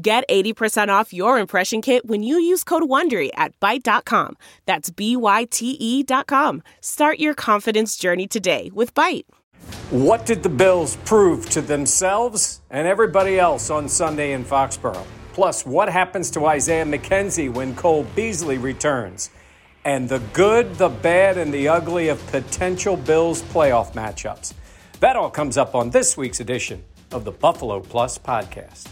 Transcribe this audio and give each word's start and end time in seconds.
Get 0.00 0.28
80% 0.28 0.90
off 0.90 1.12
your 1.12 1.40
impression 1.40 1.82
kit 1.82 2.06
when 2.06 2.22
you 2.22 2.38
use 2.38 2.62
code 2.62 2.84
WONDERY 2.84 3.30
at 3.34 3.58
Byte.com. 3.58 4.36
That's 4.64 4.90
B-Y-T-E 4.90 6.02
dot 6.04 6.28
com. 6.28 6.62
Start 6.80 7.18
your 7.18 7.34
confidence 7.34 7.96
journey 7.96 8.28
today 8.28 8.70
with 8.72 8.94
Byte. 8.94 9.24
What 9.90 10.24
did 10.24 10.44
the 10.44 10.50
Bills 10.50 10.94
prove 11.04 11.50
to 11.50 11.60
themselves 11.60 12.60
and 12.70 12.86
everybody 12.86 13.40
else 13.40 13.70
on 13.70 13.88
Sunday 13.88 14.34
in 14.34 14.44
Foxborough? 14.44 15.04
Plus, 15.32 15.66
what 15.66 15.88
happens 15.88 16.30
to 16.30 16.46
Isaiah 16.46 16.84
McKenzie 16.84 17.52
when 17.52 17.74
Cole 17.74 18.04
Beasley 18.14 18.58
returns? 18.58 19.30
And 19.84 20.08
the 20.08 20.20
good, 20.32 20.76
the 20.76 20.90
bad, 20.90 21.38
and 21.38 21.52
the 21.52 21.66
ugly 21.66 22.06
of 22.06 22.24
potential 22.28 22.96
Bills 22.96 23.42
playoff 23.42 23.94
matchups. 23.94 24.52
That 25.00 25.16
all 25.16 25.30
comes 25.30 25.56
up 25.56 25.74
on 25.74 25.90
this 25.90 26.16
week's 26.16 26.38
edition 26.38 26.84
of 27.10 27.24
the 27.24 27.32
Buffalo 27.32 27.80
Plus 27.80 28.16
podcast. 28.16 28.86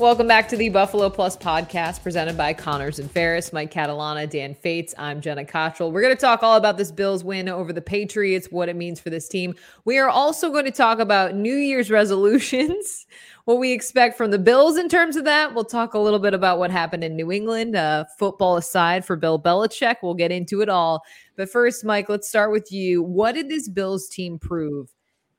Welcome 0.00 0.28
back 0.28 0.48
to 0.48 0.56
the 0.56 0.70
Buffalo 0.70 1.10
Plus 1.10 1.36
podcast 1.36 2.02
presented 2.02 2.34
by 2.34 2.54
Connors 2.54 2.98
and 2.98 3.10
Ferris, 3.10 3.52
Mike 3.52 3.70
Catalana, 3.70 4.26
Dan 4.26 4.54
Fetes. 4.54 4.94
I'm 4.96 5.20
Jenna 5.20 5.44
Cottrell. 5.44 5.92
We're 5.92 6.00
going 6.00 6.16
to 6.16 6.20
talk 6.20 6.42
all 6.42 6.56
about 6.56 6.78
this 6.78 6.90
Bills 6.90 7.22
win 7.22 7.50
over 7.50 7.70
the 7.70 7.82
Patriots, 7.82 8.48
what 8.50 8.70
it 8.70 8.76
means 8.76 8.98
for 8.98 9.10
this 9.10 9.28
team. 9.28 9.54
We 9.84 9.98
are 9.98 10.08
also 10.08 10.50
going 10.50 10.64
to 10.64 10.70
talk 10.70 11.00
about 11.00 11.34
New 11.34 11.54
Year's 11.54 11.90
resolutions, 11.90 13.06
what 13.44 13.58
we 13.58 13.72
expect 13.72 14.16
from 14.16 14.30
the 14.30 14.38
Bills 14.38 14.78
in 14.78 14.88
terms 14.88 15.16
of 15.16 15.26
that. 15.26 15.54
We'll 15.54 15.64
talk 15.64 15.92
a 15.92 15.98
little 15.98 16.18
bit 16.18 16.32
about 16.32 16.58
what 16.58 16.70
happened 16.70 17.04
in 17.04 17.14
New 17.14 17.30
England, 17.30 17.76
uh, 17.76 18.06
football 18.18 18.56
aside 18.56 19.04
for 19.04 19.16
Bill 19.16 19.38
Belichick. 19.38 19.96
We'll 20.02 20.14
get 20.14 20.32
into 20.32 20.62
it 20.62 20.70
all. 20.70 21.02
But 21.36 21.50
first, 21.50 21.84
Mike, 21.84 22.08
let's 22.08 22.26
start 22.26 22.52
with 22.52 22.72
you. 22.72 23.02
What 23.02 23.34
did 23.34 23.50
this 23.50 23.68
Bills 23.68 24.08
team 24.08 24.38
prove 24.38 24.94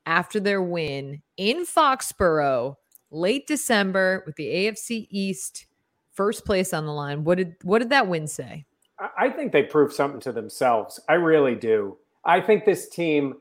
after 0.06 0.38
their 0.38 0.62
win 0.62 1.20
in 1.36 1.66
Foxborough? 1.66 2.76
Late 3.12 3.46
December 3.46 4.22
with 4.26 4.36
the 4.36 4.46
AFC 4.46 5.06
East 5.10 5.66
first 6.12 6.44
place 6.44 6.72
on 6.72 6.86
the 6.86 6.92
line. 6.92 7.24
What 7.24 7.38
did 7.38 7.56
what 7.62 7.78
did 7.78 7.90
that 7.90 8.08
win 8.08 8.26
say? 8.26 8.64
I 9.18 9.30
think 9.30 9.52
they 9.52 9.64
proved 9.64 9.92
something 9.92 10.20
to 10.20 10.32
themselves. 10.32 11.00
I 11.08 11.14
really 11.14 11.54
do. 11.54 11.98
I 12.24 12.40
think 12.40 12.64
this 12.64 12.88
team 12.88 13.34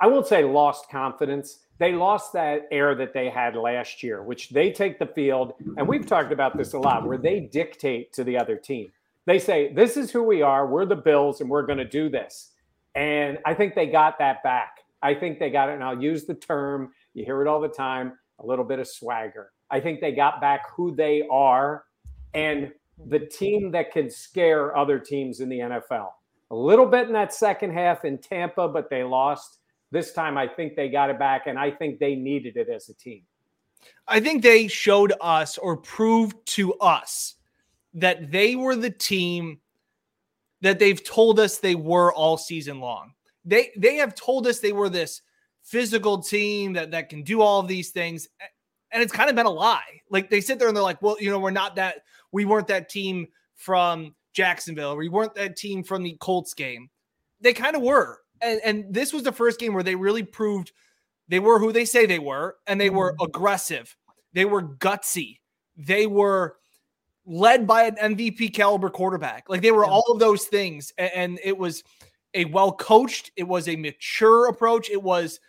I 0.00 0.06
won't 0.06 0.26
say 0.26 0.44
lost 0.44 0.88
confidence. 0.90 1.58
They 1.78 1.92
lost 1.92 2.32
that 2.32 2.66
air 2.70 2.94
that 2.94 3.12
they 3.12 3.28
had 3.28 3.54
last 3.54 4.02
year, 4.02 4.22
which 4.22 4.48
they 4.48 4.72
take 4.72 4.98
the 4.98 5.06
field, 5.06 5.52
and 5.76 5.86
we've 5.86 6.06
talked 6.06 6.32
about 6.32 6.56
this 6.56 6.72
a 6.72 6.78
lot, 6.78 7.06
where 7.06 7.18
they 7.18 7.40
dictate 7.40 8.14
to 8.14 8.24
the 8.24 8.38
other 8.38 8.56
team. 8.56 8.90
They 9.26 9.38
say, 9.38 9.74
This 9.74 9.98
is 9.98 10.10
who 10.10 10.22
we 10.22 10.40
are. 10.40 10.66
We're 10.66 10.86
the 10.86 10.96
Bills, 10.96 11.42
and 11.42 11.50
we're 11.50 11.66
going 11.66 11.78
to 11.78 11.84
do 11.84 12.08
this. 12.08 12.52
And 12.94 13.38
I 13.44 13.52
think 13.52 13.74
they 13.74 13.86
got 13.86 14.18
that 14.18 14.42
back. 14.42 14.84
I 15.02 15.12
think 15.12 15.38
they 15.38 15.50
got 15.50 15.68
it. 15.68 15.74
And 15.74 15.84
I'll 15.84 16.02
use 16.02 16.24
the 16.24 16.34
term, 16.34 16.92
you 17.12 17.26
hear 17.26 17.42
it 17.42 17.48
all 17.48 17.60
the 17.60 17.68
time 17.68 18.14
a 18.40 18.46
little 18.46 18.64
bit 18.64 18.78
of 18.78 18.88
swagger. 18.88 19.52
I 19.70 19.80
think 19.80 20.00
they 20.00 20.12
got 20.12 20.40
back 20.40 20.70
who 20.74 20.94
they 20.94 21.26
are 21.30 21.84
and 22.34 22.72
the 23.06 23.18
team 23.18 23.70
that 23.72 23.92
can 23.92 24.10
scare 24.10 24.76
other 24.76 24.98
teams 24.98 25.40
in 25.40 25.48
the 25.48 25.58
NFL. 25.58 26.10
A 26.50 26.54
little 26.54 26.86
bit 26.86 27.06
in 27.06 27.12
that 27.12 27.34
second 27.34 27.72
half 27.72 28.04
in 28.04 28.18
Tampa, 28.18 28.68
but 28.68 28.88
they 28.88 29.02
lost. 29.02 29.58
This 29.90 30.12
time, 30.12 30.36
I 30.36 30.48
think 30.48 30.74
they 30.74 30.88
got 30.88 31.10
it 31.10 31.18
back, 31.18 31.46
and 31.46 31.58
I 31.58 31.70
think 31.70 31.98
they 31.98 32.14
needed 32.14 32.56
it 32.56 32.68
as 32.68 32.88
a 32.88 32.94
team. 32.94 33.22
I 34.08 34.20
think 34.20 34.42
they 34.42 34.68
showed 34.68 35.12
us 35.20 35.58
or 35.58 35.76
proved 35.76 36.36
to 36.46 36.74
us 36.74 37.34
that 37.94 38.30
they 38.30 38.56
were 38.56 38.76
the 38.76 38.90
team 38.90 39.60
that 40.60 40.78
they've 40.78 41.02
told 41.02 41.38
us 41.38 41.58
they 41.58 41.74
were 41.74 42.12
all 42.12 42.36
season 42.36 42.80
long. 42.80 43.12
They 43.44 43.72
they 43.76 43.96
have 43.96 44.14
told 44.14 44.46
us 44.46 44.58
they 44.58 44.72
were 44.72 44.88
this 44.88 45.22
physical 45.66 46.22
team 46.22 46.72
that 46.74 46.92
that 46.92 47.08
can 47.08 47.22
do 47.22 47.40
all 47.42 47.60
of 47.60 47.68
these 47.68 47.90
things. 47.90 48.28
And 48.92 49.02
it's 49.02 49.12
kind 49.12 49.28
of 49.28 49.36
been 49.36 49.46
a 49.46 49.50
lie. 49.50 50.00
Like 50.10 50.30
they 50.30 50.40
sit 50.40 50.58
there 50.58 50.68
and 50.68 50.76
they're 50.76 50.82
like 50.82 51.02
well 51.02 51.16
you 51.20 51.30
know 51.30 51.38
we're 51.38 51.50
not 51.50 51.76
that 51.76 52.02
we 52.32 52.44
weren't 52.44 52.68
that 52.68 52.88
team 52.88 53.26
from 53.56 54.14
jacksonville 54.32 54.96
we 54.96 55.08
weren't 55.08 55.34
that 55.34 55.56
team 55.56 55.82
from 55.82 56.02
the 56.02 56.16
colts 56.20 56.54
game. 56.54 56.88
They 57.40 57.52
kind 57.52 57.76
of 57.76 57.82
were. 57.82 58.20
And, 58.40 58.60
and 58.64 58.94
this 58.94 59.12
was 59.12 59.22
the 59.22 59.32
first 59.32 59.58
game 59.58 59.74
where 59.74 59.82
they 59.82 59.94
really 59.94 60.22
proved 60.22 60.72
they 61.28 61.40
were 61.40 61.58
who 61.58 61.72
they 61.72 61.84
say 61.84 62.06
they 62.06 62.18
were 62.18 62.56
and 62.66 62.80
they 62.80 62.90
were 62.90 63.12
mm-hmm. 63.12 63.24
aggressive. 63.24 63.96
They 64.32 64.44
were 64.44 64.62
gutsy. 64.62 65.40
They 65.76 66.06
were 66.06 66.56
led 67.26 67.66
by 67.66 67.84
an 67.84 68.14
mvp 68.14 68.54
caliber 68.54 68.88
quarterback. 68.88 69.48
Like 69.48 69.62
they 69.62 69.72
were 69.72 69.84
all 69.84 70.04
of 70.12 70.20
those 70.20 70.44
things. 70.44 70.92
And, 70.96 71.10
and 71.14 71.40
it 71.42 71.58
was 71.58 71.82
a 72.34 72.44
well 72.44 72.70
coached 72.70 73.32
it 73.36 73.48
was 73.48 73.66
a 73.66 73.74
mature 73.74 74.48
approach. 74.48 74.90
It 74.90 75.02
was 75.02 75.40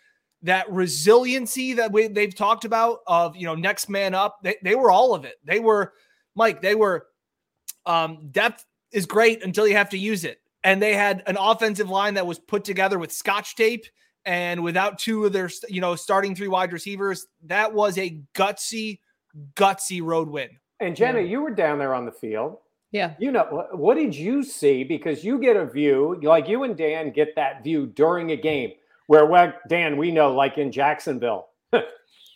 that 0.42 0.70
resiliency 0.70 1.72
that 1.74 1.92
we, 1.92 2.06
they've 2.06 2.34
talked 2.34 2.64
about 2.64 3.00
of 3.06 3.36
you 3.36 3.44
know 3.44 3.54
next 3.54 3.88
man 3.88 4.14
up 4.14 4.38
they, 4.42 4.56
they 4.62 4.74
were 4.74 4.90
all 4.90 5.14
of 5.14 5.24
it. 5.24 5.36
They 5.44 5.60
were 5.60 5.94
mike 6.34 6.62
they 6.62 6.74
were 6.74 7.06
um, 7.86 8.28
depth 8.30 8.64
is 8.92 9.06
great 9.06 9.42
until 9.42 9.66
you 9.66 9.76
have 9.76 9.90
to 9.90 9.98
use 9.98 10.24
it. 10.24 10.40
And 10.64 10.82
they 10.82 10.94
had 10.94 11.22
an 11.26 11.36
offensive 11.38 11.88
line 11.88 12.14
that 12.14 12.26
was 12.26 12.38
put 12.38 12.64
together 12.64 12.98
with 12.98 13.12
scotch 13.12 13.56
tape 13.56 13.86
and 14.24 14.62
without 14.62 14.98
two 14.98 15.24
of 15.24 15.32
their 15.32 15.50
you 15.68 15.80
know 15.80 15.96
starting 15.96 16.34
three 16.34 16.48
wide 16.48 16.72
receivers. 16.72 17.26
That 17.44 17.72
was 17.72 17.98
a 17.98 18.20
gutsy 18.34 19.00
gutsy 19.54 20.02
road 20.02 20.28
win. 20.28 20.50
And 20.80 20.94
jenna 20.94 21.20
yeah. 21.20 21.26
you 21.26 21.40
were 21.40 21.50
down 21.50 21.78
there 21.78 21.94
on 21.94 22.04
the 22.06 22.12
field. 22.12 22.58
Yeah. 22.92 23.14
You 23.18 23.32
know 23.32 23.66
what 23.72 23.96
did 23.96 24.14
you 24.14 24.42
see? 24.42 24.84
Because 24.84 25.24
you 25.24 25.38
get 25.38 25.56
a 25.56 25.66
view 25.66 26.18
like 26.22 26.48
you 26.48 26.62
and 26.62 26.76
dan 26.76 27.10
get 27.10 27.34
that 27.34 27.64
view 27.64 27.86
during 27.86 28.30
a 28.30 28.36
game 28.36 28.72
where, 29.08 29.60
Dan, 29.68 29.96
we 29.96 30.12
know, 30.12 30.32
like 30.32 30.58
in 30.58 30.70
Jacksonville, 30.70 31.48
they 31.72 31.82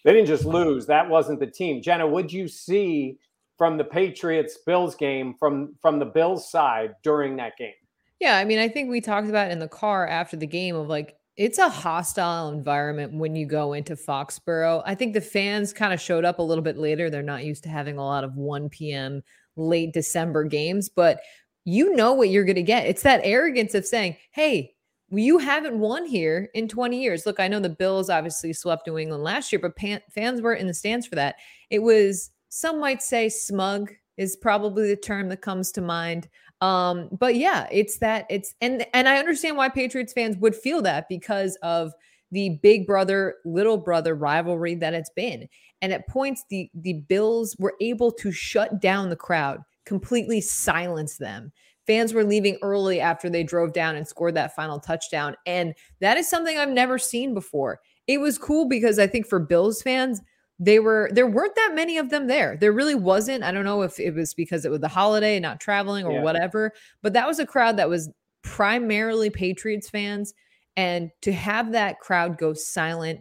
didn't 0.05 0.27
just 0.27 0.45
lose. 0.45 0.87
That 0.87 1.09
wasn't 1.09 1.39
the 1.39 1.47
team. 1.47 1.81
Jenna, 1.81 2.07
would 2.07 2.33
you 2.33 2.49
see 2.49 3.19
from 3.57 3.77
the 3.77 3.85
Patriots 3.85 4.59
Bills 4.67 4.97
game 4.97 5.35
from 5.39 5.77
from 5.81 6.01
the 6.01 6.07
Bills 6.07 6.51
side 6.51 6.95
during 7.05 7.37
that 7.37 7.57
game? 7.57 7.75
Yeah, 8.19 8.37
I 8.37 8.45
mean, 8.45 8.59
I 8.59 8.69
think 8.69 8.91
we 8.91 9.01
talked 9.01 9.29
about 9.29 9.51
in 9.51 9.59
the 9.59 9.69
car 9.69 10.07
after 10.07 10.37
the 10.37 10.47
game 10.47 10.75
of 10.75 10.89
like 10.89 11.17
it's 11.37 11.59
a 11.59 11.69
hostile 11.69 12.51
environment 12.51 13.13
when 13.15 13.37
you 13.37 13.47
go 13.47 13.75
into 13.75 13.95
Foxborough. 13.95 14.83
I 14.87 14.95
think 14.95 15.13
the 15.13 15.21
fans 15.21 15.73
kind 15.73 15.93
of 15.93 16.01
showed 16.01 16.25
up 16.25 16.39
a 16.39 16.43
little 16.43 16.65
bit 16.65 16.77
later. 16.77 17.09
They're 17.09 17.23
not 17.23 17.45
used 17.45 17.63
to 17.65 17.69
having 17.69 17.99
a 17.99 18.05
lot 18.05 18.25
of 18.25 18.37
1 18.37 18.69
p.m. 18.69 19.23
late 19.57 19.93
December 19.93 20.45
games, 20.45 20.89
but 20.89 21.21
you 21.65 21.95
know 21.95 22.13
what 22.13 22.31
you're 22.31 22.45
going 22.45 22.57
to 22.57 22.63
get. 22.63 22.87
It's 22.87 23.03
that 23.03 23.21
arrogance 23.23 23.75
of 23.75 23.87
saying, 23.87 24.17
"Hey, 24.31 24.72
you 25.13 25.39
haven't 25.39 25.79
won 25.79 26.07
here 26.07 26.49
in 26.55 26.69
20 26.69 27.01
years. 27.01 27.27
Look, 27.27 27.39
I 27.39 27.49
know 27.49 27.61
the 27.61 27.69
Bills 27.69 28.09
obviously 28.09 28.53
swept 28.53 28.87
New 28.87 28.99
England 28.99 29.23
last 29.23 29.53
year, 29.53 29.59
but 29.61 29.77
pan- 29.77 30.01
fans 30.11 30.41
weren't 30.41 30.61
in 30.61 30.67
the 30.67 30.75
stands 30.75 31.07
for 31.07 31.17
that. 31.17 31.37
It 31.71 31.81
was, 31.81 32.31
some 32.49 32.81
might 32.81 33.03
say, 33.03 33.29
smug 33.29 33.93
is 34.17 34.37
probably 34.37 34.89
the 34.89 34.97
term 34.97 35.29
that 35.29 35.43
comes 35.43 35.73
to 35.73 35.81
mind. 35.81 36.29
Um, 36.61 37.09
but 37.13 37.35
yeah, 37.35 37.67
it's 37.73 37.99
that 37.99 38.27
it's 38.31 38.55
and 38.61 38.87
and 38.95 39.09
I 39.09 39.19
understand 39.19 39.57
why 39.57 39.69
Patriots 39.69 40.13
fans 40.13 40.37
would 40.37 40.55
feel 40.55 40.81
that 40.83 41.09
because 41.09 41.57
of 41.63 41.93
the 42.31 42.61
big 42.63 42.87
brother 42.87 43.35
little 43.45 43.77
brother 43.77 44.15
rivalry 44.15 44.77
that 44.77 44.95
it's 44.95 45.11
been. 45.11 45.49
And 45.81 45.93
at 45.93 46.07
points, 46.07 46.45
the 46.51 46.71
the 46.75 46.95
Bills 46.95 47.57
were 47.59 47.75
able 47.81 48.13
to 48.13 48.31
shut 48.31 48.81
down 48.81 49.11
the 49.11 49.17
crowd, 49.17 49.61
completely 49.85 50.41
silence 50.41 51.17
them 51.17 51.53
fans 51.87 52.15
were 52.15 52.25
leaving 52.25 52.59
early 52.63 53.01
after 53.01 53.29
they 53.29 53.43
drove 53.43 53.73
down 53.73 53.97
and 53.97 54.07
scored 54.07 54.35
that 54.35 54.55
final 54.55 54.79
touchdown. 54.79 55.35
And 55.47 55.75
that 56.01 56.17
is 56.17 56.29
something 56.29 56.59
I've 56.59 56.69
never 56.69 56.99
seen 56.99 57.35
before. 57.35 57.81
It 58.07 58.19
was 58.19 58.39
cool 58.39 58.69
because 58.69 58.99
I 58.99 59.07
think 59.07 59.27
for 59.27 59.39
Bills 59.39 59.83
fans, 59.83 60.21
they 60.59 60.79
were 60.79 61.11
there 61.13 61.27
weren't 61.27 61.57
that 61.57 61.73
many 61.75 61.99
of 61.99 62.11
them 62.11 62.29
there. 62.29 62.57
There 62.57 62.73
really 62.73 62.95
wasn't. 62.95 63.43
I 63.43 63.51
don't 63.51 63.65
know 63.65 63.83
if 63.83 63.99
it 63.99 64.15
was 64.15 64.33
because 64.33 64.65
it 64.65 64.71
was 64.71 64.81
the 64.81 64.89
holiday, 64.89 65.37
and 65.37 65.43
not 65.43 65.61
traveling 65.61 66.07
or 66.07 66.13
yeah. 66.13 66.23
whatever, 66.23 66.73
but 67.03 67.15
that 67.15 67.27
was 67.27 67.39
a 67.39 67.47
crowd 67.47 67.77
that 67.79 67.89
was 67.89 68.11
primarily 68.43 69.31
Patriots 69.31 69.91
fans. 69.91 70.35
And 70.77 71.11
to 71.23 71.33
have 71.33 71.73
that 71.73 72.01
crowd 72.01 72.39
go 72.39 72.55
silent, 72.55 73.21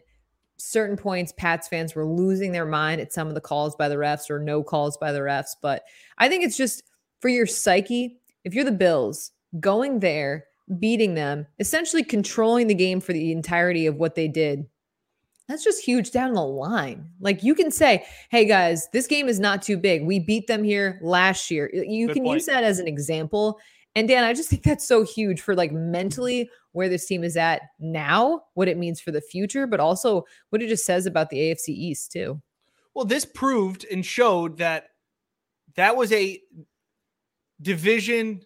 certain 0.58 0.96
points, 0.96 1.34
Pats 1.36 1.68
fans 1.68 1.96
were 1.96 2.06
losing 2.06 2.52
their 2.52 2.66
mind 2.66 3.02
at 3.02 3.12
some 3.12 3.28
of 3.28 3.34
the 3.34 3.42
calls 3.42 3.76
by 3.76 3.90
the 3.90 3.96
refs 3.96 4.30
or 4.30 4.40
no 4.40 4.64
calls 4.64 4.98
by 4.98 5.12
the 5.12 5.20
refs. 5.20 5.56
But 5.62 5.84
I 6.18 6.30
think 6.30 6.44
it's 6.44 6.58
just 6.58 6.84
for 7.20 7.30
your 7.30 7.48
psyche 7.48 8.21
if 8.44 8.54
you're 8.54 8.66
the 8.66 8.72
Bills 8.72 9.32
going 9.60 10.00
there, 10.00 10.46
beating 10.80 11.16
them, 11.16 11.46
essentially 11.60 12.04
controlling 12.04 12.68
the 12.68 12.76
game 12.76 13.02
for 13.02 13.14
the 13.14 13.32
entirety 13.32 13.86
of 13.86 13.98
what 13.98 14.16
they 14.16 14.28
did, 14.28 14.66
that's 15.48 15.64
just 15.64 15.84
huge 15.84 16.12
down 16.12 16.34
the 16.34 16.44
line. 16.44 17.10
Like 17.20 17.44
you 17.44 17.54
can 17.56 17.72
say, 17.72 18.06
hey 18.30 18.46
guys, 18.46 18.88
this 18.94 19.08
game 19.08 19.28
is 19.28 19.40
not 19.40 19.62
too 19.62 19.78
big. 19.78 20.06
We 20.06 20.20
beat 20.20 20.48
them 20.48 20.64
here 20.64 21.00
last 21.02 21.52
year. 21.52 21.70
You 21.74 22.08
Good 22.08 22.14
can 22.14 22.24
point. 22.24 22.36
use 22.36 22.46
that 22.46 22.64
as 22.64 22.80
an 22.80 22.88
example. 22.88 23.60
And 23.96 24.08
Dan, 24.08 24.24
I 24.24 24.34
just 24.34 24.50
think 24.50 24.64
that's 24.64 24.88
so 24.88 25.04
huge 25.04 25.42
for 25.42 25.54
like 25.54 25.74
mentally 25.74 26.50
where 26.72 26.88
this 26.88 27.06
team 27.06 27.26
is 27.26 27.36
at 27.36 27.64
now, 27.80 28.44
what 28.54 28.70
it 28.70 28.78
means 28.78 29.02
for 29.02 29.12
the 29.12 29.20
future, 29.20 29.68
but 29.68 29.82
also 29.82 30.24
what 30.50 30.62
it 30.62 30.70
just 30.70 30.86
says 30.86 31.06
about 31.06 31.30
the 31.30 31.38
AFC 31.38 31.70
East 31.70 32.14
too. 32.14 32.42
Well, 32.94 33.06
this 33.06 33.26
proved 33.26 33.86
and 33.92 34.06
showed 34.06 34.58
that 34.60 34.86
that 35.76 35.98
was 35.98 36.14
a 36.14 36.40
division, 37.62 38.42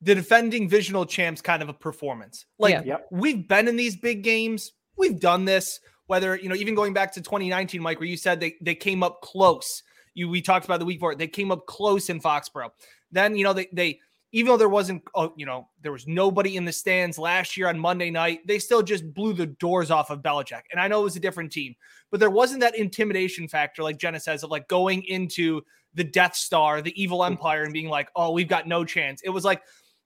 the 0.00 0.14
defending 0.14 0.64
divisional 0.64 1.06
champs 1.06 1.40
kind 1.40 1.62
of 1.62 1.68
a 1.68 1.72
performance. 1.72 2.46
Like 2.58 2.72
yeah. 2.72 2.82
yep. 2.84 3.06
we've 3.10 3.46
been 3.46 3.68
in 3.68 3.76
these 3.76 3.96
big 3.96 4.22
games, 4.22 4.72
we've 4.96 5.20
done 5.20 5.44
this. 5.44 5.80
Whether 6.06 6.36
you 6.36 6.50
know, 6.50 6.54
even 6.54 6.74
going 6.74 6.92
back 6.92 7.12
to 7.14 7.22
2019, 7.22 7.80
Mike, 7.80 7.98
where 7.98 8.08
you 8.08 8.18
said 8.18 8.38
they 8.38 8.56
they 8.60 8.74
came 8.74 9.02
up 9.02 9.22
close. 9.22 9.82
You 10.12 10.28
we 10.28 10.42
talked 10.42 10.66
about 10.66 10.80
the 10.80 10.86
week 10.86 10.98
before, 10.98 11.14
they 11.14 11.26
came 11.26 11.50
up 11.50 11.66
close 11.66 12.10
in 12.10 12.20
Foxborough. 12.20 12.70
Then 13.10 13.36
you 13.36 13.44
know 13.44 13.54
they 13.54 13.68
they 13.72 14.00
even 14.34 14.50
though 14.50 14.56
there 14.56 14.68
wasn't, 14.68 15.00
oh, 15.14 15.32
you 15.36 15.46
know, 15.46 15.68
there 15.80 15.92
was 15.92 16.08
nobody 16.08 16.56
in 16.56 16.64
the 16.64 16.72
stands 16.72 17.20
last 17.20 17.56
year 17.56 17.68
on 17.68 17.78
Monday 17.78 18.10
night, 18.10 18.44
they 18.48 18.58
still 18.58 18.82
just 18.82 19.14
blew 19.14 19.32
the 19.32 19.46
doors 19.46 19.92
off 19.92 20.10
of 20.10 20.22
Belichick. 20.22 20.62
And 20.72 20.80
I 20.80 20.88
know 20.88 21.00
it 21.02 21.04
was 21.04 21.14
a 21.14 21.20
different 21.20 21.52
team, 21.52 21.76
but 22.10 22.18
there 22.18 22.30
wasn't 22.30 22.60
that 22.62 22.74
intimidation 22.76 23.46
factor, 23.46 23.84
like 23.84 23.96
Jenna 23.96 24.18
says, 24.18 24.42
of 24.42 24.50
like 24.50 24.66
going 24.66 25.04
into 25.04 25.62
the 25.94 26.02
Death 26.02 26.34
Star, 26.34 26.82
the 26.82 27.00
evil 27.00 27.20
mm. 27.20 27.28
empire, 27.28 27.62
and 27.62 27.72
being 27.72 27.88
like, 27.88 28.10
oh, 28.16 28.32
we've 28.32 28.48
got 28.48 28.66
no 28.66 28.84
chance. 28.84 29.22
It 29.22 29.30
was 29.30 29.44
like, 29.44 29.62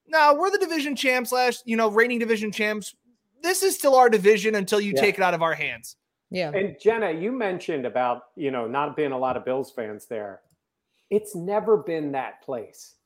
no, 0.06 0.36
we're 0.38 0.50
the 0.50 0.58
division 0.58 0.94
champs 0.94 1.32
last, 1.32 1.62
you 1.64 1.78
know, 1.78 1.88
reigning 1.88 2.19
division 2.19 2.52
champs. 2.52 2.94
This 3.42 3.62
is 3.62 3.76
still 3.76 3.94
our 3.94 4.10
division 4.10 4.56
until 4.56 4.78
you 4.78 4.92
yeah. 4.94 5.00
take 5.00 5.14
it 5.16 5.22
out 5.22 5.32
of 5.32 5.40
our 5.40 5.54
hands. 5.54 5.96
Yeah. 6.31 6.50
And 6.50 6.76
Jenna, 6.78 7.12
you 7.12 7.32
mentioned 7.32 7.86
about, 7.86 8.24
you 8.36 8.50
know, 8.50 8.66
not 8.66 8.94
being 8.94 9.12
a 9.12 9.19
lot 9.19 9.38
of 9.38 9.46
Bills 9.46 9.72
fans 9.72 10.04
there. 10.04 10.40
It's 11.08 11.34
never 11.34 11.78
been 11.78 12.12
that 12.12 12.42
place 12.42 12.96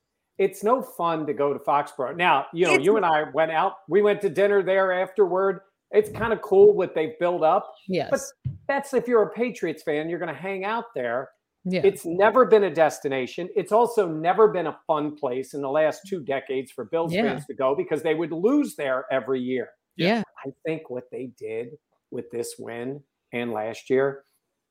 it's 0.43 0.65
no 0.65 0.83
fun 0.83 1.25
to 1.27 1.33
go 1.33 1.53
to 1.53 1.59
Foxborough. 1.61 2.17
Now, 2.17 2.47
you 2.53 2.67
know, 2.67 2.75
it's, 2.75 2.85
you 2.85 2.97
and 2.97 3.07
I 3.07 3.25
went 3.33 3.53
out, 3.53 3.75
we 3.89 4.03
went 4.03 4.21
to 4.23 4.29
dinner 4.29 4.63
there 4.63 4.93
afterward. 4.93 5.61
It's 5.93 6.11
kind 6.11 6.33
of 6.33 6.43
cool 6.43 6.75
what 6.75 6.95
they've 6.95 7.17
built 7.21 7.45
up. 7.45 7.73
Yes. 7.87 8.09
But 8.11 8.21
that's 8.67 8.93
if 8.93 9.07
you're 9.07 9.23
a 9.23 9.31
Patriots 9.31 9.85
fan, 9.85 10.09
you're 10.09 10.19
going 10.19 10.35
to 10.35 10.41
hang 10.41 10.65
out 10.65 10.87
there. 10.97 11.31
Yeah. 11.65 11.83
It's 11.85 12.05
never 12.05 12.45
been 12.45 12.65
a 12.65 12.75
destination. 12.75 13.49
It's 13.55 13.71
also 13.71 14.09
never 14.09 14.49
been 14.49 14.67
a 14.67 14.77
fun 14.87 15.15
place 15.15 15.55
in 15.55 15.63
the 15.63 15.71
last 15.71 16.01
two 16.09 16.21
decades 16.25 16.73
for 16.73 16.87
Bills 16.87 17.13
yeah. 17.13 17.23
fans 17.23 17.47
to 17.47 17.55
go 17.55 17.77
because 17.77 18.03
they 18.03 18.15
would 18.15 18.33
lose 18.33 18.75
there 18.75 19.05
every 19.13 19.41
year. 19.41 19.69
Yeah. 19.97 20.23
I 20.45 20.51
think 20.67 20.91
what 20.91 21.05
they 21.13 21.31
did 21.39 21.69
with 22.11 22.29
this 22.33 22.57
win 22.59 23.01
and 23.33 23.53
last 23.53 23.91
year, 23.91 24.25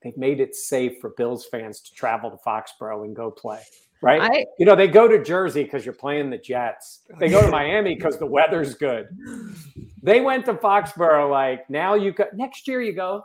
they 0.03 0.11
made 0.17 0.41
it 0.41 0.53
safe 0.53 0.99
for 0.99 1.11
Bills 1.15 1.45
fans 1.49 1.79
to 1.81 1.93
travel 1.93 2.29
to 2.29 2.37
Foxborough 2.45 3.05
and 3.05 3.15
go 3.15 3.31
play 3.31 3.61
right? 4.01 4.21
I, 4.21 4.45
you 4.57 4.65
know, 4.65 4.75
they 4.75 4.87
go 4.87 5.07
to 5.07 5.23
Jersey 5.23 5.63
because 5.63 5.85
you're 5.85 5.93
playing 5.93 6.29
the 6.29 6.37
Jets. 6.37 7.01
They 7.19 7.29
go 7.29 7.41
to 7.41 7.47
Miami 7.51 7.95
because 7.95 8.17
the 8.17 8.25
weather's 8.25 8.75
good. 8.75 9.07
They 10.01 10.21
went 10.21 10.45
to 10.45 10.55
Foxborough. 10.55 11.29
Like 11.29 11.69
now, 11.69 11.93
you 11.93 12.11
go 12.11 12.25
next 12.33 12.67
year. 12.67 12.81
You 12.81 12.93
go, 12.93 13.23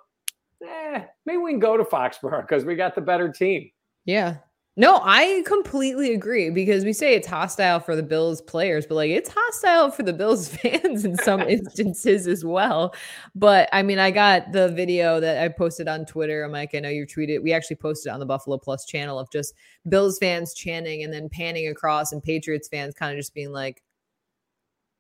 eh, 0.63 1.05
maybe 1.25 1.39
we 1.39 1.53
can 1.53 1.61
go 1.61 1.77
to 1.77 1.85
Foxborough 1.85 2.43
because 2.43 2.65
we 2.65 2.77
got 2.77 2.95
the 2.95 3.01
better 3.01 3.31
team. 3.33 3.71
Yeah, 4.05 4.37
no, 4.79 5.01
I 5.03 5.43
completely 5.47 6.13
agree 6.13 6.51
because 6.51 6.85
we 6.85 6.93
say 6.93 7.15
it's 7.15 7.27
hostile 7.27 7.81
for 7.81 7.97
the 7.97 8.03
Bills 8.03 8.43
players, 8.43 8.85
but 8.87 8.97
like 8.97 9.11
it's 9.11 9.31
hostile 9.33 9.91
for 9.91 10.03
the 10.03 10.13
Bills 10.13 10.49
fans 10.57 11.07
in 11.07 11.17
some 11.17 11.41
instances 11.49 12.27
as 12.27 12.45
well. 12.45 12.95
But 13.35 13.71
I 13.73 13.83
mean, 13.83 13.99
I 13.99 14.11
got 14.11 14.53
the 14.53 14.69
video 14.69 15.19
that 15.19 15.43
I 15.43 15.49
posted 15.49 15.89
on 15.89 16.05
Twitter. 16.05 16.47
Mike, 16.49 16.75
I 16.75 16.81
know 16.81 16.91
you 16.91 17.07
tweeted. 17.07 17.43
We 17.43 17.55
actually 17.55 17.77
posted 17.77 18.13
on 18.13 18.21
the 18.21 18.27
Buffalo 18.27 18.59
Plus 18.59 18.85
channel 18.85 19.19
of 19.19 19.31
just 19.31 19.55
Bills 19.89 20.19
fans 20.19 20.53
chanting 20.53 21.03
and 21.03 21.13
then 21.13 21.31
panning 21.31 21.69
across, 21.69 22.13
and 22.13 22.23
Patriots 22.23 22.69
fans 22.69 22.95
kind 22.95 23.13
of 23.13 23.19
just 23.19 23.33
being 23.33 23.53
like, 23.53 23.83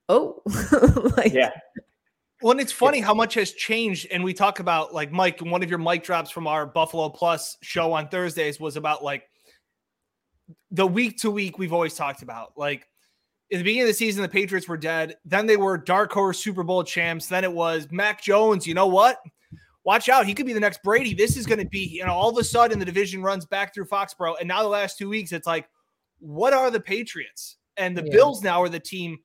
"Oh, 0.08 0.40
like, 1.18 1.34
yeah." 1.34 1.50
Well, 2.40 2.52
and 2.52 2.60
it's 2.60 2.72
funny 2.72 3.00
how 3.00 3.14
much 3.14 3.34
has 3.34 3.52
changed. 3.52 4.06
And 4.10 4.24
we 4.24 4.32
talk 4.32 4.60
about 4.60 4.94
like 4.94 5.12
Mike, 5.12 5.40
one 5.40 5.62
of 5.62 5.68
your 5.68 5.78
mic 5.78 6.02
drops 6.02 6.30
from 6.30 6.46
our 6.46 6.64
Buffalo 6.64 7.10
Plus 7.10 7.58
show 7.62 7.92
on 7.92 8.08
Thursdays 8.08 8.58
was 8.58 8.76
about 8.76 9.04
like 9.04 9.28
the 10.70 10.86
week 10.86 11.18
to 11.18 11.30
week 11.30 11.58
we've 11.58 11.72
always 11.72 11.94
talked 11.94 12.22
about. 12.22 12.52
Like 12.56 12.86
in 13.50 13.58
the 13.58 13.64
beginning 13.64 13.82
of 13.82 13.88
the 13.88 13.94
season, 13.94 14.22
the 14.22 14.28
Patriots 14.28 14.68
were 14.68 14.76
dead. 14.76 15.16
Then 15.24 15.46
they 15.46 15.56
were 15.56 15.78
dark 15.78 16.12
horse 16.12 16.38
Super 16.38 16.62
Bowl 16.62 16.84
champs. 16.84 17.26
Then 17.26 17.44
it 17.44 17.52
was 17.52 17.88
Mac 17.90 18.22
Jones. 18.22 18.66
You 18.66 18.74
know 18.74 18.86
what? 18.86 19.18
Watch 19.84 20.08
out. 20.08 20.26
He 20.26 20.34
could 20.34 20.46
be 20.46 20.52
the 20.52 20.60
next 20.60 20.82
Brady. 20.82 21.14
This 21.14 21.36
is 21.36 21.46
going 21.46 21.60
to 21.60 21.68
be, 21.68 21.86
you 21.86 22.04
know, 22.04 22.12
all 22.12 22.30
of 22.30 22.38
a 22.38 22.44
sudden 22.44 22.78
the 22.78 22.84
division 22.84 23.22
runs 23.22 23.46
back 23.46 23.72
through 23.72 23.86
Foxborough. 23.86 24.34
And 24.40 24.48
now 24.48 24.62
the 24.62 24.68
last 24.68 24.98
two 24.98 25.08
weeks, 25.08 25.30
it's 25.30 25.46
like, 25.46 25.68
what 26.18 26.52
are 26.52 26.70
the 26.70 26.80
Patriots? 26.80 27.56
And 27.76 27.96
the 27.96 28.04
yeah. 28.04 28.12
Bills 28.12 28.42
now 28.42 28.62
are 28.62 28.68
the 28.68 28.80
team 28.80 29.18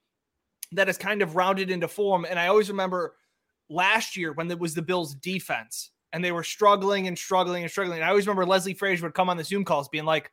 that 0.74 0.88
is 0.88 0.98
kind 0.98 1.24
of 1.24 1.36
rounded 1.36 1.72
into 1.72 1.88
form. 1.88 2.26
And 2.30 2.38
I 2.38 2.48
always 2.48 2.70
remember 2.70 3.16
last 3.70 4.16
year 4.16 4.34
when 4.34 4.52
it 4.52 4.60
was 4.60 4.76
the 4.76 4.82
Bills 4.84 5.16
defense 5.16 5.90
and 6.14 6.24
they 6.24 6.32
were 6.32 6.44
struggling 6.44 7.08
and 7.08 7.18
struggling 7.18 7.64
and 7.64 7.72
struggling. 7.72 7.98
And 7.98 8.06
I 8.06 8.10
always 8.10 8.28
remember 8.28 8.46
Leslie 8.46 8.76
Frazier 8.76 9.06
would 9.06 9.16
come 9.16 9.30
on 9.30 9.38
the 9.38 9.44
Zoom 9.44 9.66
calls 9.66 9.90
being 9.90 10.06
like, 10.06 10.32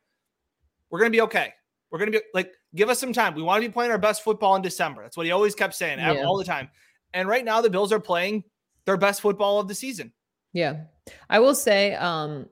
we're 0.89 0.99
going 0.99 1.11
to 1.11 1.15
be 1.15 1.21
okay. 1.21 1.53
We're 1.91 1.99
going 1.99 2.11
to 2.11 2.19
be 2.19 2.23
like, 2.33 2.53
give 2.75 2.89
us 2.89 2.99
some 2.99 3.13
time. 3.13 3.35
We 3.35 3.41
want 3.41 3.61
to 3.61 3.67
be 3.67 3.73
playing 3.73 3.91
our 3.91 3.97
best 3.97 4.23
football 4.23 4.55
in 4.55 4.61
December. 4.61 5.03
That's 5.03 5.17
what 5.17 5.25
he 5.25 5.31
always 5.31 5.55
kept 5.55 5.73
saying 5.73 5.99
yeah. 5.99 6.23
all 6.23 6.37
the 6.37 6.43
time. 6.43 6.69
And 7.13 7.27
right 7.27 7.43
now, 7.43 7.61
the 7.61 7.69
Bills 7.69 7.91
are 7.91 7.99
playing 7.99 8.43
their 8.85 8.97
best 8.97 9.21
football 9.21 9.59
of 9.59 9.67
the 9.67 9.75
season. 9.75 10.13
Yeah. 10.53 10.81
I 11.29 11.39
will 11.39 11.55
say, 11.55 11.95
um, 11.95 12.47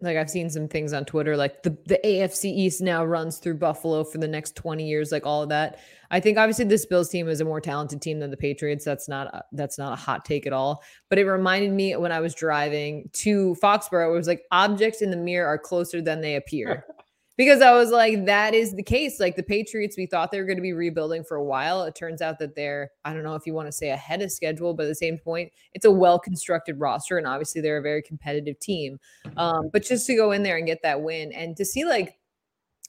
like 0.00 0.16
I've 0.16 0.30
seen 0.30 0.50
some 0.50 0.68
things 0.68 0.92
on 0.92 1.04
Twitter, 1.04 1.36
like 1.36 1.62
the, 1.62 1.76
the 1.86 1.98
AFC 2.04 2.46
East 2.46 2.80
now 2.80 3.04
runs 3.04 3.38
through 3.38 3.54
Buffalo 3.54 4.04
for 4.04 4.18
the 4.18 4.28
next 4.28 4.54
20 4.56 4.86
years, 4.86 5.10
like 5.10 5.24
all 5.24 5.42
of 5.42 5.48
that. 5.48 5.80
I 6.10 6.20
think 6.20 6.36
obviously 6.36 6.66
this 6.66 6.84
Bills 6.84 7.08
team 7.08 7.28
is 7.28 7.40
a 7.40 7.44
more 7.44 7.60
talented 7.60 8.02
team 8.02 8.18
than 8.20 8.30
the 8.30 8.36
Patriots. 8.36 8.84
That's 8.84 9.08
not 9.08 9.46
that's 9.52 9.78
not 9.78 9.92
a 9.92 9.96
hot 9.96 10.24
take 10.24 10.46
at 10.46 10.52
all. 10.52 10.82
But 11.08 11.18
it 11.18 11.26
reminded 11.28 11.72
me 11.72 11.96
when 11.96 12.12
I 12.12 12.20
was 12.20 12.34
driving 12.34 13.08
to 13.14 13.56
Foxborough, 13.62 14.10
it 14.10 14.16
was 14.16 14.28
like 14.28 14.42
objects 14.50 15.00
in 15.00 15.10
the 15.10 15.16
mirror 15.16 15.48
are 15.48 15.58
closer 15.58 16.02
than 16.02 16.20
they 16.20 16.36
appear. 16.36 16.84
because 17.36 17.60
I 17.60 17.72
was 17.72 17.90
like, 17.90 18.26
that 18.26 18.54
is 18.54 18.74
the 18.74 18.82
case. 18.82 19.18
Like 19.18 19.36
the 19.36 19.42
Patriots, 19.42 19.96
we 19.96 20.06
thought 20.06 20.30
they 20.30 20.38
were 20.38 20.46
going 20.46 20.58
to 20.58 20.62
be 20.62 20.72
rebuilding 20.72 21.24
for 21.24 21.36
a 21.36 21.44
while. 21.44 21.82
It 21.82 21.94
turns 21.94 22.22
out 22.22 22.38
that 22.38 22.54
they're, 22.54 22.90
I 23.04 23.12
don't 23.12 23.24
know 23.24 23.34
if 23.34 23.46
you 23.46 23.54
want 23.54 23.66
to 23.66 23.72
say 23.72 23.90
ahead 23.90 24.22
of 24.22 24.30
schedule, 24.30 24.74
but 24.74 24.84
at 24.84 24.88
the 24.88 24.94
same 24.94 25.18
point, 25.18 25.52
it's 25.72 25.84
a 25.84 25.90
well 25.90 26.18
constructed 26.18 26.78
roster. 26.78 27.18
And 27.18 27.26
obviously, 27.26 27.60
they're 27.60 27.78
a 27.78 27.82
very 27.82 28.02
competitive 28.02 28.58
team. 28.60 28.98
Um, 29.36 29.70
but 29.72 29.82
just 29.82 30.06
to 30.06 30.14
go 30.14 30.32
in 30.32 30.42
there 30.42 30.56
and 30.56 30.66
get 30.66 30.82
that 30.82 31.02
win 31.02 31.32
and 31.32 31.56
to 31.56 31.64
see, 31.64 31.84
like, 31.84 32.18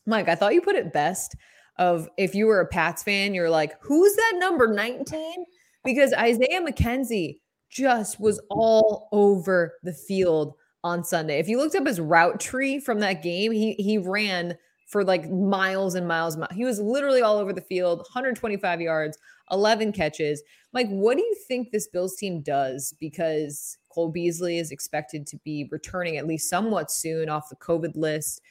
Mike, 0.05 0.29
I 0.29 0.35
thought 0.35 0.53
you 0.53 0.61
put 0.61 0.75
it 0.75 0.93
best 0.93 1.35
of 1.77 2.07
if 2.17 2.35
you 2.35 2.45
were 2.45 2.61
a 2.61 2.67
Pats 2.67 3.03
fan, 3.03 3.33
you're 3.33 3.49
like, 3.49 3.73
who's 3.81 4.15
that 4.15 4.33
number 4.37 4.67
19? 4.67 5.45
Because 5.83 6.13
Isaiah 6.13 6.61
McKenzie 6.61 7.39
just 7.69 8.19
was 8.19 8.39
all 8.49 9.09
over 9.11 9.73
the 9.83 9.93
field 9.93 10.53
on 10.85 11.03
Sunday. 11.03 11.39
If 11.39 11.49
you 11.49 11.57
looked 11.57 11.75
up 11.75 11.87
his 11.87 11.99
route 11.99 12.39
tree 12.39 12.79
from 12.79 12.99
that 12.99 13.23
game, 13.23 13.51
he 13.51 13.73
he 13.73 13.97
ran 13.97 14.55
for 14.85 15.03
like 15.03 15.29
miles 15.31 15.95
and 15.95 16.07
miles. 16.07 16.37
He 16.53 16.63
was 16.63 16.79
literally 16.79 17.23
all 17.23 17.39
over 17.39 17.51
the 17.51 17.59
field, 17.59 17.99
125 17.99 18.79
yards, 18.79 19.17
11 19.51 19.93
catches. 19.93 20.43
Like, 20.73 20.87
what 20.89 21.17
do 21.17 21.23
you 21.23 21.35
think 21.47 21.71
this 21.71 21.87
Bills 21.87 22.15
team 22.15 22.41
does? 22.41 22.93
Because 22.99 23.79
Cole 23.89 24.09
Beasley 24.09 24.59
is 24.59 24.69
expected 24.69 25.25
to 25.25 25.37
be 25.37 25.67
returning 25.71 26.17
at 26.17 26.27
least 26.27 26.51
somewhat 26.51 26.91
soon 26.91 27.29
off 27.29 27.49
the 27.49 27.55
COVID 27.55 27.95
list. 27.95 28.41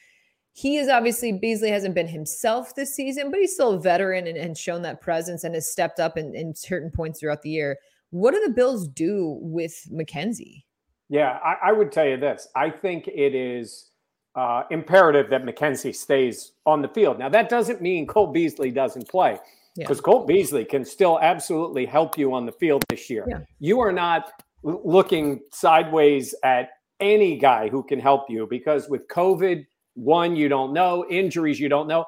He 0.51 0.75
is 0.75 0.89
obviously 0.89 1.31
Beasley 1.31 1.69
hasn't 1.69 1.95
been 1.95 2.07
himself 2.07 2.75
this 2.75 2.93
season, 2.93 3.31
but 3.31 3.39
he's 3.39 3.53
still 3.53 3.75
a 3.75 3.79
veteran 3.79 4.27
and, 4.27 4.37
and 4.37 4.57
shown 4.57 4.81
that 4.81 4.99
presence 4.99 5.45
and 5.45 5.55
has 5.55 5.71
stepped 5.71 6.01
up 6.01 6.17
in, 6.17 6.35
in 6.35 6.53
certain 6.53 6.91
points 6.91 7.21
throughout 7.21 7.43
the 7.43 7.49
year. 7.49 7.77
What 8.09 8.33
do 8.33 8.41
the 8.45 8.53
Bills 8.53 8.89
do 8.89 9.37
with 9.41 9.87
McKenzie? 9.89 10.63
Yeah, 11.09 11.39
I, 11.43 11.69
I, 11.69 11.71
would 11.71 11.91
tell 11.91 12.05
you 12.05 12.17
this. 12.17 12.47
I 12.55 12.69
think 12.69 13.07
it 13.07 13.35
is 13.35 13.91
uh, 14.35 14.63
imperative 14.71 15.29
that 15.29 15.43
McKenzie 15.43 15.95
stays 15.95 16.53
on 16.65 16.81
the 16.81 16.87
field. 16.87 17.19
Now, 17.19 17.29
that 17.29 17.47
doesn't 17.47 17.81
mean 17.81 18.07
Cole 18.07 18.31
Beasley 18.31 18.71
doesn't 18.71 19.07
play 19.07 19.39
because 19.75 19.97
yeah. 19.97 20.03
Cole 20.03 20.25
Beasley 20.25 20.65
can 20.65 20.83
still 20.83 21.19
absolutely 21.21 21.85
help 21.85 22.17
you 22.17 22.33
on 22.33 22.45
the 22.45 22.51
field 22.51 22.83
this 22.89 23.09
year. 23.09 23.25
Yeah. 23.27 23.39
You 23.59 23.79
are 23.81 23.91
not 23.91 24.31
looking 24.63 25.41
sideways 25.51 26.33
at 26.43 26.69
any 26.99 27.37
guy 27.37 27.69
who 27.69 27.83
can 27.83 27.99
help 27.99 28.29
you 28.29 28.47
because 28.49 28.89
with 28.89 29.07
COVID, 29.07 29.65
one, 29.93 30.35
you 30.35 30.49
don't 30.49 30.73
know, 30.73 31.05
injuries, 31.09 31.59
you 31.59 31.69
don't 31.69 31.87
know. 31.87 32.05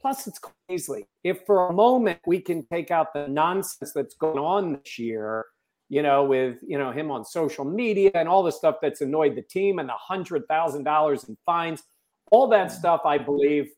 Plus, 0.00 0.26
it's 0.26 0.40
Beasley. 0.68 1.06
If 1.22 1.44
for 1.46 1.68
a 1.68 1.72
moment 1.72 2.18
we 2.26 2.40
can 2.40 2.64
take 2.66 2.90
out 2.90 3.12
the 3.12 3.28
nonsense 3.28 3.92
that's 3.92 4.14
going 4.14 4.38
on 4.38 4.72
this 4.72 4.98
year, 4.98 5.46
you 5.92 6.00
know, 6.00 6.24
with 6.24 6.56
you 6.66 6.78
know 6.78 6.90
him 6.90 7.10
on 7.10 7.22
social 7.22 7.66
media 7.66 8.10
and 8.14 8.26
all 8.26 8.42
the 8.42 8.50
stuff 8.50 8.76
that's 8.80 9.02
annoyed 9.02 9.36
the 9.36 9.42
team 9.42 9.78
and 9.78 9.86
the 9.86 9.92
hundred 9.92 10.48
thousand 10.48 10.84
dollars 10.84 11.24
in 11.24 11.36
fines, 11.44 11.82
all 12.30 12.48
that 12.48 12.72
stuff, 12.72 13.02
I 13.04 13.18
believe, 13.18 13.68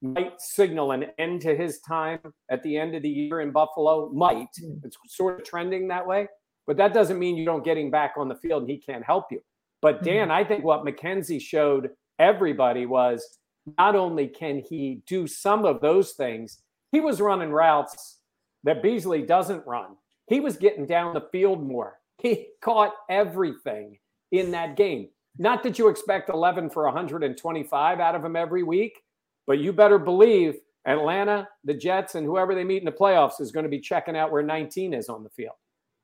might 0.00 0.40
signal 0.40 0.92
an 0.92 1.04
end 1.18 1.42
to 1.42 1.54
his 1.54 1.78
time 1.80 2.20
at 2.50 2.62
the 2.62 2.78
end 2.78 2.94
of 2.94 3.02
the 3.02 3.10
year 3.10 3.42
in 3.42 3.50
Buffalo. 3.50 4.08
Might 4.08 4.48
it's 4.82 4.96
sort 5.08 5.38
of 5.38 5.44
trending 5.44 5.86
that 5.88 6.06
way, 6.06 6.28
but 6.66 6.78
that 6.78 6.94
doesn't 6.94 7.18
mean 7.18 7.36
you 7.36 7.44
don't 7.44 7.62
get 7.62 7.76
him 7.76 7.90
back 7.90 8.14
on 8.16 8.28
the 8.28 8.36
field 8.36 8.62
and 8.62 8.70
he 8.70 8.78
can't 8.78 9.04
help 9.04 9.26
you. 9.30 9.42
But 9.82 9.96
Mm-hmm. 9.96 10.04
Dan, 10.06 10.30
I 10.30 10.44
think 10.44 10.64
what 10.64 10.86
McKenzie 10.86 11.42
showed 11.42 11.90
everybody 12.18 12.86
was 12.86 13.38
not 13.76 13.96
only 13.96 14.28
can 14.28 14.62
he 14.66 15.02
do 15.06 15.26
some 15.26 15.66
of 15.66 15.82
those 15.82 16.12
things, 16.12 16.62
he 16.90 17.00
was 17.00 17.20
running 17.20 17.50
routes 17.50 18.20
that 18.64 18.82
Beasley 18.82 19.20
doesn't 19.20 19.66
run. 19.66 19.96
He 20.30 20.40
was 20.40 20.56
getting 20.56 20.86
down 20.86 21.12
the 21.12 21.28
field 21.32 21.62
more. 21.62 21.98
He 22.22 22.48
caught 22.62 22.92
everything 23.10 23.98
in 24.32 24.52
that 24.52 24.76
game. 24.76 25.08
Not 25.38 25.62
that 25.64 25.78
you 25.78 25.88
expect 25.88 26.30
11 26.30 26.70
for 26.70 26.84
125 26.84 28.00
out 28.00 28.14
of 28.14 28.24
him 28.24 28.36
every 28.36 28.62
week, 28.62 29.00
but 29.46 29.58
you 29.58 29.72
better 29.72 29.98
believe 29.98 30.56
Atlanta, 30.86 31.48
the 31.64 31.74
Jets, 31.74 32.14
and 32.14 32.24
whoever 32.24 32.54
they 32.54 32.64
meet 32.64 32.78
in 32.78 32.84
the 32.84 32.92
playoffs 32.92 33.40
is 33.40 33.50
going 33.52 33.64
to 33.64 33.70
be 33.70 33.80
checking 33.80 34.16
out 34.16 34.30
where 34.32 34.42
19 34.42 34.94
is 34.94 35.08
on 35.08 35.22
the 35.24 35.30
field. 35.30 35.54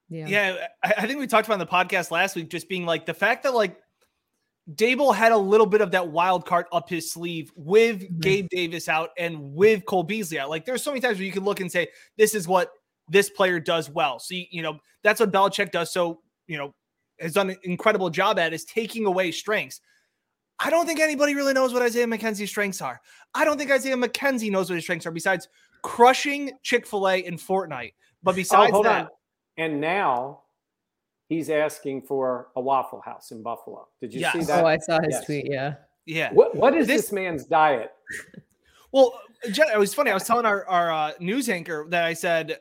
Yeah. 0.09 0.27
Yeah, 0.27 0.67
I, 0.83 0.95
I 0.99 1.07
think 1.07 1.19
we 1.19 1.27
talked 1.27 1.47
about 1.47 1.55
in 1.55 1.61
the 1.61 1.67
podcast 1.67 2.11
last 2.11 2.37
week, 2.37 2.51
just 2.51 2.69
being 2.69 2.85
like 2.85 3.07
the 3.07 3.15
fact 3.15 3.45
that 3.45 3.55
like 3.55 3.77
Daboll 4.75 5.15
had 5.15 5.31
a 5.33 5.37
little 5.39 5.67
bit 5.67 5.81
of 5.81 5.93
that 5.93 6.09
wild 6.09 6.45
card 6.47 6.67
up 6.73 6.89
his 6.89 7.11
sleeve 7.13 7.53
with 7.55 8.03
Mhm. 8.03 8.21
Gabe 8.21 8.49
Davis 8.51 8.89
out 8.89 9.11
and 9.17 9.55
with 9.55 9.85
Cole 9.87 10.03
Beasley 10.03 10.39
out. 10.41 10.51
Like 10.51 10.65
there's 10.65 10.83
so 10.83 10.91
many 10.91 11.01
times 11.01 11.19
where 11.19 11.27
you 11.27 11.33
can 11.33 11.45
look 11.45 11.61
and 11.61 11.71
say, 11.71 11.89
this 12.17 12.35
is 12.35 12.49
what 12.49 12.71
this 13.09 13.31
player 13.31 13.61
does 13.61 13.91
well. 13.91 14.19
So, 14.19 14.35
you, 14.35 14.45
you 14.51 14.63
know, 14.63 14.79
that's 15.03 15.21
what 15.21 15.33
Belichick 15.33 15.71
does. 15.71 15.93
So, 15.93 16.21
you 16.47 16.59
know, 16.59 16.75
has 17.21 17.33
done 17.33 17.51
an 17.51 17.57
incredible 17.63 18.11
job 18.11 18.39
at 18.39 18.53
is 18.53 18.65
taking 18.65 19.07
away 19.07 19.31
strengths. 19.31 19.81
I 20.59 20.71
don't 20.71 20.87
think 20.87 21.01
anybody 21.01 21.35
really 21.35 21.53
knows 21.53 21.73
what 21.73 21.83
Isaiah 21.83 22.07
McKenzie's 22.07 22.49
strengths 22.49 22.81
are. 22.81 23.01
I 23.35 23.45
don't 23.45 23.59
think 23.59 23.71
Isaiah 23.71 23.97
McKenzie 23.97 24.51
knows 24.51 24.71
what 24.71 24.77
his 24.77 24.85
strengths 24.85 25.07
are 25.07 25.11
besides 25.11 25.49
crushing 25.83 26.53
Chick 26.63 26.87
fil 26.87 27.09
A 27.09 27.19
in 27.19 27.37
Fortnite. 27.37 27.93
But 28.23 28.35
besides 28.35 28.71
oh, 28.71 28.75
hold 28.77 28.87
that, 28.87 29.03
on. 29.03 29.09
And 29.59 29.81
now 29.81 30.43
he's 31.29 31.51
asking 31.51 32.03
for 32.03 32.49
a 32.57 32.61
Waffle 32.61 33.01
House 33.01 33.31
in 33.31 33.43
Buffalo. 33.43 33.89
Did 34.01 34.15
you 34.15 34.27
see 34.33 34.41
that? 34.41 34.65
Oh, 34.65 34.67
I 34.67 34.79
saw 34.79 35.01
his 35.01 35.15
Yes. 35.15 35.27
tweet. 35.27 35.47
Yeah. 35.49 35.75
yeah. 36.07 36.33
What, 36.33 36.55
what 36.55 36.75
is 36.75 36.87
This- 36.87 37.03
this, 37.03 37.13
man's 37.13 37.45
diet? 37.45 37.93
Well, 38.93 39.21
Jen, 39.51 39.67
it 39.75 39.79
was 39.79 39.93
funny. 39.93 40.11
I 40.11 40.15
was 40.15 40.25
telling 40.25 40.47
our, 40.47 40.65
our 40.67 40.91
uh, 40.91 41.13
news 41.21 41.51
anchor 41.51 41.87
that 41.91 42.05
I 42.05 42.15
said 42.15 42.61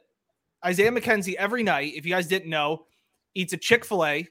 Isaiah 0.65 0.91
McKenzie 0.91 1.35
every 1.35 1.63
night, 1.63 1.93
if 1.95 2.05
you 2.05 2.11
guys 2.11 2.27
didn't 2.27 2.49
know, 2.49 2.85
eats 3.35 3.53
a 3.53 3.57
Chick 3.57 3.85
fil 3.85 4.05
A, 4.05 4.27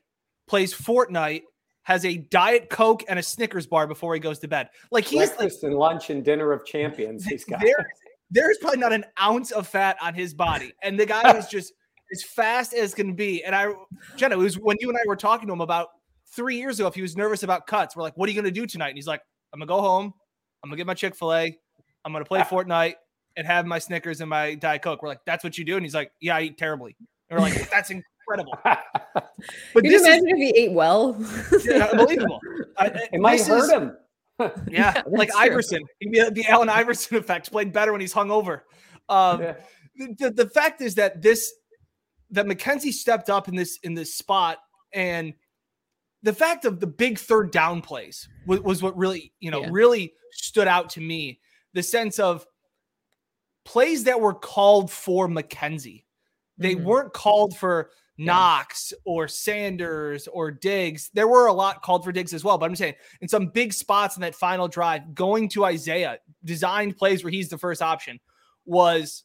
plays 0.49 0.75
Fortnite, 0.75 1.43
has 1.85 2.05
a 2.05 2.17
Diet 2.17 2.71
Coke 2.71 3.05
and 3.09 3.19
a 3.19 3.23
Snickers 3.23 3.67
bar 3.67 3.87
before 3.87 4.15
he 4.15 4.21
goes 4.21 4.39
to 4.41 4.49
bed. 4.49 4.69
Like 4.91 5.05
he's 5.05 5.21
like, 5.21 5.37
Breakfast 5.37 5.65
and 5.65 5.75
lunch 5.75 6.11
and 6.11 6.25
dinner 6.25 6.51
of 6.51 6.65
champions. 6.65 7.25
He's 7.27 7.45
got. 7.45 7.61
there, 7.61 7.87
there's 8.31 8.57
probably 8.59 8.81
not 8.81 8.93
an 8.93 9.05
ounce 9.21 9.51
of 9.53 9.69
fat 9.69 9.97
on 10.03 10.15
his 10.15 10.35
body. 10.35 10.73
And 10.83 10.99
the 10.99 11.07
guy 11.07 11.37
is 11.37 11.47
just 11.51 11.73
as 12.11 12.23
fast 12.23 12.73
as 12.73 12.95
can 12.95 13.15
be. 13.15 13.45
And 13.45 13.55
I, 13.55 13.73
Jenna, 14.17 14.37
it 14.37 14.39
was 14.39 14.59
when 14.59 14.77
you 14.81 14.89
and 14.89 14.99
I 14.99 15.03
were 15.07 15.17
talking 15.17 15.47
to 15.49 15.53
him 15.53 15.61
about 15.61 15.89
three 16.35 16.57
years 16.57 16.81
ago, 16.81 16.89
if 16.89 16.95
he 16.95 17.03
was 17.03 17.17
nervous 17.17 17.43
about 17.43 17.67
cuts, 17.67 17.95
we're 17.95 18.03
like, 18.03 18.17
what 18.17 18.29
are 18.29 18.33
you 18.33 18.41
going 18.41 18.53
to 18.53 18.61
do 18.61 18.67
tonight? 18.67 18.89
And 18.89 18.97
he's 18.97 19.07
like, 19.07 19.21
I'm 19.53 19.61
going 19.61 19.69
to 19.69 19.73
go 19.73 19.81
home. 19.81 20.13
I'm 20.63 20.71
going 20.71 20.77
to 20.77 20.81
get 20.81 20.87
my 20.87 20.95
Chick 20.95 21.15
fil 21.15 21.35
A. 21.35 21.57
I'm 22.05 22.13
going 22.13 22.25
to 22.25 22.29
play 22.29 22.41
Fortnite 22.41 22.95
and 23.37 23.47
have 23.47 23.67
my 23.67 23.79
Snickers 23.79 24.21
and 24.21 24.31
my 24.31 24.55
Diet 24.55 24.83
Coke. 24.83 25.03
We're 25.03 25.09
like, 25.09 25.25
that's 25.27 25.43
what 25.45 25.59
you 25.59 25.65
do. 25.65 25.77
And 25.77 25.85
he's 25.85 25.95
like, 25.95 26.13
yeah, 26.21 26.37
I 26.37 26.43
eat 26.43 26.59
terribly. 26.59 26.97
And 27.31 27.39
we're 27.39 27.45
like, 27.47 27.71
that's 27.71 27.91
incredible. 27.91 28.59
But 29.75 29.83
Can 29.83 29.85
you 29.85 29.91
this 29.91 30.01
is 30.03 30.07
imagine 30.07 30.29
if 30.31 30.37
he 30.39 30.63
ate 30.65 30.73
well? 30.73 31.17
yeah, 31.65 31.85
unbelievable. 31.93 32.41
I- 32.79 32.87
I- 32.87 33.09
it 33.13 33.21
might 33.21 33.41
hurt 33.43 33.65
is- 33.65 33.71
him. 33.71 33.97
Yeah, 34.69 35.03
like 35.07 35.31
true. 35.31 35.39
Iverson. 35.41 35.83
He'd 36.01 36.13
the 36.35 36.45
Allen 36.49 36.69
Iverson 36.69 37.17
effect, 37.19 37.53
played 37.53 37.73
better 37.73 37.93
when 37.93 38.01
he's 38.01 38.15
hungover. 38.15 38.63
Um, 39.09 39.43
Yeah. 39.43 39.55
the, 39.97 40.15
the, 40.19 40.31
the 40.45 40.51
fact 40.51 40.81
is 40.81 40.95
that 40.97 41.23
this 41.23 41.53
that 42.31 42.47
McKenzie 42.47 42.93
stepped 42.93 43.31
up 43.31 43.47
in 43.49 43.55
this 43.55 43.79
in 43.85 43.95
this 43.95 44.15
spot, 44.17 44.59
and 44.93 45.35
the 46.25 46.33
fact 46.33 46.65
of 46.65 46.81
the 46.81 46.87
big 46.87 47.19
third 47.19 47.53
down 47.53 47.81
plays 47.83 48.27
was, 48.47 48.61
was 48.63 48.83
what 48.83 48.97
really 48.97 49.33
you 49.39 49.51
know 49.53 49.61
Yeah. 49.63 49.69
really 49.71 50.15
stood 50.33 50.67
out 50.67 50.89
to 50.91 51.01
me. 51.01 51.39
The 51.75 51.83
sense 51.83 52.19
of 52.19 52.45
plays 53.65 54.05
that 54.05 54.21
were 54.21 54.35
called 54.35 54.91
for 54.91 55.29
McKenzie. 55.29 56.05
They 56.59 56.75
Mhm. 56.75 56.85
weren't 56.85 57.13
called 57.13 57.57
for 57.57 57.91
Knox 58.17 58.93
or 59.05 59.27
Sanders 59.27 60.29
or 60.29 60.51
Diggs. 60.51 61.11
There 61.15 61.27
were 61.27 61.47
a 61.47 61.53
lot 61.53 61.83
called 61.83 62.05
for 62.05 62.13
Diggs 62.13 62.33
as 62.33 62.45
well, 62.45 62.59
but 62.59 62.67
I'm 62.67 62.77
saying 62.77 62.95
in 63.21 63.29
some 63.29 63.49
big 63.49 63.73
spots 63.73 64.17
in 64.17 64.21
that 64.21 64.37
final 64.37 64.69
drive, 64.69 65.15
going 65.15 65.49
to 65.51 65.65
Isaiah, 65.65 66.19
designed 66.45 66.97
plays 66.97 67.25
where 67.25 67.33
he's 67.33 67.49
the 67.49 67.59
first 67.59 67.83
option 67.83 68.21
was 68.67 69.25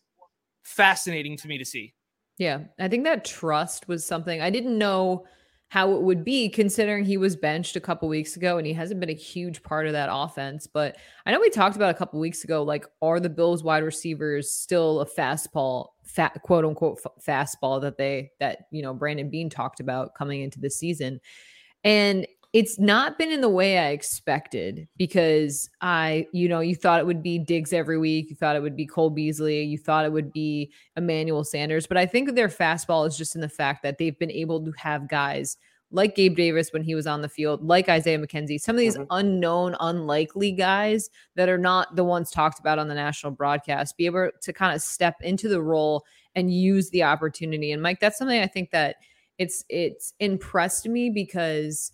fascinating 0.64 1.38
to 1.38 1.48
me 1.48 1.58
to 1.60 1.66
see. 1.66 1.94
Yeah, 2.38 2.62
I 2.80 2.88
think 2.88 3.04
that 3.04 3.26
trust 3.26 3.88
was 3.88 4.04
something 4.06 4.42
I 4.42 4.50
didn't 4.50 4.78
know 4.78 5.26
how 5.70 5.94
it 5.94 6.02
would 6.02 6.26
be 6.26 6.50
considering 6.50 7.06
he 7.06 7.18
was 7.18 7.36
benched 7.36 7.76
a 7.76 7.80
couple 7.80 8.10
weeks 8.10 8.36
ago 8.36 8.58
and 8.58 8.66
he 8.66 8.74
hasn't 8.74 9.00
been 9.00 9.10
a 9.10 9.14
huge 9.14 9.62
part 9.62 9.86
of 9.86 9.94
that 9.94 10.10
offense. 10.12 10.66
But 10.66 10.98
I 11.28 11.32
know 11.32 11.40
we 11.40 11.52
talked 11.52 11.76
about 11.76 11.92
a 11.92 11.98
couple 11.98 12.20
weeks 12.20 12.44
ago 12.44 12.64
like, 12.64 12.88
are 13.04 13.20
the 13.20 13.30
Bills 13.30 13.64
wide 13.64 13.84
receivers 13.84 14.52
still 14.52 15.02
a 15.02 15.06
fastball, 15.06 15.90
fat, 16.04 16.42
quote 16.42 16.66
unquote, 16.66 17.00
fastball 17.26 17.80
that 17.82 17.98
they, 17.98 18.32
that, 18.40 18.66
you 18.72 18.82
know, 18.82 18.96
Brandon 18.96 19.30
Beane 19.30 19.50
talked 19.50 19.80
about 19.80 20.16
coming 20.16 20.42
into 20.42 20.60
the 20.60 20.72
season? 20.72 21.22
And 21.84 22.26
it's 22.52 22.80
not 22.80 23.18
been 23.20 23.32
in 23.32 23.42
the 23.42 23.50
way 23.50 23.78
I 23.78 23.90
expected 23.90 24.88
because 24.98 25.70
I, 25.82 26.26
you 26.34 26.50
know, 26.50 26.62
you 26.62 26.76
thought 26.76 27.00
it 27.00 27.06
would 27.06 27.22
be 27.22 27.38
Diggs 27.38 27.74
every 27.74 28.00
week. 28.00 28.30
You 28.30 28.36
thought 28.36 28.56
it 28.56 28.62
would 28.64 28.76
be 28.76 28.88
Cole 28.88 29.12
Beasley. 29.12 29.62
You 29.64 29.78
thought 29.78 30.06
it 30.06 30.12
would 30.12 30.34
be 30.34 30.72
Emmanuel 30.98 31.44
Sanders. 31.44 31.86
But 31.86 31.98
I 31.98 32.08
think 32.08 32.34
their 32.34 32.48
fastball 32.48 33.08
is 33.08 33.16
just 33.18 33.36
in 33.36 33.42
the 33.42 33.50
fact 33.50 33.84
that 33.84 34.00
they've 34.00 34.18
been 34.18 34.32
able 34.32 34.66
to 34.66 34.72
have 34.78 35.08
guys 35.08 35.58
like 35.92 36.16
Gabe 36.16 36.36
Davis 36.36 36.72
when 36.72 36.84
he 36.84 36.96
was 36.96 37.08
on 37.08 37.22
the 37.22 37.30
field, 37.30 37.64
like 37.64 37.90
Isaiah 37.90 38.20
McKenzie, 38.20 38.60
some 38.60 38.76
of 38.76 38.80
these 38.80 38.98
Mhm. 38.98 39.08
unknown, 39.10 39.76
unlikely 39.80 40.52
guys 40.52 41.10
that 41.36 41.50
are 41.50 41.58
not 41.58 41.96
the 41.96 42.04
ones 42.04 42.30
talked 42.32 42.60
about 42.60 42.78
on 42.80 42.88
the 42.88 42.96
national 42.96 43.32
broadcast, 43.32 43.98
be 43.98 44.06
able 44.06 44.30
to 44.42 44.54
kind 44.54 44.76
of 44.76 44.82
step 44.82 45.16
into 45.22 45.48
the 45.48 45.62
role 45.62 46.04
and 46.36 46.54
use 46.54 46.90
the 46.92 47.04
opportunity. 47.04 47.72
And 47.72 47.82
Mike, 47.82 48.00
that's 48.00 48.18
something 48.18 48.40
I 48.40 48.48
think 48.48 48.72
that 48.72 48.98
it's 49.40 49.66
it's 49.70 50.14
impressed 50.20 50.88
me 50.88 51.10
because 51.10 51.92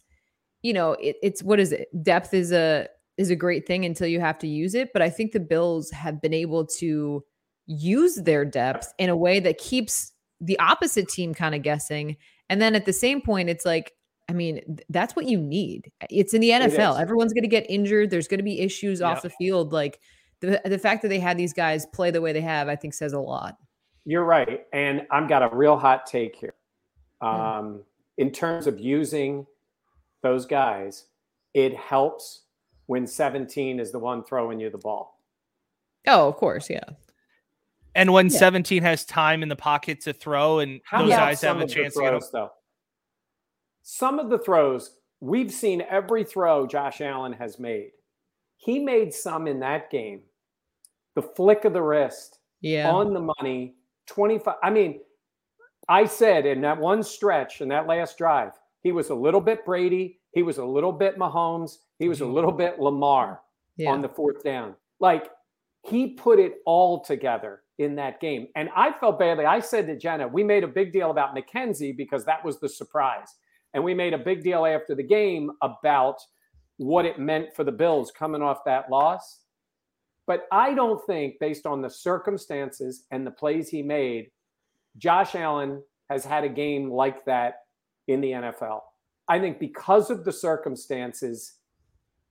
you 0.66 0.74
know 0.74 0.94
it, 0.94 1.16
it's 1.22 1.44
what 1.44 1.60
is 1.60 1.72
it? 1.72 1.88
Depth 2.04 2.34
is 2.34 2.52
a 2.52 2.88
is 3.18 3.30
a 3.30 3.36
great 3.36 3.68
thing 3.68 3.86
until 3.86 4.08
you 4.08 4.20
have 4.20 4.38
to 4.38 4.48
use 4.48 4.76
it 4.76 4.90
but 4.92 5.02
i 5.02 5.10
think 5.10 5.32
the 5.32 5.40
bills 5.40 5.90
have 5.92 6.22
been 6.22 6.34
able 6.34 6.66
to 6.66 7.24
use 7.66 8.16
their 8.16 8.44
depth 8.44 8.94
in 8.98 9.10
a 9.10 9.16
way 9.16 9.40
that 9.40 9.58
keeps 9.58 10.12
the 10.42 10.60
opposite 10.60 11.08
team 11.08 11.34
kind 11.34 11.56
of 11.56 11.62
guessing. 11.62 12.18
And 12.50 12.62
then 12.62 12.76
at 12.76 12.86
the 12.86 12.94
same 12.94 13.22
point 13.22 13.50
it's 13.50 13.66
like 13.66 13.94
i 14.30 14.34
mean 14.34 14.80
that's 14.90 15.16
what 15.16 15.28
you 15.28 15.40
need. 15.40 15.92
It's 16.10 16.34
in 16.34 16.42
the 16.42 16.50
nfl 16.50 17.00
everyone's 17.00 17.34
going 17.34 17.44
to 17.44 17.50
get 17.50 17.70
injured. 17.70 18.10
There's 18.10 18.28
going 18.28 18.40
to 18.40 18.44
be 18.44 18.60
issues 18.60 19.02
off 19.02 19.22
the 19.22 19.30
field. 19.30 19.72
Like 19.72 20.00
the, 20.42 20.62
the 20.66 20.80
fact 20.80 21.02
that 21.04 21.08
they 21.08 21.20
had 21.20 21.38
these 21.38 21.54
guys 21.54 21.86
play 21.94 22.12
the 22.12 22.22
way 22.22 22.34
they 22.34 22.42
have 22.42 22.68
i 22.68 22.76
think 22.76 22.94
says 22.94 23.14
a 23.14 23.20
lot. 23.20 23.56
You're 24.04 24.26
right. 24.26 24.66
And 24.74 25.08
I've 25.12 25.30
got 25.30 25.42
a 25.42 25.56
real 25.56 25.78
hot 25.78 26.06
take 26.06 26.36
here. 26.36 26.54
Um, 27.22 27.84
in 28.18 28.32
terms 28.32 28.68
of 28.68 28.80
using 28.80 29.48
those 30.26 30.46
guys, 30.48 31.06
it 31.54 31.76
helps 31.78 32.42
when 32.88 33.06
17 33.06 33.80
is 33.80 33.92
the 33.92 34.00
one 34.00 34.24
throwing 34.24 34.60
you 34.60 34.70
the 34.72 34.78
ball. 34.78 35.22
oh 36.08 36.28
of 36.28 36.36
course 36.36 36.68
yeah 36.70 36.84
And 37.96 38.12
when 38.12 38.26
Yeah. 38.28 38.40
17 38.40 38.82
has 38.84 39.06
time 39.06 39.44
in 39.44 39.50
the 39.50 39.56
pocket 39.56 40.02
to 40.02 40.14
throw 40.14 40.60
and 40.60 40.82
How 40.84 41.02
those 41.04 41.12
guys 41.12 41.42
have 41.42 41.58
a 41.58 41.62
of 41.64 41.70
the 41.70 41.74
chance 41.76 41.94
to 41.94 42.02
get 42.02 42.10
throws, 42.10 42.30
though? 42.32 42.52
Some 43.84 44.20
of 44.20 44.30
the 44.30 44.40
throws, 44.40 44.98
we've 45.22 45.52
seen 45.54 45.82
every 45.90 46.24
throw 46.24 46.66
Josh 46.68 47.02
Allen 47.02 47.34
has 47.34 47.60
made. 47.60 47.92
He 48.58 48.80
made 48.80 49.14
some 49.14 49.48
in 49.48 49.60
that 49.60 49.90
game. 49.92 50.24
The 51.16 51.22
flick 51.22 51.66
of 51.66 51.74
the 51.74 51.82
wrist, 51.84 52.40
yeah 52.62 52.92
on 52.92 53.14
the 53.14 53.26
money, 53.40 53.76
25. 54.08 54.56
I 54.64 54.70
mean, 54.72 55.00
I 55.88 56.06
said 56.06 56.46
in 56.46 56.62
that 56.62 56.80
one 56.80 57.04
stretch 57.04 57.62
in 57.62 57.70
that 57.70 57.88
last 57.88 58.18
drive, 58.18 58.54
he 58.86 58.92
was 58.92 59.10
a 59.10 59.16
little 59.16 59.42
bit 59.42 59.66
Brady, 59.66 60.20
he 60.32 60.44
was 60.44 60.60
a 60.60 60.64
little 60.66 60.92
bit 60.92 61.18
Mahomes, 61.18 61.80
he 61.98 62.08
was 62.08 62.22
a 62.22 62.24
Mhm. 62.24 62.34
little 62.34 62.52
bit 62.52 62.80
Lamar 62.80 63.42
yeah 63.78 63.92
on 63.92 64.02
the 64.04 64.10
fourth 64.10 64.44
down. 64.44 64.76
Like 65.00 65.32
he 65.82 66.14
put 66.14 66.38
it 66.40 66.62
all 66.68 67.00
together 67.02 67.64
in 67.80 67.96
that 67.96 68.20
game. 68.20 68.48
And 68.56 68.70
I 68.76 68.92
felt 69.00 69.18
badly. 69.18 69.46
I 69.46 69.60
said 69.60 69.88
to 69.88 69.98
Jenna, 69.98 70.28
we 70.28 70.44
made 70.44 70.64
a 70.64 70.68
big 70.68 70.94
deal 70.94 71.10
about 71.10 71.36
McKenzie 71.36 71.98
because 71.98 72.24
that 72.26 72.46
was 72.46 72.60
the 72.60 72.70
surprise. 72.70 73.28
And 73.74 73.84
we 73.84 73.94
made 73.96 74.14
a 74.14 74.18
big 74.30 74.44
deal 74.44 74.66
after 74.68 74.94
the 74.96 75.04
game 75.04 75.52
about 75.62 76.18
what 76.78 77.06
it 77.06 77.18
meant 77.20 77.54
for 77.56 77.64
the 77.64 77.72
Bills 77.72 78.12
coming 78.12 78.42
off 78.44 78.64
that 78.66 78.90
loss. 78.90 79.42
But 80.28 80.48
I 80.52 80.74
don't 80.76 81.04
think, 81.06 81.40
based 81.40 81.66
on 81.66 81.82
the 81.82 81.90
circumstances 81.90 83.06
and 83.12 83.26
the 83.26 83.32
plays 83.32 83.70
he 83.70 83.82
made, 83.82 84.32
Josh 84.98 85.36
Allen 85.36 85.84
has 86.10 86.24
had 86.24 86.44
a 86.44 86.50
game 86.50 86.90
like 86.92 87.26
that 87.26 87.65
in 88.08 88.22
the 88.22 88.32
NFL. 88.32 88.82
I 89.28 89.40
think 89.40 89.60
because 89.60 90.10
of 90.10 90.24
the 90.24 90.32
circumstances 90.32 91.54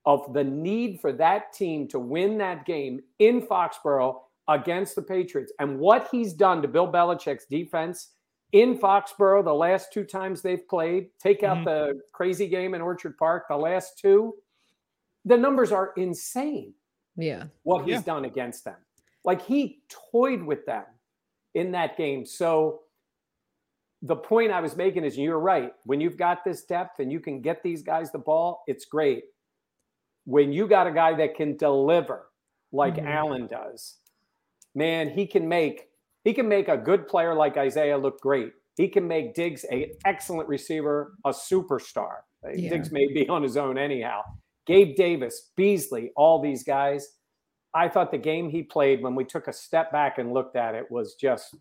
of 0.06 0.32
the 0.32 0.44
need 0.44 1.00
for 1.00 1.12
that 1.12 1.52
team 1.52 1.88
to 1.88 1.98
win 1.98 2.38
that 2.38 2.66
game 2.66 3.00
in 3.18 3.40
Foxborough 3.42 4.20
against 4.48 4.94
the 4.94 5.02
Patriots 5.02 5.52
and 5.58 5.78
what 5.78 6.08
he's 6.10 6.32
done 6.34 6.60
to 6.62 6.68
Bill 6.68 6.90
Belichick's 6.90 7.46
defense 7.46 8.10
in 8.52 8.78
Foxborough, 8.78 9.42
the 9.42 9.54
last 9.54 9.92
two 9.92 10.04
times 10.04 10.42
they've 10.42 10.68
played, 10.68 11.08
take 11.18 11.42
out 11.42 11.58
Mhm. 11.58 11.64
the 11.64 12.02
crazy 12.12 12.46
game 12.46 12.74
in 12.74 12.80
Orchard 12.82 13.16
Park, 13.18 13.46
the 13.48 13.56
last 13.56 13.98
two, 13.98 14.36
the 15.24 15.36
numbers 15.36 15.72
are 15.72 15.92
insane 15.96 16.74
Yeah. 17.16 17.46
what 17.64 17.84
he's 17.84 17.94
Yeah. 17.94 18.02
done 18.02 18.24
against 18.26 18.64
them. 18.64 18.76
Like 19.24 19.40
he 19.42 19.82
toyed 19.88 20.42
with 20.42 20.66
them 20.66 20.84
in 21.54 21.72
that 21.72 21.96
game. 21.96 22.26
So 22.26 22.83
the 24.04 24.16
point 24.16 24.52
I 24.52 24.60
was 24.60 24.76
making 24.76 25.02
is 25.04 25.16
you're 25.16 25.40
right. 25.40 25.72
When 25.84 25.98
you've 25.98 26.18
got 26.18 26.44
this 26.44 26.64
depth 26.64 27.00
and 27.00 27.10
you 27.10 27.20
can 27.20 27.40
get 27.40 27.62
these 27.62 27.82
guys 27.82 28.12
the 28.12 28.18
ball, 28.18 28.62
it's 28.66 28.84
great. 28.84 29.24
When 30.26 30.52
you 30.52 30.68
got 30.68 30.86
a 30.86 30.92
guy 30.92 31.14
that 31.14 31.34
can 31.34 31.56
deliver 31.56 32.30
like 32.70 32.96
Mhm. 32.96 33.06
Allen 33.06 33.46
does, 33.46 33.98
man, 34.74 35.08
he 35.08 35.26
can 35.26 35.48
make 35.48 35.90
he 36.22 36.32
can 36.32 36.48
make 36.48 36.68
a 36.68 36.76
good 36.78 37.06
player 37.06 37.34
like 37.34 37.58
Isaiah 37.58 37.98
look 37.98 38.18
great. 38.20 38.52
He 38.76 38.88
can 38.88 39.06
make 39.06 39.34
Diggs 39.34 39.66
a 39.70 39.94
excellent 40.06 40.48
receiver, 40.48 41.16
a 41.26 41.30
superstar. 41.30 42.22
Yeah. 42.54 42.70
Diggs 42.70 42.90
may 42.90 43.06
be 43.12 43.28
on 43.28 43.42
his 43.42 43.58
own 43.58 43.76
anyhow. 43.76 44.22
Gabe 44.66 44.96
Davis, 44.96 45.52
Beasley, 45.54 46.12
all 46.16 46.40
these 46.40 46.62
guys. 46.64 47.18
I 47.74 47.88
thought 47.88 48.10
the 48.10 48.16
game 48.18 48.48
he 48.48 48.62
played 48.62 49.02
when 49.02 49.14
we 49.14 49.24
took 49.24 49.48
a 49.48 49.52
step 49.52 49.92
back 49.92 50.16
and 50.18 50.32
looked 50.32 50.56
at 50.56 50.74
it 50.74 50.90
was 50.90 51.14
just 51.14 51.56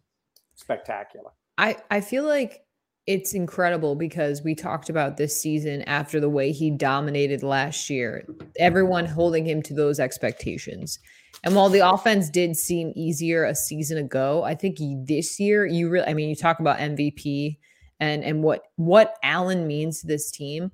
spectacular. 0.56 1.32
I 1.58 1.78
I 1.90 2.02
feel 2.02 2.26
like 2.26 2.64
it's 3.06 3.34
incredible 3.34 3.96
because 3.96 4.44
we 4.44 4.56
talked 4.56 4.90
about 4.90 5.18
this 5.18 5.40
season 5.40 5.82
after 5.84 6.20
the 6.20 6.30
way 6.30 6.52
he 6.52 6.72
dominated 6.72 7.44
last 7.44 7.90
year. 7.90 8.26
Everyone 8.58 9.06
holding 9.06 9.46
him 9.46 9.62
to 9.64 9.74
those 9.74 10.00
expectations. 10.00 11.00
And 11.44 11.56
while 11.56 11.70
the 11.70 11.86
offense 11.86 12.30
did 12.30 12.56
seem 12.56 12.94
easier 12.96 13.44
a 13.44 13.56
season 13.56 13.98
ago, 13.98 14.44
I 14.44 14.56
think 14.56 14.78
this 15.06 15.40
year 15.40 15.66
you 15.66 15.90
really 15.90 16.08
I 16.08 16.14
mean 16.14 16.30
you 16.30 16.36
talk 16.36 16.60
about 16.60 16.80
MVP 16.80 17.58
and 18.00 18.24
and 18.24 18.44
what 18.44 18.64
what 18.78 19.16
Allen 19.24 19.68
means 19.68 20.02
to 20.02 20.08
this 20.08 20.32
team. 20.32 20.72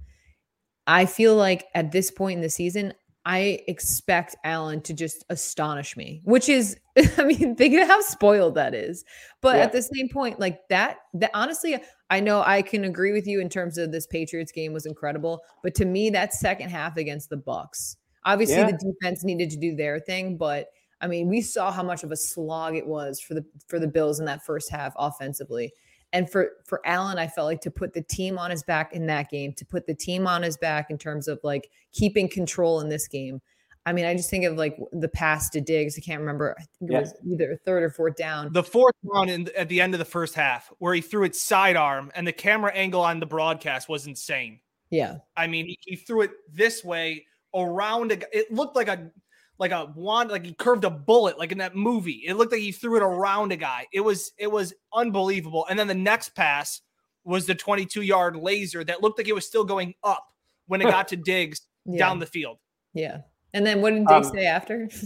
I 0.85 1.05
feel 1.05 1.35
like 1.35 1.67
at 1.75 1.91
this 1.91 2.09
point 2.09 2.37
in 2.37 2.41
the 2.41 2.49
season, 2.49 2.93
I 3.25 3.59
expect 3.67 4.35
Allen 4.43 4.81
to 4.81 4.93
just 4.93 5.25
astonish 5.29 5.95
me, 5.97 6.21
which 6.23 6.49
is, 6.49 6.77
I 7.17 7.25
mean, 7.25 7.55
think 7.55 7.79
of 7.79 7.87
how 7.87 8.01
spoiled 8.01 8.55
that 8.55 8.73
is. 8.73 9.03
But 9.41 9.57
Yeah. 9.57 9.63
at 9.63 9.71
the 9.71 9.81
same 9.81 10.09
point, 10.09 10.39
like 10.39 10.67
that, 10.69 10.97
that 11.15 11.31
honestly, 11.33 11.77
I 12.09 12.19
know 12.21 12.41
I 12.45 12.61
can 12.61 12.85
agree 12.85 13.11
with 13.11 13.27
you 13.27 13.39
in 13.41 13.49
terms 13.49 13.77
of 13.77 13.91
this 13.91 14.07
Patriots 14.07 14.51
game 14.51 14.73
was 14.73 14.85
incredible. 14.85 15.41
But 15.63 15.75
to 15.75 15.85
me, 15.85 16.09
that 16.11 16.33
second 16.33 16.69
half 16.69 16.97
against 16.97 17.29
the 17.29 17.37
Bucs, 17.37 17.97
obviously 18.25 18.55
Yeah. 18.55 18.71
the 18.71 18.93
defense 18.93 19.23
needed 19.23 19.49
to 19.51 19.57
do 19.57 19.75
their 19.75 19.99
thing, 19.99 20.37
but 20.37 20.67
I 21.01 21.07
mean, 21.07 21.29
we 21.29 21.41
saw 21.41 21.71
how 21.71 21.83
much 21.83 22.03
of 22.03 22.11
a 22.11 22.17
slog 22.17 22.75
it 22.75 22.85
was 22.85 23.21
for 23.21 23.33
the 23.33 23.45
for 23.67 23.79
the 23.79 23.87
Bills 23.87 24.19
in 24.19 24.25
that 24.25 24.43
first 24.45 24.69
half 24.69 24.93
offensively. 24.97 25.71
And 26.11 26.29
for 26.29 26.51
for 26.65 26.81
Allen, 26.85 27.19
I 27.19 27.27
felt 27.27 27.45
like 27.45 27.61
to 27.61 27.71
put 27.71 27.93
the 27.93 28.01
team 28.01 28.37
on 28.37 28.51
his 28.51 28.63
back 28.63 28.93
in 28.93 29.05
that 29.07 29.29
game, 29.29 29.53
to 29.53 29.65
put 29.65 29.85
the 29.85 29.93
team 29.93 30.27
on 30.27 30.41
his 30.41 30.57
back 30.57 30.89
in 30.89 30.97
terms 30.97 31.27
of 31.27 31.39
like 31.43 31.69
keeping 31.91 32.27
control 32.27 32.79
in 32.81 32.89
this 32.89 33.07
game. 33.07 33.41
I 33.85 33.93
mean, 33.93 34.05
I 34.05 34.13
just 34.13 34.29
think 34.29 34.45
of 34.45 34.57
like 34.57 34.77
the 34.91 35.07
pass 35.07 35.49
to 35.51 35.61
Diggs. 35.61 35.97
I 35.97 36.01
can't 36.01 36.19
remember. 36.19 36.55
I 36.59 36.63
think 36.77 36.91
it 36.91 36.99
was 36.99 37.13
either 37.25 37.59
third 37.65 37.83
or 37.83 37.89
fourth 37.89 38.15
down. 38.15 38.51
The 38.51 38.63
fourth 38.63 38.95
one 39.01 39.29
in, 39.29 39.49
at 39.57 39.69
the 39.69 39.81
end 39.81 39.93
of 39.93 39.99
the 39.99 40.05
first 40.05 40.35
half, 40.35 40.71
where 40.79 40.93
he 40.93 41.01
threw 41.01 41.23
it 41.23 41.35
sidearm, 41.35 42.11
and 42.13 42.27
the 42.27 42.33
camera 42.33 42.71
angle 42.73 43.01
on 43.01 43.19
the 43.19 43.25
broadcast 43.25 43.87
was 43.89 44.05
insane. 44.05 44.59
Yeah. 44.89 45.17
I 45.37 45.47
mean, 45.47 45.65
he, 45.67 45.79
he 45.81 45.95
threw 45.95 46.21
it 46.21 46.31
this 46.51 46.83
way 46.83 47.25
around. 47.55 48.11
A, 48.11 48.37
it 48.37 48.51
looked 48.51 48.75
like 48.75 48.89
a 48.89 49.11
like 49.59 49.71
a 49.71 49.91
wand, 49.95 50.31
like 50.31 50.45
he 50.45 50.53
curved 50.53 50.85
a 50.85 50.89
bullet, 50.89 51.37
like 51.37 51.51
in 51.51 51.57
that 51.59 51.75
movie. 51.75 52.23
It 52.25 52.35
looked 52.35 52.51
like 52.51 52.61
he 52.61 52.71
threw 52.71 52.95
it 52.97 53.03
around 53.03 53.51
a 53.51 53.57
guy. 53.57 53.85
It 53.93 53.99
was 54.01 54.31
it 54.37 54.51
was 54.51 54.73
unbelievable. 54.93 55.65
And 55.69 55.77
then 55.77 55.87
the 55.87 55.93
next 55.93 56.29
pass 56.35 56.81
was 57.25 57.45
the 57.45 57.53
22 57.55 58.01
yard 58.01 58.35
laser 58.37 58.83
that 58.85 59.03
looked 59.03 59.17
like 59.19 59.27
it 59.27 59.35
was 59.35 59.45
still 59.45 59.65
going 59.65 59.93
up 60.03 60.25
when 60.67 60.81
it 60.81 60.85
got 60.85 61.09
to 61.09 61.15
Diggs 61.31 61.61
Yeah. 61.85 61.99
down 61.99 62.19
the 62.19 62.25
field. 62.25 62.57
Yeah. 62.93 63.19
And 63.53 63.65
then 63.65 63.81
what 63.81 63.91
did 63.91 64.07
Diggs 64.07 64.27
Um, 64.27 64.33
say 64.33 64.45
after? 64.45 64.89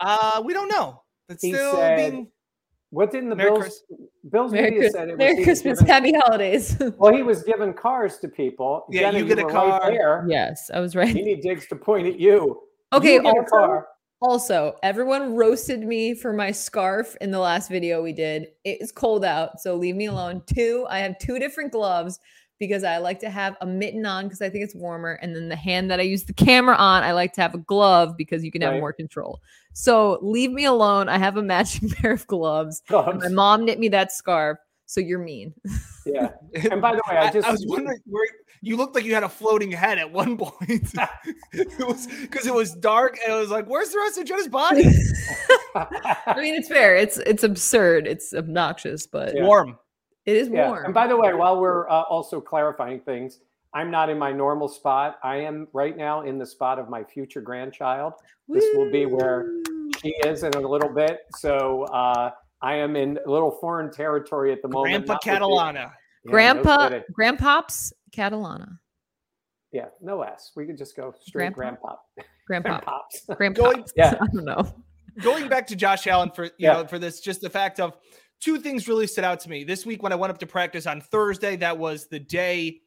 Uh, 0.00 0.40
we 0.44 0.52
don't 0.52 0.68
know. 0.68 1.02
It's 1.28 1.42
He 1.42 1.52
still 1.52 1.72
said- 1.74 1.96
being 2.12 2.28
What 2.90 3.10
didn't 3.10 3.30
the 3.30 3.36
Merry 3.36 3.50
Bills? 3.50 3.60
Christ- 3.62 3.84
Bills 4.30 4.52
Merry, 4.52 4.64
media 4.70 4.80
Chris- 4.80 4.92
said 4.92 5.08
it 5.08 5.12
was 5.12 5.18
Merry 5.18 5.34
was 5.34 5.44
Christmas, 5.44 5.78
giving- 5.80 5.92
Happy 5.94 6.12
Holidays. 6.14 6.76
well, 6.98 7.12
he 7.14 7.22
was 7.22 7.42
giving 7.42 7.72
cars 7.74 8.18
to 8.18 8.28
people. 8.28 8.86
Yeah, 8.90 9.10
you 9.10 9.18
Jenna, 9.18 9.24
get 9.28 9.38
a 9.40 9.42
were 9.42 9.48
right 9.52 9.80
car. 9.80 9.90
there. 9.90 10.24
yes, 10.28 10.70
I 10.72 10.78
was 10.80 10.94
right. 10.94 11.08
You 11.08 11.14
right. 11.16 11.24
need 11.24 11.40
Diggs 11.42 11.66
to 11.68 11.76
point 11.76 12.06
at 12.06 12.20
you. 12.20 12.60
Okay, 12.92 13.14
You 13.14 13.22
get 13.22 13.34
a 13.34 13.38
also- 13.38 13.84
Also, 14.20 14.76
everyone 14.82 15.36
roasted 15.36 15.80
me 15.84 16.12
for 16.14 16.32
my 16.32 16.50
scarf 16.50 17.16
in 17.20 17.30
the 17.30 17.38
last 17.38 17.68
video 17.70 18.02
we 18.02 18.12
did. 18.12 18.48
It 18.64 18.80
is 18.80 18.90
cold 18.90 19.24
out, 19.24 19.60
so 19.60 19.76
leave 19.76 19.94
me 19.94 20.06
alone. 20.06 20.42
Two, 20.52 20.86
I 20.90 20.98
have 20.98 21.18
two 21.18 21.38
different 21.38 21.70
gloves 21.70 22.18
because 22.58 22.82
I 22.82 22.98
like 22.98 23.20
to 23.20 23.30
have 23.30 23.56
a 23.60 23.66
mitten 23.66 24.04
on 24.04 24.24
because 24.24 24.42
I 24.42 24.50
think 24.50 24.64
it's 24.64 24.74
warmer. 24.74 25.12
And 25.22 25.36
then 25.36 25.48
the 25.48 25.54
hand 25.54 25.88
that 25.92 26.00
I 26.00 26.02
use 26.02 26.24
the 26.24 26.32
camera 26.32 26.74
on, 26.74 27.04
I 27.04 27.12
like 27.12 27.32
to 27.34 27.40
have 27.42 27.54
a 27.54 27.58
glove 27.58 28.16
because 28.16 28.42
you 28.42 28.50
can 28.50 28.62
have 28.62 28.72
Right. 28.72 28.80
more 28.80 28.92
control. 28.92 29.38
So 29.74 30.18
leave 30.20 30.50
me 30.50 30.64
alone. 30.64 31.08
I 31.08 31.18
have 31.18 31.36
a 31.36 31.42
matching 31.54 31.88
pair 31.88 32.10
of 32.12 32.26
gloves. 32.26 32.82
Gloves. 32.88 33.22
my 33.22 33.28
mom 33.28 33.64
knit 33.64 33.78
me 33.78 33.86
that 33.90 34.10
scarf. 34.10 34.58
So 34.88 35.00
you're 35.00 35.18
mean. 35.18 35.52
Yeah. 36.06 36.30
And 36.70 36.80
by 36.80 36.92
the 36.92 37.02
way, 37.10 37.18
I 37.18 37.30
just 37.30 37.46
I 37.46 37.50
was 37.52 37.62
wondering 37.68 37.98
where 38.06 38.26
you 38.62 38.78
looked 38.78 38.94
like 38.94 39.04
you 39.04 39.12
had 39.12 39.22
a 39.22 39.28
floating 39.28 39.70
head 39.70 39.98
at 39.98 40.10
one 40.10 40.36
point. 40.38 40.58
it 41.52 41.86
was 41.86 42.06
because 42.22 42.46
it 42.46 42.54
was 42.54 42.72
dark 42.74 43.18
and 43.22 43.34
it 43.36 43.38
was 43.38 43.50
like, 43.50 43.66
where's 43.66 43.90
the 43.90 43.98
rest 43.98 44.16
of 44.18 44.24
Jenna's 44.24 44.48
body? 44.48 44.84
I 45.74 46.34
mean, 46.40 46.54
it's 46.54 46.68
fair. 46.68 46.96
It's 46.96 47.18
it's 47.18 47.44
absurd. 47.44 48.06
It's 48.06 48.32
obnoxious, 48.32 49.06
but 49.06 49.34
Yeah. 49.36 49.44
Warm. 49.44 49.78
it 50.24 50.36
is 50.36 50.48
Yeah. 50.48 50.68
warm. 50.68 50.86
And 50.86 50.94
by 50.94 51.06
the 51.06 51.16
way, 51.18 51.34
while 51.34 51.60
we're 51.60 51.86
uh, 51.90 52.02
also 52.08 52.40
clarifying 52.40 53.00
things, 53.00 53.40
I'm 53.74 53.90
not 53.90 54.08
in 54.08 54.18
my 54.18 54.32
normal 54.32 54.68
spot. 54.68 55.18
I 55.22 55.36
am 55.36 55.68
right 55.74 55.96
now 55.98 56.22
in 56.22 56.38
the 56.38 56.46
spot 56.46 56.78
of 56.78 56.88
my 56.88 57.04
future 57.04 57.42
grandchild. 57.42 58.14
This 58.48 58.64
will 58.74 58.90
be 58.90 59.04
where 59.04 59.52
she 60.02 60.14
is 60.24 60.42
in 60.44 60.54
a 60.54 60.60
little 60.60 60.88
bit. 60.88 61.20
So 61.36 61.82
uh, 61.92 62.30
I 62.62 62.74
am 62.76 62.96
in 62.96 63.18
a 63.24 63.30
little 63.30 63.50
foreign 63.60 63.90
territory 63.92 64.52
at 64.52 64.62
the 64.62 64.68
moment. 64.68 65.06
Grandpa 65.06 65.12
not 65.14 65.22
Catalana. 65.22 65.74
Yeah, 65.74 65.90
Grandpa, 66.30 66.88
kidding. 66.88 67.02
Grandpops, 67.18 67.92
Catalana. 68.12 68.78
yeah, 69.72 69.86
no 70.00 70.22
S. 70.22 70.52
We 70.56 70.66
could 70.66 70.76
just 70.76 70.96
go 70.96 71.14
straight 71.20 71.52
Grandpa? 71.52 71.96
grandpa. 72.46 72.80
Grandpop. 72.80 72.84
Grandpops. 73.30 73.36
Grandpa. 73.36 73.62
Going- 73.62 73.84
Yeah. 73.96 74.14
I 74.20 74.26
don't 74.32 74.44
know. 74.44 74.74
Going 75.22 75.48
back 75.48 75.66
to 75.68 75.76
Josh 75.76 76.06
Allen 76.06 76.30
for 76.34 76.44
you 76.44 76.50
Yeah. 76.58 76.72
know 76.74 76.86
for 76.86 76.98
this, 76.98 77.20
just 77.20 77.40
the 77.40 77.50
fact 77.50 77.78
of 77.80 77.96
two 78.40 78.58
things 78.58 78.88
really 78.88 79.06
stood 79.06 79.24
out 79.24 79.40
to 79.40 79.50
me 79.50 79.64
this 79.64 79.84
week 79.86 80.02
when 80.02 80.12
I 80.12 80.16
went 80.16 80.30
up 80.32 80.38
to 80.38 80.46
practice 80.46 80.86
on 80.86 81.00
Thursday. 81.00 81.56
That 81.56 81.76
was 81.78 82.06
the 82.06 82.18
day 82.20 82.80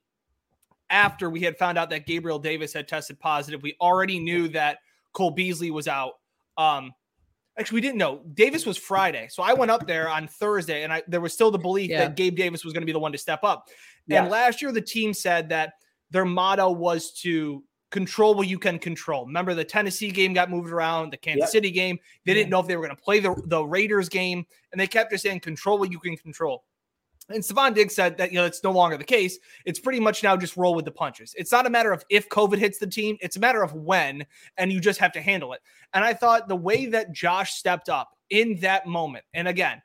after 0.89 1.29
we 1.29 1.41
had 1.41 1.57
found 1.57 1.77
out 1.77 1.89
that 1.89 2.05
Gabriel 2.05 2.39
Davis 2.39 2.73
had 2.73 2.87
tested 2.87 3.19
positive. 3.19 3.61
We 3.61 3.75
already 3.79 4.19
knew 4.19 4.47
that 4.49 4.79
Cole 5.13 5.31
Beasley 5.31 5.71
was 5.71 5.87
out. 5.87 6.13
Um, 6.57 6.91
actually, 7.59 7.75
we 7.77 7.81
didn't 7.81 7.97
know 7.97 8.21
Davis 8.33 8.65
was 8.65 8.77
Friday, 8.77 9.27
so 9.29 9.43
I 9.43 9.53
went 9.53 9.71
up 9.71 9.87
there 9.87 10.09
on 10.09 10.27
Thursday, 10.27 10.83
and 10.83 10.91
I 10.93 11.03
there 11.07 11.21
was 11.21 11.33
still 11.33 11.51
the 11.51 11.57
belief 11.59 11.89
Yeah. 11.89 12.05
that 12.05 12.15
Gabe 12.15 12.35
Davis 12.35 12.63
was 12.63 12.73
going 12.73 12.81
to 12.81 12.85
be 12.85 12.91
the 12.91 12.99
one 12.99 13.11
to 13.11 13.17
step 13.17 13.43
up. 13.43 13.67
Yeah. 14.07 14.23
And 14.23 14.31
last 14.31 14.61
year, 14.61 14.71
the 14.71 14.81
team 14.81 15.13
said 15.13 15.49
that 15.49 15.73
their 16.09 16.25
motto 16.25 16.69
was 16.71 17.11
to 17.21 17.63
control 17.91 18.35
what 18.35 18.47
you 18.47 18.57
can 18.57 18.79
control. 18.79 19.25
Remember, 19.25 19.53
the 19.53 19.65
Tennessee 19.65 20.11
game 20.11 20.33
got 20.33 20.49
moved 20.49 20.71
around, 20.71 21.11
the 21.11 21.17
Kansas 21.17 21.41
Yep. 21.41 21.49
City 21.49 21.71
game. 21.71 21.99
They 22.25 22.33
didn't 22.33 22.49
know 22.49 22.59
if 22.59 22.67
they 22.67 22.77
were 22.77 22.85
going 22.85 22.95
to 22.95 23.01
play 23.03 23.19
the, 23.19 23.35
the 23.47 23.63
Raiders 23.63 24.07
game, 24.07 24.45
and 24.71 24.79
they 24.79 24.87
kept 24.87 25.11
just 25.11 25.23
saying, 25.23 25.41
control 25.41 25.77
what 25.77 25.91
you 25.91 25.99
can 25.99 26.15
control. 26.15 26.63
And 27.29 27.43
Stefon 27.43 27.73
Diggs 27.73 27.95
said 27.95 28.17
that, 28.17 28.31
you 28.31 28.37
know, 28.37 28.45
it's 28.45 28.63
no 28.63 28.71
longer 28.71 28.97
the 28.97 29.03
case. 29.03 29.39
It's 29.65 29.79
pretty 29.79 29.99
much 29.99 30.23
now 30.23 30.35
just 30.35 30.57
roll 30.57 30.75
with 30.75 30.85
the 30.85 30.91
punches. 30.91 31.33
It's 31.37 31.51
not 31.51 31.65
a 31.65 31.69
matter 31.69 31.91
of 31.91 32.03
if 32.09 32.27
COVID 32.29 32.57
hits 32.57 32.77
the 32.77 32.87
team, 32.87 33.17
it's 33.21 33.37
a 33.37 33.39
matter 33.39 33.63
of 33.63 33.73
when, 33.73 34.25
and 34.57 34.71
you 34.71 34.79
just 34.79 34.99
have 34.99 35.11
to 35.13 35.21
handle 35.21 35.53
it. 35.53 35.61
And 35.93 36.03
I 36.03 36.13
thought 36.13 36.47
the 36.47 36.55
way 36.55 36.87
that 36.87 37.13
Josh 37.13 37.53
stepped 37.53 37.89
up 37.89 38.09
in 38.29 38.59
that 38.61 38.85
moment, 38.85 39.23
and 39.33 39.47
again, 39.47 39.81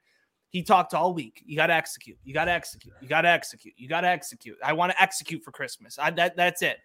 he 0.49 0.63
talked 0.63 0.95
all 0.95 1.13
week. 1.13 1.43
You 1.45 1.57
got 1.57 1.67
to 1.67 1.75
execute. 1.75 2.17
You 2.25 2.33
got 2.33 2.47
to 2.47 2.53
execute. 2.53 2.95
You 3.01 3.09
got 3.09 3.23
to 3.23 3.29
execute. 3.29 3.75
You 3.77 3.89
got 3.89 4.01
to 4.03 4.09
execute. 4.09 4.57
I 4.65 4.73
want 4.73 4.93
to 4.93 5.03
execute 5.03 5.45
for 5.45 5.51
Christmas. 5.51 5.99
I, 5.99 6.11
that 6.13 6.37
that's 6.37 6.63
it. 6.63 6.79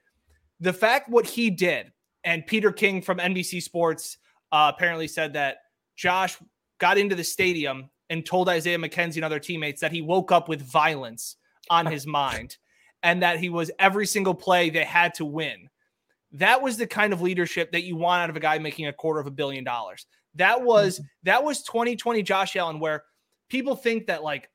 The 0.59 0.73
fact 0.73 1.09
what 1.09 1.25
he 1.25 1.49
did, 1.49 1.91
and 2.23 2.45
Peter 2.45 2.71
King 2.71 3.01
from 3.01 3.17
NBC 3.17 3.63
Sports 3.63 4.17
uh, 4.51 4.71
apparently 4.75 5.07
said 5.07 5.33
that 5.33 5.57
Josh 5.95 6.37
got 6.79 6.97
into 6.97 7.15
the 7.15 7.23
stadium 7.23 7.89
and 8.11 8.25
told 8.25 8.49
Isaiah 8.49 8.77
McKenzie 8.77 9.15
and 9.15 9.25
other 9.25 9.39
teammates 9.39 9.79
that 9.79 9.93
he 9.93 10.01
woke 10.01 10.33
up 10.33 10.49
with 10.49 10.61
violence 10.61 11.37
on 11.69 11.85
his 11.85 12.05
mind, 12.21 12.57
and 13.01 13.23
that 13.23 13.39
he 13.39 13.49
was 13.49 13.71
every 13.79 14.05
single 14.05 14.35
play 14.35 14.69
they 14.69 14.83
had 14.83 15.13
to 15.15 15.25
win. 15.25 15.69
That 16.33 16.61
was 16.61 16.77
the 16.77 16.85
kind 16.85 17.13
of 17.13 17.21
leadership 17.21 17.71
that 17.71 17.83
you 17.83 17.95
want 17.95 18.23
out 18.23 18.29
of 18.29 18.35
a 18.35 18.41
guy 18.41 18.59
making 18.59 18.87
a 18.87 18.93
quarter 18.93 19.19
of 19.21 19.27
a 19.27 19.31
billion 19.31 19.63
dollars. 19.63 20.05
That 20.35 20.61
was 20.61 20.95
mm-hmm. 20.95 21.05
that 21.23 21.43
was 21.43 21.63
2020 21.63 22.21
Josh 22.21 22.55
Allen, 22.57 22.79
where 22.79 23.03
people 23.49 23.75
think 23.75 24.07
that 24.07 24.23
like 24.23 24.49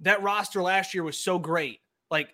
that 0.00 0.22
roster 0.22 0.62
last 0.62 0.94
year 0.94 1.02
was 1.02 1.18
so 1.18 1.38
great. 1.38 1.80
Like 2.10 2.28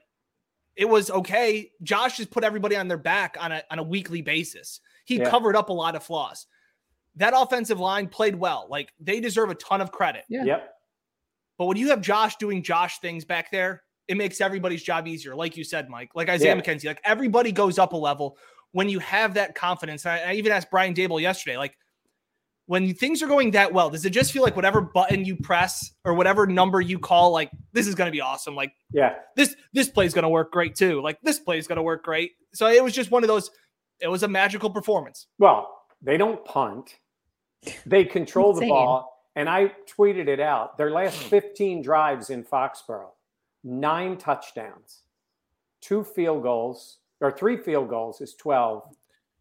it 0.76 0.88
was 0.88 1.10
okay. 1.10 1.72
Josh 1.82 2.18
just 2.18 2.30
put 2.30 2.44
everybody 2.44 2.76
on 2.76 2.86
their 2.86 2.98
back 2.98 3.36
on 3.40 3.50
a 3.50 3.62
on 3.70 3.78
a 3.78 3.82
weekly 3.82 4.20
basis. 4.20 4.80
He 5.06 5.16
Yeah. 5.16 5.30
covered 5.30 5.56
up 5.56 5.70
a 5.70 5.72
lot 5.72 5.96
of 5.96 6.02
flaws. 6.02 6.46
That 7.18 7.34
offensive 7.36 7.78
line 7.78 8.08
played 8.08 8.36
well. 8.36 8.66
Like 8.68 8.92
they 8.98 9.20
deserve 9.20 9.50
a 9.50 9.54
ton 9.54 9.80
of 9.80 9.92
credit. 9.92 10.24
Yeah. 10.28 10.44
Yep. 10.44 10.74
But 11.58 11.66
when 11.66 11.76
you 11.76 11.90
have 11.90 12.00
Josh 12.00 12.36
doing 12.36 12.62
Josh 12.62 12.98
things 13.00 13.24
back 13.24 13.50
there, 13.50 13.82
it 14.06 14.16
makes 14.16 14.40
everybody's 14.40 14.82
job 14.82 15.06
easier. 15.06 15.36
Like 15.36 15.56
you 15.56 15.64
said, 15.64 15.90
Mike, 15.90 16.10
like 16.14 16.28
Isaiah 16.28 16.54
yeah. 16.54 16.60
McKenzie, 16.60 16.86
like 16.86 17.00
everybody 17.04 17.52
goes 17.52 17.78
up 17.78 17.92
a 17.92 17.96
level 17.96 18.38
when 18.72 18.88
you 18.88 18.98
have 19.00 19.34
that 19.34 19.54
confidence. 19.54 20.06
I, 20.06 20.20
I 20.20 20.32
even 20.34 20.52
asked 20.52 20.70
Brian 20.70 20.94
Daboll 20.94 21.20
yesterday, 21.20 21.56
like 21.56 21.76
when 22.66 22.94
things 22.94 23.22
are 23.22 23.26
going 23.26 23.50
that 23.52 23.72
well, 23.72 23.90
does 23.90 24.04
it 24.04 24.10
just 24.10 24.30
feel 24.30 24.42
like 24.42 24.54
whatever 24.54 24.80
button 24.80 25.24
you 25.24 25.36
press 25.36 25.92
or 26.04 26.14
whatever 26.14 26.46
number 26.46 26.80
you 26.80 26.98
call, 26.98 27.32
like 27.32 27.50
this 27.72 27.86
is 27.86 27.94
going 27.94 28.08
to 28.08 28.12
be 28.12 28.20
awesome? 28.20 28.54
Like, 28.54 28.72
yeah, 28.92 29.14
this 29.36 29.56
this 29.72 29.88
play 29.88 30.06
is 30.06 30.14
going 30.14 30.24
to 30.24 30.28
work 30.28 30.52
great 30.52 30.74
too. 30.74 31.00
Like 31.00 31.18
this 31.22 31.38
play 31.38 31.58
is 31.58 31.66
going 31.66 31.76
to 31.76 31.82
work 31.82 32.04
great. 32.04 32.32
So 32.52 32.68
it 32.68 32.84
was 32.84 32.92
just 32.92 33.10
one 33.10 33.24
of 33.24 33.28
those. 33.28 33.50
It 34.00 34.08
was 34.08 34.22
a 34.22 34.28
magical 34.28 34.70
performance. 34.70 35.26
Well, 35.38 35.68
they 36.02 36.16
don't 36.16 36.44
punt. 36.44 36.94
They 37.86 38.04
control 38.04 38.52
the 38.52 38.68
ball. 38.68 39.26
And 39.36 39.48
I 39.48 39.72
tweeted 39.86 40.26
it 40.26 40.40
out. 40.40 40.76
Their 40.78 40.90
last 40.90 41.16
15 41.16 41.80
drives 41.80 42.30
in 42.30 42.42
Foxborough, 42.42 43.12
nine 43.62 44.16
touchdowns, 44.16 45.02
two 45.80 46.02
field 46.02 46.42
goals, 46.42 46.98
or 47.20 47.30
three 47.30 47.56
field 47.56 47.88
goals 47.88 48.20
is 48.20 48.34
12. 48.34 48.82
Two 48.90 48.96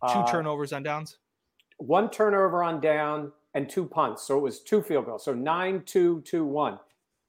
uh, 0.08 0.32
turnovers 0.32 0.71
on 0.71 0.84
downs? 0.84 1.17
One 1.77 2.10
turnover 2.12 2.63
on 2.63 2.80
down 2.80 3.32
and 3.56 3.67
two 3.67 3.86
punts. 3.86 4.23
So 4.23 4.38
it 4.38 4.41
was 4.41 4.60
two 4.60 4.84
field 4.84 5.06
goals. 5.06 5.25
So 5.25 5.34
nine, 5.34 5.82
two, 5.86 6.21
two, 6.21 6.45
one. 6.45 6.77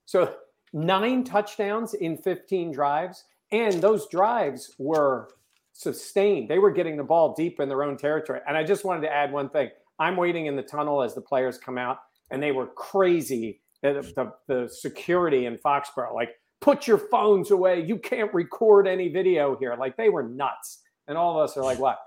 So 0.05 0.35
nine 0.74 1.24
touchdowns 1.24 1.94
in 1.94 2.18
15 2.18 2.72
drives. 2.72 3.24
And 3.51 3.81
those 3.81 4.09
drives 4.09 4.74
were 4.79 5.31
sustained. 5.72 6.51
They 6.51 6.59
were 6.59 6.70
getting 6.70 6.96
the 6.96 7.05
ball 7.05 7.35
deep 7.35 7.61
in 7.61 7.68
their 7.68 7.83
own 7.83 7.96
territory. 7.96 8.40
And 8.46 8.57
I 8.57 8.64
just 8.64 8.85
wanted 8.85 9.03
to 9.03 9.12
add 9.12 9.33
one 9.33 9.48
thing. 9.48 9.70
I'm 9.98 10.16
waiting 10.16 10.46
in 10.46 10.56
the 10.56 10.62
tunnel 10.62 11.02
as 11.02 11.14
the 11.14 11.20
players 11.20 11.58
come 11.58 11.78
out, 11.78 11.98
and 12.30 12.42
they 12.42 12.52
were 12.52 12.66
crazy. 12.66 13.61
The, 13.82 14.02
the, 14.16 14.32
the 14.48 14.68
security 14.68 15.46
in 15.46 15.56
Foxborough, 15.58 16.14
like, 16.14 16.30
put 16.61 16.88
your 16.88 16.98
phones 16.98 17.52
away. 17.52 17.84
You 17.84 17.98
can't 17.98 18.34
record 18.34 18.88
any 18.88 19.08
video 19.08 19.56
here. 19.58 19.76
Like 19.78 19.96
they 19.96 20.08
were 20.08 20.24
nuts. 20.24 20.82
And 21.06 21.16
all 21.16 21.38
of 21.38 21.48
us 21.48 21.56
are 21.56 21.62
like, 21.62 21.78
what? 21.78 21.98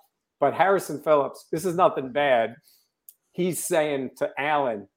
But 0.42 0.54
Harrison 0.54 1.02
Phillips, 1.02 1.46
this 1.52 1.64
is 1.64 1.76
nothing 1.76 2.12
bad. 2.12 2.56
He's 3.32 3.64
saying 3.64 4.10
to 4.18 4.30
Allen, 4.38 4.90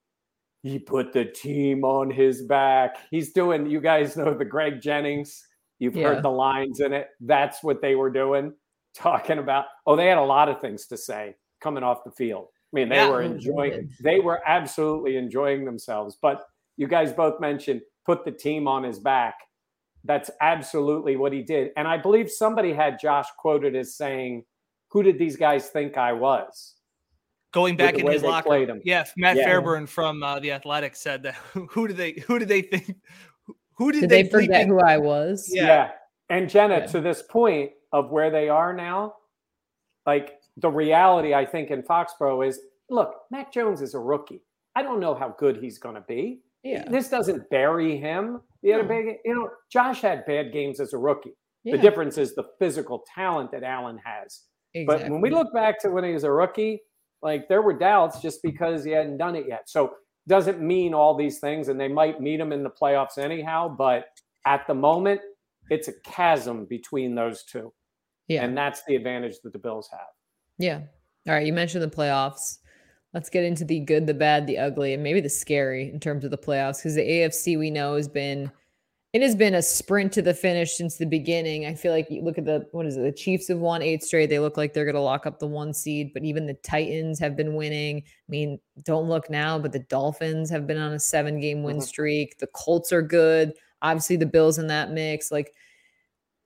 he 0.62 0.80
put 0.80 1.12
the 1.12 1.24
team 1.24 1.84
on 1.84 2.10
his 2.10 2.42
back. 2.42 2.96
He's 3.10 3.32
doing, 3.32 3.70
you 3.70 3.80
guys 3.80 4.16
know 4.16 4.34
the 4.34 4.44
Greg 4.44 4.80
Jennings. 4.80 5.40
You've 5.78 5.96
yeah. 5.96 6.08
heard 6.08 6.24
the 6.24 6.30
lines 6.30 6.80
in 6.80 6.92
it. 6.92 7.08
That's 7.20 7.62
what 7.62 7.80
they 7.80 7.94
were 7.94 8.10
doing, 8.10 8.54
talking 8.94 9.38
about. 9.38 9.66
Oh, 9.86 9.94
they 9.94 10.06
had 10.06 10.18
a 10.18 10.24
lot 10.24 10.48
of 10.48 10.60
things 10.60 10.86
to 10.86 10.96
say 10.96 11.36
coming 11.60 11.84
off 11.84 12.02
the 12.04 12.10
field. 12.10 12.48
I 12.74 12.80
mean, 12.80 12.88
they 12.88 12.96
yeah, 12.96 13.08
were 13.08 13.22
enjoying, 13.22 13.88
they 14.00 14.18
were 14.18 14.40
absolutely 14.44 15.16
enjoying 15.16 15.64
themselves. 15.64 16.18
But 16.20 16.44
you 16.76 16.88
guys 16.88 17.12
both 17.12 17.40
mentioned 17.40 17.82
put 18.04 18.24
the 18.24 18.32
team 18.32 18.66
on 18.66 18.82
his 18.82 18.98
back. 18.98 19.36
That's 20.02 20.28
absolutely 20.40 21.14
what 21.14 21.32
he 21.32 21.40
did. 21.42 21.70
And 21.76 21.86
I 21.86 21.98
believe 21.98 22.28
somebody 22.28 22.72
had 22.72 22.98
Josh 23.00 23.26
quoted 23.38 23.76
as 23.76 23.96
saying, 23.96 24.44
Who 24.88 25.04
did 25.04 25.20
these 25.20 25.36
guys 25.36 25.68
think 25.68 25.96
I 25.96 26.12
was? 26.12 26.74
Going 27.52 27.76
back 27.76 27.94
in 27.94 28.10
his 28.10 28.24
locker 28.24 28.50
room. 28.50 28.80
Yeah, 28.84 29.04
Matt 29.16 29.36
yeah. 29.36 29.44
Fairburn 29.44 29.86
from 29.86 30.24
uh, 30.24 30.40
the 30.40 30.50
Athletic 30.50 30.96
said 30.96 31.22
that 31.22 31.34
who 31.52 31.86
did 31.86 31.96
they 31.96 32.12
who 32.26 32.40
did 32.40 32.48
they 32.48 32.62
think 32.62 32.96
who 33.76 33.92
did, 33.92 34.00
did 34.00 34.10
they, 34.10 34.22
they 34.24 34.28
forget 34.28 34.66
who 34.66 34.80
I 34.80 34.98
was? 34.98 35.48
Yeah. 35.52 35.66
yeah. 35.66 35.90
And 36.28 36.50
Jenna, 36.50 36.78
yeah. 36.78 36.86
to 36.86 37.00
this 37.00 37.22
point 37.22 37.70
of 37.92 38.10
where 38.10 38.30
they 38.30 38.48
are 38.48 38.72
now, 38.72 39.14
like 40.04 40.40
the 40.56 40.70
reality 40.70 41.34
I 41.34 41.44
think 41.44 41.70
in 41.70 41.82
Foxborough 41.82 42.46
is 42.46 42.60
look, 42.90 43.14
Mac 43.30 43.52
Jones 43.52 43.82
is 43.82 43.94
a 43.94 43.98
rookie. 43.98 44.42
I 44.76 44.82
don't 44.82 45.00
know 45.00 45.14
how 45.14 45.34
good 45.38 45.56
he's 45.56 45.78
going 45.78 45.94
to 45.94 46.02
be. 46.02 46.40
Yeah. 46.62 46.84
This 46.88 47.08
doesn't 47.08 47.48
bury 47.50 47.96
him. 47.98 48.40
He 48.62 48.70
had 48.70 48.80
a 48.80 48.84
big, 48.84 49.16
you 49.24 49.34
know, 49.34 49.50
Josh 49.70 50.00
had 50.00 50.24
bad 50.26 50.52
games 50.52 50.80
as 50.80 50.92
a 50.92 50.98
rookie. 50.98 51.36
Yeah. 51.62 51.76
The 51.76 51.82
difference 51.82 52.18
is 52.18 52.34
the 52.34 52.44
physical 52.58 53.04
talent 53.14 53.52
that 53.52 53.62
Allen 53.62 54.00
has. 54.04 54.42
Exactly. 54.74 55.04
But 55.04 55.12
when 55.12 55.20
we 55.20 55.30
look 55.30 55.52
back 55.54 55.78
to 55.80 55.90
when 55.90 56.04
he 56.04 56.12
was 56.12 56.24
a 56.24 56.32
rookie, 56.32 56.80
like 57.22 57.48
there 57.48 57.62
were 57.62 57.72
doubts 57.72 58.20
just 58.20 58.42
because 58.42 58.84
he 58.84 58.92
hadn't 58.92 59.18
done 59.18 59.36
it 59.36 59.46
yet. 59.48 59.68
So 59.68 59.94
doesn't 60.26 60.60
mean 60.60 60.94
all 60.94 61.14
these 61.14 61.38
things, 61.38 61.68
and 61.68 61.78
they 61.78 61.88
might 61.88 62.20
meet 62.20 62.40
him 62.40 62.52
in 62.52 62.62
the 62.62 62.70
playoffs 62.70 63.18
anyhow. 63.18 63.68
But 63.68 64.06
at 64.46 64.66
the 64.66 64.74
moment, 64.74 65.20
it's 65.70 65.88
a 65.88 65.92
chasm 66.04 66.64
between 66.64 67.14
those 67.14 67.44
two. 67.44 67.72
Yeah. 68.28 68.44
And 68.44 68.56
that's 68.56 68.82
the 68.86 68.96
advantage 68.96 69.36
that 69.44 69.52
the 69.52 69.58
Bills 69.58 69.88
have. 69.92 70.00
Yeah. 70.58 70.80
All 71.26 71.34
right. 71.34 71.46
You 71.46 71.52
mentioned 71.52 71.82
the 71.82 71.88
playoffs. 71.88 72.58
Let's 73.12 73.30
get 73.30 73.44
into 73.44 73.64
the 73.64 73.80
good, 73.80 74.06
the 74.06 74.14
bad, 74.14 74.46
the 74.46 74.58
ugly, 74.58 74.92
and 74.92 75.02
maybe 75.02 75.20
the 75.20 75.28
scary 75.28 75.88
in 75.90 76.00
terms 76.00 76.24
of 76.24 76.30
the 76.30 76.38
playoffs 76.38 76.78
because 76.78 76.96
the 76.96 77.08
AFC 77.08 77.58
we 77.58 77.70
know 77.70 77.94
has 77.96 78.08
been 78.08 78.50
it 79.14 79.22
has 79.22 79.36
been 79.36 79.54
a 79.54 79.62
sprint 79.62 80.12
to 80.14 80.22
the 80.22 80.34
finish 80.34 80.76
since 80.76 80.96
the 80.96 81.06
beginning. 81.06 81.66
I 81.66 81.74
feel 81.74 81.92
like 81.92 82.10
you 82.10 82.20
look 82.20 82.36
at 82.36 82.44
the 82.44 82.66
what 82.72 82.84
is 82.84 82.96
it? 82.96 83.02
The 83.02 83.12
Chiefs 83.12 83.46
have 83.46 83.58
won 83.58 83.80
eight 83.80 84.02
straight. 84.02 84.26
They 84.26 84.40
look 84.40 84.56
like 84.56 84.74
they're 84.74 84.84
going 84.84 84.96
to 84.96 85.00
lock 85.00 85.24
up 85.24 85.38
the 85.38 85.46
one 85.46 85.72
seed, 85.72 86.10
but 86.12 86.24
even 86.24 86.46
the 86.46 86.54
Titans 86.54 87.20
have 87.20 87.36
been 87.36 87.54
winning. 87.54 87.98
I 87.98 88.28
mean, 88.28 88.58
don't 88.82 89.08
look 89.08 89.30
now, 89.30 89.56
but 89.56 89.70
the 89.70 89.78
Dolphins 89.78 90.50
have 90.50 90.66
been 90.66 90.78
on 90.78 90.92
a 90.92 90.98
seven 90.98 91.38
game 91.38 91.62
win 91.62 91.76
mm-hmm. 91.76 91.84
streak. 91.84 92.38
The 92.38 92.48
Colts 92.48 92.92
are 92.92 93.02
good. 93.02 93.52
Obviously, 93.82 94.16
the 94.16 94.26
Bills 94.26 94.58
in 94.58 94.66
that 94.66 94.90
mix. 94.90 95.30
Like, 95.30 95.54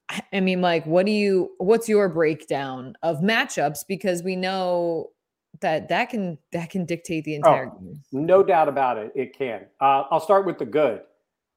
I 0.33 0.41
mean, 0.41 0.61
like, 0.61 0.87
what 0.87 1.07
do 1.07 1.13
you? 1.13 1.53
What's 1.59 1.89
your 1.89 2.09
breakdown 2.09 2.95
of 3.03 3.21
matchups? 3.21 3.85
Because 3.87 4.23
we 4.23 4.37
know 4.37 5.11
that 5.61 5.89
that 5.89 6.11
can 6.11 6.39
that 6.53 6.71
can 6.71 6.85
dictate 6.85 7.25
the 7.25 7.35
entire 7.35 7.73
oh, 7.75 7.79
game. 7.79 8.01
No 8.13 8.43
doubt 8.43 8.69
about 8.69 8.99
it. 8.99 9.13
It 9.15 9.37
can. 9.37 9.67
Uh, 9.81 10.05
I'll 10.11 10.21
start 10.21 10.47
with 10.47 10.59
the 10.59 10.67
good. 10.67 11.03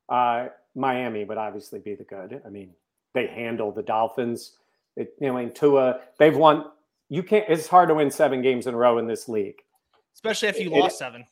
Uh, 0.10 0.48
Miami 0.76 1.24
would 1.26 1.38
obviously 1.38 1.80
be 1.80 1.96
the 1.96 2.04
good. 2.04 2.42
I 2.46 2.50
mean, 2.50 2.72
they 3.14 3.28
handle 3.28 3.72
the 3.72 3.84
Dolphins. 3.84 4.54
It, 4.96 5.14
you 5.20 5.28
know, 5.28 5.38
in 5.38 5.54
Tua, 5.54 6.02
they've 6.20 6.36
won. 6.36 6.66
You 7.10 7.24
can't. 7.24 7.46
It's 7.48 7.68
hard 7.68 7.90
to 7.90 7.96
win 7.96 8.12
seven 8.12 8.42
games 8.42 8.68
in 8.68 8.74
a 8.74 8.78
row 8.78 8.98
in 8.98 9.08
this 9.08 9.28
league, 9.28 9.62
especially 10.16 10.50
if 10.50 10.60
you 10.60 10.74
it, 10.74 10.80
lost 10.80 10.98
seven. 10.98 11.26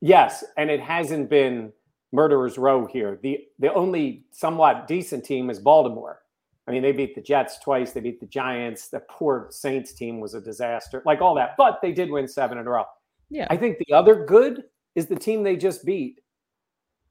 Yes, 0.00 0.44
and 0.56 0.70
it 0.70 0.80
hasn't 0.80 1.30
been 1.30 1.72
murderers 2.12 2.58
row 2.58 2.86
here. 2.86 3.18
The 3.22 3.46
the 3.58 3.72
only 3.72 4.24
somewhat 4.30 4.86
decent 4.86 5.24
team 5.24 5.50
is 5.50 5.58
Baltimore. 5.58 6.20
I 6.66 6.72
mean, 6.72 6.82
they 6.82 6.92
beat 6.92 7.14
the 7.14 7.20
Jets 7.20 7.58
twice. 7.58 7.92
They 7.92 8.00
beat 8.00 8.20
the 8.20 8.26
Giants. 8.26 8.88
The 8.88 9.00
poor 9.08 9.48
Saints 9.50 9.92
team 9.92 10.20
was 10.20 10.34
a 10.34 10.40
disaster, 10.40 11.02
like 11.06 11.20
all 11.20 11.34
that. 11.36 11.54
But 11.56 11.80
they 11.80 11.92
did 11.92 12.10
win 12.10 12.26
seven 12.26 12.58
in 12.58 12.66
a 12.66 12.70
row. 12.70 12.84
Yeah. 13.30 13.46
I 13.50 13.56
think 13.56 13.78
the 13.78 13.94
other 13.94 14.24
good 14.24 14.64
is 14.94 15.06
the 15.06 15.16
team 15.16 15.42
they 15.42 15.56
just 15.56 15.84
beat 15.84 16.20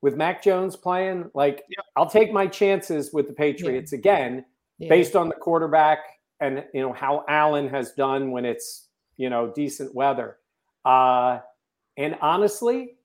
with 0.02 0.16
Mac 0.16 0.44
Jones 0.44 0.76
playing. 0.76 1.32
Like, 1.34 1.64
I'll 1.96 2.10
take 2.10 2.34
my 2.34 2.48
chances 2.48 3.14
with 3.14 3.28
the 3.28 3.34
Patriots 3.34 3.92
yeah. 3.94 4.00
again, 4.00 4.46
yeah. 4.78 4.90
based 4.90 5.16
on 5.16 5.30
the 5.30 5.36
quarterback 5.36 6.00
and 6.40 6.64
you 6.74 6.82
know 6.82 6.94
how 6.94 7.24
Allen 7.28 7.68
has 7.70 7.92
done 7.94 8.32
when 8.32 8.46
it's 8.46 8.88
you 9.18 9.30
know 9.30 9.52
decent 9.56 9.94
weather. 9.94 10.38
Uh, 10.84 11.40
and 11.98 12.18
honestly, 12.22 12.96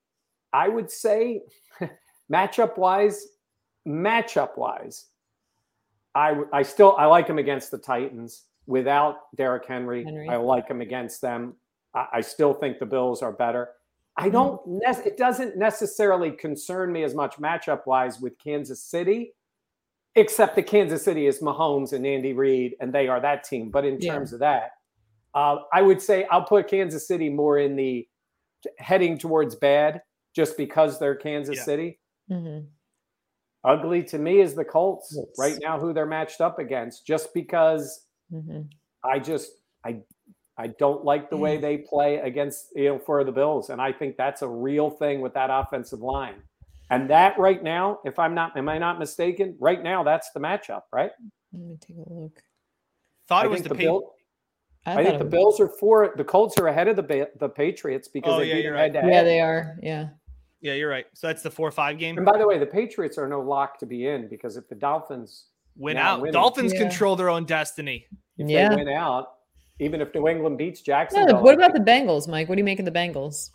I 0.52 0.68
would 0.68 0.90
say 0.90 1.42
matchup 2.32 2.76
wise, 2.76 3.24
matchup 3.86 4.58
wise, 4.58 5.06
I 6.14 6.34
I 6.52 6.62
still 6.62 6.96
I 6.98 7.06
like 7.06 7.26
him 7.26 7.38
against 7.38 7.70
the 7.70 7.78
Titans 7.78 8.44
without 8.66 9.16
Derrick 9.36 9.66
Henry. 9.66 10.04
Henry. 10.04 10.28
I 10.28 10.36
like 10.36 10.68
him 10.68 10.80
against 10.80 11.20
them. 11.20 11.54
I, 11.94 12.06
I, 12.14 12.20
still 12.20 12.54
think 12.54 12.78
the 12.78 12.86
Bills 12.86 13.20
are 13.20 13.32
better. 13.32 13.70
I 14.16 14.24
mm-hmm. 14.24 14.32
don't. 14.32 14.66
Ne- 14.66 15.02
it 15.06 15.16
doesn't 15.16 15.56
necessarily 15.56 16.30
concern 16.30 16.92
me 16.92 17.02
as 17.02 17.14
much 17.14 17.36
matchup 17.36 17.86
wise 17.86 18.20
with 18.20 18.38
Kansas 18.38 18.82
City, 18.82 19.32
except 20.14 20.56
that 20.56 20.66
Kansas 20.66 21.02
City 21.02 21.26
is 21.26 21.40
Mahomes 21.40 21.92
and 21.92 22.06
Andy 22.06 22.32
Reid, 22.32 22.76
and 22.80 22.92
they 22.92 23.08
are 23.08 23.20
that 23.20 23.44
team. 23.44 23.70
But 23.70 23.84
in 23.84 24.00
yeah. 24.00 24.14
terms 24.14 24.32
of 24.32 24.40
that, 24.40 24.72
uh, 25.34 25.56
I 25.72 25.82
would 25.82 26.00
say 26.00 26.26
I'll 26.30 26.44
put 26.44 26.68
Kansas 26.68 27.06
City 27.06 27.28
more 27.28 27.58
in 27.58 27.76
the 27.76 28.06
heading 28.78 29.18
towards 29.18 29.56
bad, 29.56 30.02
just 30.34 30.56
because 30.56 30.98
they're 30.98 31.16
Kansas 31.16 31.56
yeah. 31.56 31.64
City. 31.64 31.98
Mm-hmm. 32.30 32.66
Ugly 33.64 34.04
to 34.04 34.18
me 34.18 34.40
is 34.40 34.54
the 34.54 34.64
Colts 34.64 35.14
yes. 35.14 35.26
right 35.38 35.58
now, 35.60 35.78
who 35.78 35.92
they're 35.92 36.06
matched 36.06 36.40
up 36.40 36.58
against, 36.58 37.06
just 37.06 37.34
because 37.34 38.06
mm-hmm. 38.32 38.62
I 39.04 39.18
just 39.18 39.52
I 39.84 39.98
I 40.56 40.68
don't 40.78 41.04
like 41.04 41.30
the 41.30 41.36
way 41.36 41.58
mm. 41.58 41.60
they 41.60 41.78
play 41.78 42.16
against 42.16 42.68
you 42.74 42.90
know 42.90 42.98
for 42.98 43.22
the 43.24 43.32
Bills, 43.32 43.70
and 43.70 43.80
I 43.80 43.92
think 43.92 44.16
that's 44.16 44.42
a 44.42 44.48
real 44.48 44.90
thing 44.90 45.20
with 45.20 45.34
that 45.34 45.50
offensive 45.50 46.00
line. 46.00 46.36
And 46.90 47.08
that 47.10 47.38
right 47.38 47.62
now, 47.62 48.00
if 48.04 48.18
I'm 48.18 48.34
not, 48.34 48.56
am 48.56 48.68
I 48.68 48.78
not 48.78 48.98
mistaken? 48.98 49.56
Right 49.60 49.80
now, 49.82 50.02
that's 50.02 50.30
the 50.32 50.40
matchup, 50.40 50.82
right? 50.92 51.12
Let 51.52 51.62
me 51.62 51.78
take 51.80 51.96
a 51.96 52.12
look. 52.12 52.42
Thought 53.28 53.44
I 53.44 53.46
it 53.46 53.50
was 53.50 53.62
the, 53.62 53.68
the 53.68 53.74
Bill, 53.76 54.14
I, 54.86 54.94
I 54.94 55.04
think 55.04 55.18
the 55.18 55.24
Bills 55.24 55.60
are 55.60 55.68
for 55.68 56.14
the 56.16 56.24
Colts 56.24 56.58
are 56.58 56.68
ahead 56.68 56.88
of 56.88 56.96
the 56.96 57.28
the 57.38 57.48
Patriots 57.48 58.08
because 58.08 58.34
oh, 58.34 58.38
they 58.38 58.48
yeah, 58.48 58.54
beat 58.54 58.62
them 58.62 58.72
right. 58.72 58.94
head 58.94 59.02
to 59.02 59.08
Yeah, 59.08 59.22
they 59.22 59.40
are. 59.40 59.76
Yeah. 59.82 60.08
Yeah, 60.60 60.74
you're 60.74 60.90
right. 60.90 61.06
So 61.14 61.26
that's 61.26 61.42
the 61.42 61.50
four 61.50 61.70
five 61.70 61.98
game. 61.98 62.16
And 62.16 62.26
by 62.26 62.36
the 62.38 62.46
way, 62.46 62.58
the 62.58 62.66
Patriots 62.66 63.18
are 63.18 63.28
no 63.28 63.40
lock 63.40 63.78
to 63.78 63.86
be 63.86 64.06
in 64.06 64.28
because 64.28 64.56
if 64.56 64.68
the 64.68 64.74
Dolphins 64.74 65.46
win 65.76 65.96
out, 65.96 66.20
winning, 66.20 66.32
Dolphins 66.32 66.72
yeah. 66.74 66.80
control 66.80 67.16
their 67.16 67.30
own 67.30 67.44
destiny. 67.44 68.06
If 68.36 68.48
yeah. 68.48 68.68
they 68.68 68.76
win 68.76 68.88
out, 68.88 69.32
even 69.78 70.00
if 70.00 70.14
New 70.14 70.28
England 70.28 70.58
beats 70.58 70.82
Jacksonville. 70.82 71.42
what 71.42 71.54
about 71.54 71.72
the 71.72 71.80
Bengals, 71.80 72.28
Mike? 72.28 72.48
What 72.48 72.56
do 72.56 72.60
you 72.60 72.64
make 72.64 72.78
of 72.78 72.84
the 72.84 72.92
Bengals? 72.92 73.50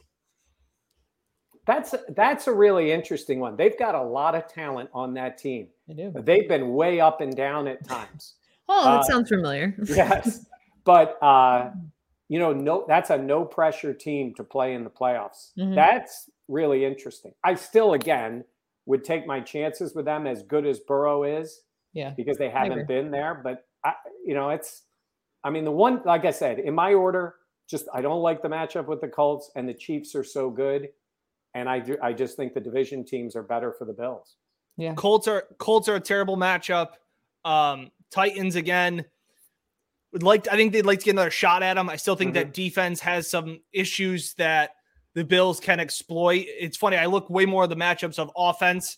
That's 1.68 1.96
that's 2.16 2.48
a 2.48 2.54
really 2.54 2.92
interesting 2.92 3.40
one. 3.40 3.56
They've 3.56 3.78
got 3.78 3.96
a 3.96 4.02
lot 4.02 4.36
of 4.36 4.48
talent 4.48 4.90
on 4.94 5.14
that 5.16 5.38
team. 5.38 5.68
They 5.88 5.96
do. 5.96 6.14
They've 6.16 6.48
been 6.48 6.74
way 6.74 7.00
up 7.00 7.22
and 7.22 7.36
down 7.36 7.68
at 7.68 7.88
times. 7.88 8.36
Oh, 8.68 8.84
that 8.84 9.02
Uh, 9.02 9.04
sounds 9.04 9.30
familiar. 9.30 9.76
yes, 9.86 10.44
but 10.86 11.22
uh, 11.22 11.70
you 12.30 12.40
know, 12.40 12.52
no, 12.52 12.84
that's 12.88 13.12
a 13.12 13.18
no 13.20 13.46
pressure 13.46 13.94
team 13.94 14.34
to 14.38 14.44
play 14.44 14.74
in 14.74 14.84
the 14.84 14.90
playoffs. 14.90 15.52
Mhm. 15.56 15.76
That's 15.76 16.28
really 16.48 16.86
interesting. 16.86 17.34
I 17.44 17.56
still, 17.56 17.94
again, 17.94 18.44
would 18.86 19.04
take 19.04 19.26
my 19.26 19.40
chances 19.40 19.96
with 19.96 20.06
them 20.06 20.28
as 20.28 20.44
good 20.44 20.66
as 20.66 20.80
Burrow 20.80 21.24
is 21.24 21.62
Yeah. 21.94 22.12
because 22.16 22.38
they 22.38 22.50
haven't 22.50 22.80
agree. 22.80 22.96
been 23.02 23.12
there. 23.12 23.42
But 23.44 23.66
I, 23.84 23.94
you 24.26 24.34
know, 24.34 24.50
it's. 24.50 24.84
I 25.44 25.52
mean, 25.52 25.64
the 25.64 25.72
one, 25.72 26.02
like 26.06 26.26
I 26.26 26.32
said, 26.32 26.58
in 26.60 26.74
my 26.74 26.94
order, 26.94 27.36
just 27.70 27.88
I 27.94 28.02
don't 28.02 28.22
like 28.22 28.42
the 28.42 28.48
matchup 28.48 28.88
with 28.88 29.02
the 29.02 29.08
Colts, 29.08 29.52
and 29.56 29.70
the 29.70 29.74
Chiefs 29.76 30.16
are 30.16 30.24
so 30.24 30.50
good, 30.50 30.90
and 31.54 31.70
I 31.70 31.80
do, 31.80 31.98
I 32.02 32.14
just 32.14 32.36
think 32.36 32.54
the 32.54 32.60
division 32.60 33.06
teams 33.06 33.36
are 33.36 33.44
better 33.44 33.72
for 33.72 33.86
the 33.86 33.94
Bills. 33.94 34.38
Yeah. 34.78 34.94
Colts 34.96 35.28
are 35.28 35.46
Colts 35.60 35.88
are 35.88 35.96
a 35.96 36.00
terrible 36.00 36.36
matchup. 36.36 36.90
Um, 37.44 37.92
Titans 38.12 38.56
again 38.56 39.06
would 40.14 40.24
like. 40.24 40.48
I 40.52 40.56
think 40.56 40.74
they'd 40.74 40.86
like 40.86 41.00
to 41.00 41.06
get 41.06 41.12
another 41.12 41.30
shot 41.32 41.62
at 41.64 41.76
them. 41.76 41.90
I 41.90 41.96
still 41.96 42.16
think 42.16 42.34
that 42.34 42.54
defense 42.54 43.00
has 43.02 43.30
some 43.30 43.62
issues 43.72 44.34
that 44.36 44.72
the 45.16 45.24
Bills 45.24 45.60
can 45.60 45.80
exploit. 45.80 46.46
It's 46.48 46.78
funny. 46.78 46.98
I 46.98 47.08
look 47.08 47.30
way 47.30 47.46
more 47.46 47.64
at 47.64 47.70
the 47.70 47.76
matchups 47.76 48.20
of 48.20 48.30
offense, 48.38 48.98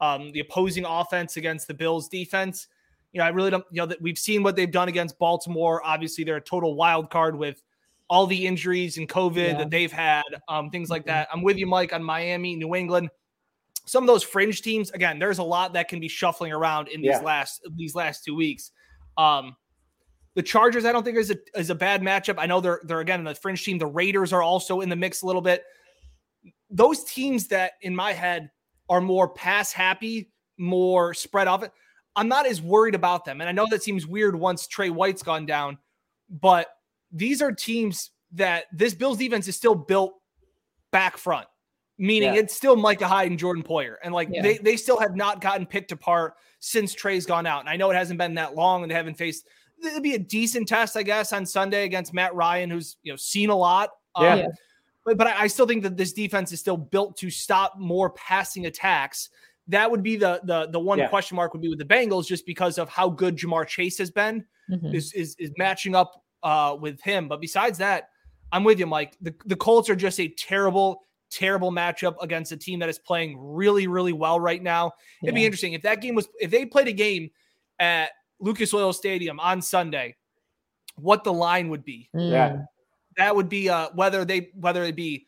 um, 0.00 0.32
the 0.32 0.40
opposing 0.40 0.84
offense 0.84 1.36
against 1.36 1.68
the 1.68 1.74
Bills 1.74 2.08
defense. 2.08 2.66
You 3.12 3.18
know, 3.18 3.24
I 3.24 3.28
really 3.28 3.50
don't. 3.50 3.64
You 3.70 3.82
know 3.82 3.86
that 3.86 4.02
we've 4.02 4.18
seen 4.18 4.42
what 4.42 4.56
they've 4.56 4.70
done 4.70 4.88
against 4.88 5.18
Baltimore. 5.18 5.80
Obviously, 5.84 6.24
they're 6.24 6.36
a 6.36 6.40
total 6.40 6.74
wild 6.74 7.10
card 7.10 7.36
with 7.38 7.62
all 8.10 8.26
the 8.26 8.46
injuries 8.46 8.98
and 8.98 9.08
COVID 9.08 9.36
Yeah. 9.52 9.58
that 9.58 9.70
they've 9.70 9.92
had, 9.92 10.22
um, 10.48 10.70
things 10.70 10.88
like 10.90 11.04
that. 11.06 11.28
I'm 11.32 11.42
with 11.42 11.58
you, 11.58 11.66
Mike, 11.66 11.92
on 11.92 12.02
Miami, 12.02 12.56
New 12.56 12.74
England 12.74 13.10
some 13.84 14.02
of 14.04 14.06
those 14.06 14.22
fringe 14.22 14.60
teams 14.60 14.90
again 14.90 15.18
there's 15.18 15.38
a 15.38 15.42
lot 15.42 15.72
that 15.72 15.88
can 15.88 15.98
be 15.98 16.08
shuffling 16.08 16.52
around 16.52 16.88
in 16.88 17.00
these 17.00 17.08
Yeah. 17.12 17.20
last 17.20 17.66
these 17.74 17.94
last 17.94 18.22
two 18.22 18.34
weeks 18.34 18.70
um 19.16 19.56
the 20.38 20.42
chargers 20.44 20.84
i 20.84 20.92
don't 20.92 21.02
think 21.02 21.18
is 21.18 21.32
a 21.32 21.36
is 21.56 21.68
a 21.68 21.74
bad 21.74 22.00
matchup 22.00 22.36
i 22.38 22.46
know 22.46 22.60
they're 22.60 22.80
they're 22.84 23.00
again 23.00 23.24
the 23.24 23.34
fringe 23.34 23.64
team 23.64 23.76
the 23.76 23.84
raiders 23.84 24.32
are 24.32 24.40
also 24.40 24.82
in 24.82 24.88
the 24.88 24.94
mix 24.94 25.22
a 25.22 25.26
little 25.26 25.42
bit 25.42 25.64
those 26.70 27.02
teams 27.02 27.48
that 27.48 27.72
in 27.82 27.92
my 27.92 28.12
head 28.12 28.48
are 28.88 29.00
more 29.00 29.28
pass 29.28 29.72
happy 29.72 30.30
more 30.56 31.12
spread 31.12 31.48
off 31.48 31.64
i'm 32.14 32.28
not 32.28 32.46
as 32.46 32.62
worried 32.62 32.94
about 32.94 33.24
them 33.24 33.40
and 33.40 33.50
i 33.50 33.52
know 33.52 33.66
that 33.68 33.82
seems 33.82 34.06
weird 34.06 34.36
once 34.36 34.68
trey 34.68 34.90
white's 34.90 35.24
gone 35.24 35.44
down 35.44 35.76
but 36.30 36.68
these 37.10 37.42
are 37.42 37.50
teams 37.50 38.12
that 38.30 38.66
this 38.72 38.94
bills 38.94 39.18
defense 39.18 39.48
is 39.48 39.56
still 39.56 39.74
built 39.74 40.12
back 40.92 41.16
front 41.16 41.48
meaning 41.98 42.32
Yeah. 42.32 42.40
it's 42.40 42.54
still 42.54 42.76
Micah 42.76 43.08
Hyde 43.08 43.30
and 43.30 43.38
Jordan 43.40 43.64
Poyer. 43.64 43.96
And 44.04 44.14
like 44.14 44.28
Yeah. 44.30 44.40
they, 44.42 44.58
they 44.58 44.76
still 44.76 45.00
have 45.00 45.16
not 45.16 45.40
gotten 45.40 45.66
picked 45.66 45.90
apart 45.90 46.34
since 46.60 46.94
Trey's 46.94 47.26
gone 47.26 47.44
out. 47.44 47.58
And 47.60 47.68
I 47.68 47.74
know 47.74 47.90
it 47.90 47.96
hasn't 47.96 48.18
been 48.18 48.34
that 48.34 48.54
long 48.54 48.82
and 48.82 48.90
they 48.90 48.94
haven't 48.94 49.16
faced 49.16 49.48
it'd 49.84 50.02
be 50.02 50.14
a 50.14 50.18
decent 50.18 50.68
test, 50.68 50.96
I 50.96 51.02
guess, 51.02 51.32
on 51.32 51.46
Sunday 51.46 51.84
against 51.84 52.12
Matt 52.14 52.34
Ryan, 52.34 52.70
who's 52.70 52.96
you 53.02 53.12
know 53.12 53.16
seen 53.16 53.50
a 53.50 53.56
lot. 53.56 53.90
Yeah. 54.18 54.34
Um, 54.34 54.46
but 55.04 55.16
but 55.18 55.26
I 55.26 55.42
I 55.42 55.46
still 55.46 55.66
think 55.66 55.82
that 55.84 55.96
this 55.96 56.12
defense 56.12 56.52
is 56.52 56.60
still 56.60 56.76
built 56.76 57.16
to 57.18 57.30
stop 57.30 57.78
more 57.78 58.10
passing 58.10 58.66
attacks. 58.66 59.30
That 59.68 59.90
would 59.90 60.02
be 60.02 60.16
the 60.16 60.40
the 60.44 60.68
the 60.68 60.80
one 60.80 60.98
Yeah. 60.98 61.08
question 61.08 61.36
mark 61.36 61.52
would 61.52 61.62
be 61.62 61.68
with 61.68 61.78
the 61.78 61.84
Bengals, 61.84 62.26
just 62.26 62.46
because 62.46 62.78
of 62.78 62.88
how 62.88 63.08
good 63.08 63.36
Ja'Marr 63.36 63.66
Chase 63.66 63.98
has 63.98 64.10
been 64.10 64.44
Mhm. 64.70 64.94
is 64.94 65.12
is 65.14 65.34
is 65.38 65.50
matching 65.56 65.94
up 65.94 66.24
uh 66.42 66.76
with 66.80 67.00
him. 67.00 67.28
But 67.28 67.40
besides 67.40 67.78
that, 67.78 68.10
I'm 68.52 68.64
with 68.64 68.78
you, 68.78 68.86
Mike. 68.86 69.16
The 69.20 69.34
the 69.46 69.56
Colts 69.56 69.88
are 69.90 69.96
just 69.96 70.20
a 70.20 70.28
terrible, 70.28 71.02
terrible 71.30 71.70
matchup 71.70 72.16
against 72.22 72.52
a 72.52 72.56
team 72.56 72.78
that 72.80 72.88
is 72.88 72.98
playing 72.98 73.36
really, 73.38 73.86
really 73.86 74.12
well 74.14 74.40
right 74.40 74.62
now. 74.62 74.92
It'd 75.22 75.34
be 75.34 75.44
interesting 75.44 75.72
if 75.74 75.82
that 75.82 76.00
game 76.00 76.14
was 76.14 76.28
if 76.40 76.50
they 76.50 76.64
played 76.66 76.88
a 76.88 76.92
game 76.92 77.30
at 77.78 78.10
Lucas 78.40 78.72
Oil 78.74 78.92
Stadium 78.92 79.40
on 79.40 79.60
Sunday, 79.62 80.16
what 80.96 81.24
the 81.24 81.32
line 81.32 81.68
would 81.70 81.84
be. 81.84 82.08
Yeah. 82.14 82.50
Mm. 82.50 82.66
That 83.16 83.34
would 83.36 83.48
be 83.48 83.68
uh 83.68 83.88
whether 83.94 84.24
they 84.24 84.50
whether 84.54 84.84
it 84.84 84.96
be 84.96 85.26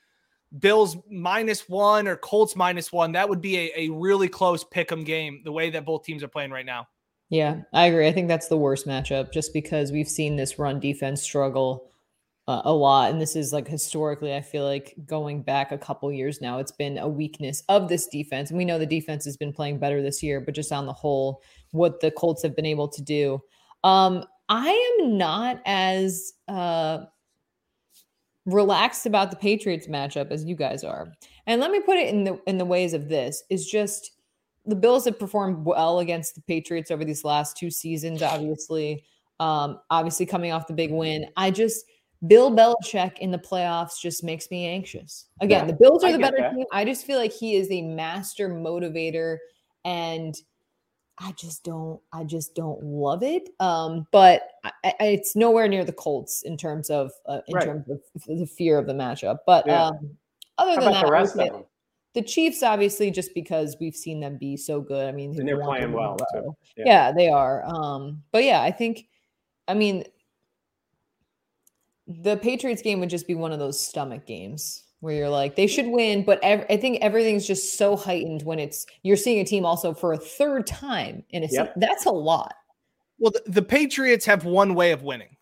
Bills 0.58 0.96
minus 1.10 1.68
one 1.68 2.08
or 2.08 2.16
Colts 2.16 2.56
minus 2.56 2.92
one. 2.92 3.12
That 3.12 3.28
would 3.28 3.40
be 3.40 3.56
a, 3.58 3.72
a 3.76 3.88
really 3.90 4.28
close 4.28 4.64
pick 4.64 4.90
'em 4.90 5.04
game, 5.04 5.42
the 5.44 5.52
way 5.52 5.70
that 5.70 5.84
both 5.84 6.04
teams 6.04 6.22
are 6.22 6.28
playing 6.28 6.50
right 6.50 6.66
now. 6.66 6.88
Yeah, 7.28 7.62
I 7.72 7.86
agree. 7.86 8.08
I 8.08 8.12
think 8.12 8.26
that's 8.26 8.48
the 8.48 8.56
worst 8.56 8.86
matchup 8.86 9.32
just 9.32 9.52
because 9.52 9.92
we've 9.92 10.08
seen 10.08 10.34
this 10.34 10.58
run 10.58 10.80
defense 10.80 11.22
struggle 11.22 11.90
uh, 12.48 12.62
a 12.64 12.72
lot. 12.72 13.12
And 13.12 13.20
this 13.20 13.36
is 13.36 13.52
like 13.52 13.68
historically, 13.68 14.34
I 14.34 14.40
feel 14.40 14.64
like 14.64 14.96
going 15.06 15.42
back 15.42 15.70
a 15.70 15.78
couple 15.78 16.10
years 16.10 16.40
now, 16.40 16.58
it's 16.58 16.72
been 16.72 16.98
a 16.98 17.08
weakness 17.08 17.62
of 17.68 17.88
this 17.88 18.08
defense. 18.08 18.50
And 18.50 18.58
we 18.58 18.64
know 18.64 18.78
the 18.78 18.86
defense 18.86 19.24
has 19.26 19.36
been 19.36 19.52
playing 19.52 19.78
better 19.78 20.02
this 20.02 20.20
year, 20.20 20.40
but 20.40 20.54
just 20.54 20.72
on 20.72 20.86
the 20.86 20.92
whole, 20.92 21.42
what 21.72 22.00
the 22.00 22.10
Colts 22.10 22.42
have 22.42 22.56
been 22.56 22.66
able 22.66 22.88
to 22.88 23.02
do. 23.02 23.40
Um, 23.84 24.24
I 24.48 24.98
am 25.00 25.16
not 25.16 25.62
as 25.64 26.32
uh, 26.48 27.04
relaxed 28.46 29.06
about 29.06 29.30
the 29.30 29.36
Patriots 29.36 29.86
matchup 29.86 30.30
as 30.30 30.44
you 30.44 30.54
guys 30.56 30.84
are. 30.84 31.12
And 31.46 31.60
let 31.60 31.70
me 31.70 31.80
put 31.80 31.96
it 31.96 32.08
in 32.08 32.24
the 32.24 32.40
in 32.46 32.58
the 32.58 32.64
ways 32.64 32.94
of 32.94 33.08
this 33.08 33.42
is 33.50 33.66
just 33.66 34.12
the 34.66 34.76
Bills 34.76 35.04
have 35.06 35.18
performed 35.18 35.64
well 35.64 36.00
against 36.00 36.34
the 36.34 36.42
Patriots 36.42 36.90
over 36.90 37.04
these 37.04 37.24
last 37.24 37.56
two 37.56 37.70
seasons, 37.70 38.22
obviously. 38.22 39.04
Um, 39.38 39.80
obviously 39.88 40.26
coming 40.26 40.52
off 40.52 40.66
the 40.66 40.74
big 40.74 40.92
win. 40.92 41.26
I 41.36 41.50
just 41.50 41.86
Bill 42.26 42.50
Belichick 42.50 43.18
in 43.18 43.30
the 43.30 43.38
playoffs 43.38 43.98
just 44.00 44.22
makes 44.22 44.50
me 44.50 44.66
anxious. 44.66 45.26
Again, 45.40 45.60
Yeah, 45.60 45.66
the 45.66 45.78
Bills 45.78 46.04
are 46.04 46.12
the 46.12 46.18
better 46.18 46.36
that. 46.38 46.54
team. 46.54 46.66
I 46.72 46.84
just 46.84 47.06
feel 47.06 47.18
like 47.18 47.32
he 47.32 47.54
is 47.54 47.70
a 47.70 47.80
master 47.80 48.50
motivator 48.50 49.38
and 49.84 50.34
I 51.22 51.32
just 51.32 51.64
don't 51.64 52.00
I 52.12 52.24
just 52.24 52.54
don't 52.54 52.82
love 52.82 53.22
it. 53.22 53.50
Um, 53.60 54.06
but 54.10 54.42
I, 54.64 54.72
I, 54.84 54.94
it's 55.06 55.36
nowhere 55.36 55.68
near 55.68 55.84
the 55.84 55.92
Colts 55.92 56.42
in 56.42 56.56
terms 56.56 56.88
of 56.90 57.12
uh, 57.26 57.40
in 57.46 57.56
Right. 57.56 57.64
terms 57.64 57.88
of 57.90 58.00
the 58.26 58.46
fear 58.46 58.78
of 58.78 58.86
the 58.86 58.94
matchup. 58.94 59.38
But 59.46 59.66
Yeah. 59.66 59.88
um, 59.88 60.16
other 60.56 60.74
How 60.76 60.80
than 60.80 60.92
that, 60.92 61.04
the 61.06 61.12
rest 61.12 61.36
of 61.38 61.46
them? 61.46 61.64
the 62.14 62.22
Chiefs, 62.22 62.62
obviously, 62.62 63.10
just 63.10 63.34
because 63.34 63.76
we've 63.80 63.94
seen 63.94 64.18
them 64.18 64.36
be 64.36 64.56
so 64.56 64.80
good. 64.80 65.06
I 65.06 65.12
mean, 65.12 65.38
And 65.38 65.46
they're 65.46 65.60
playing 65.60 65.92
well, 65.92 66.16
too. 66.32 66.56
Yeah. 66.76 66.84
Yeah. 66.86 67.12
they 67.12 67.28
are. 67.28 67.64
Um, 67.66 68.22
but 68.32 68.42
yeah, 68.42 68.60
I 68.62 68.72
think, 68.72 69.06
I 69.68 69.74
mean, 69.74 70.04
the 72.08 72.36
Patriots 72.38 72.82
game 72.82 72.98
would 73.00 73.10
just 73.10 73.28
be 73.28 73.34
one 73.36 73.52
of 73.52 73.58
those 73.60 73.80
stomach 73.80 74.26
games 74.26 74.84
where 75.00 75.14
you're 75.14 75.28
like, 75.30 75.56
they 75.56 75.66
should 75.66 75.86
win, 75.88 76.24
but 76.24 76.38
ev- 76.42 76.66
I 76.70 76.76
think 76.76 76.98
everything's 77.00 77.46
just 77.46 77.76
so 77.78 77.96
heightened 77.96 78.42
when 78.42 78.58
it's 78.58 78.86
you're 79.02 79.16
seeing 79.16 79.40
a 79.40 79.44
team 79.44 79.64
also 79.64 79.94
for 79.94 80.12
a 80.12 80.18
third 80.18 80.66
time 80.66 81.24
in 81.30 81.42
a 81.42 81.48
season. 81.48 81.66
Yep. 81.66 81.74
That's 81.76 82.06
a 82.06 82.10
lot. 82.10 82.54
Well, 83.18 83.32
the, 83.32 83.42
the 83.50 83.62
Patriots 83.62 84.24
have 84.26 84.44
one 84.44 84.74
way 84.74 84.92
of 84.92 85.02
winning. 85.02 85.36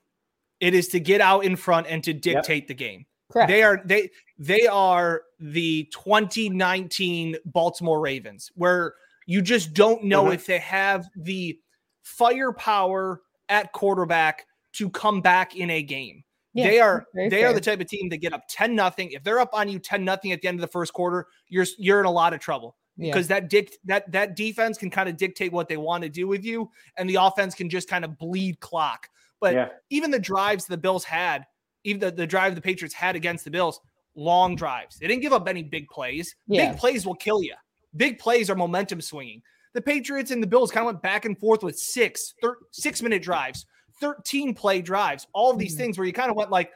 It 0.60 0.74
is 0.74 0.88
to 0.88 1.00
get 1.00 1.20
out 1.20 1.44
in 1.44 1.54
front 1.56 1.86
and 1.88 2.02
to 2.04 2.12
dictate 2.12 2.66
the 2.68 2.74
game. 2.74 3.06
Correct. 3.30 3.48
They 3.48 3.62
are 3.62 3.80
they 3.84 4.10
they 4.38 4.66
are 4.66 5.22
the 5.38 5.84
2019 5.92 7.36
Baltimore 7.44 8.00
Ravens, 8.00 8.50
where 8.54 8.94
you 9.26 9.42
just 9.42 9.74
don't 9.74 10.04
know 10.04 10.24
Mhm. 10.24 10.34
if 10.34 10.46
they 10.46 10.58
have 10.58 11.06
the 11.14 11.58
firepower 12.02 13.20
at 13.48 13.72
quarterback 13.72 14.46
to 14.74 14.90
come 14.90 15.20
back 15.20 15.54
in 15.56 15.70
a 15.70 15.82
game. 15.82 16.24
Yeah, 16.58 16.68
they 16.70 16.80
are 16.80 17.06
very 17.14 17.28
they 17.28 17.44
are 17.44 17.52
the 17.52 17.60
type 17.60 17.80
of 17.80 17.86
team 17.86 18.08
that 18.10 18.18
get 18.18 18.32
up 18.32 18.42
10 18.48 18.74
nothing. 18.74 19.10
If 19.12 19.22
they're 19.24 19.40
up 19.40 19.50
on 19.52 19.68
you 19.68 19.78
10 19.78 20.04
nothing 20.04 20.32
at 20.32 20.40
the 20.42 20.48
end 20.48 20.58
of 20.58 20.60
the 20.62 20.68
first 20.72 20.92
quarter, 20.92 21.26
you're 21.48 21.66
you're 21.78 22.00
in 22.00 22.06
a 22.06 22.10
lot 22.10 22.32
of 22.34 22.40
trouble 22.40 22.76
Yeah. 22.96 23.12
because 23.12 23.28
that 23.28 23.48
dict 23.48 23.78
that 23.84 24.10
that 24.12 24.36
defense 24.36 24.76
can 24.78 24.90
kind 24.90 25.08
of 25.08 25.16
dictate 25.16 25.52
what 25.52 25.68
they 25.68 25.76
want 25.76 26.02
to 26.04 26.08
do 26.08 26.26
with 26.26 26.44
you, 26.44 26.70
and 26.96 27.08
the 27.08 27.16
offense 27.16 27.54
can 27.54 27.68
just 27.70 27.88
kind 27.88 28.04
of 28.04 28.18
bleed 28.18 28.60
clock. 28.60 29.08
But 29.40 29.54
Yeah. 29.54 29.68
even 29.90 30.10
the 30.10 30.18
drives 30.18 30.66
the 30.66 30.76
Bills 30.76 31.04
had, 31.04 31.46
even 31.84 32.00
the, 32.00 32.10
the 32.10 32.26
drive 32.26 32.54
the 32.54 32.60
Patriots 32.60 32.94
had 32.94 33.14
against 33.16 33.44
the 33.44 33.50
Bills, 33.50 33.80
long 34.16 34.56
drives. 34.56 34.98
They 34.98 35.06
didn't 35.06 35.22
give 35.22 35.32
up 35.32 35.46
any 35.48 35.62
big 35.62 35.88
plays. 35.88 36.34
Yeah. 36.48 36.70
Big 36.70 36.78
plays 36.80 37.06
will 37.06 37.14
kill 37.14 37.42
you. 37.42 37.54
Big 37.96 38.18
plays 38.18 38.50
are 38.50 38.56
momentum 38.56 39.00
swinging. 39.00 39.42
The 39.74 39.80
Patriots 39.82 40.30
and 40.32 40.42
the 40.42 40.46
Bills 40.46 40.70
kind 40.72 40.82
of 40.88 40.92
went 40.94 41.02
back 41.02 41.24
and 41.24 41.38
forth 41.38 41.62
with 41.62 41.78
six, 41.78 42.34
thir- 42.42 42.58
six 42.72 43.00
minute 43.00 43.22
drives, 43.22 43.64
13 44.00 44.54
play 44.54 44.80
drives, 44.82 45.26
all 45.32 45.54
these 45.54 45.74
Mhm. 45.74 45.78
things 45.78 45.98
where 45.98 46.06
you 46.06 46.12
kind 46.12 46.30
of 46.30 46.36
went 46.36 46.50
like, 46.50 46.70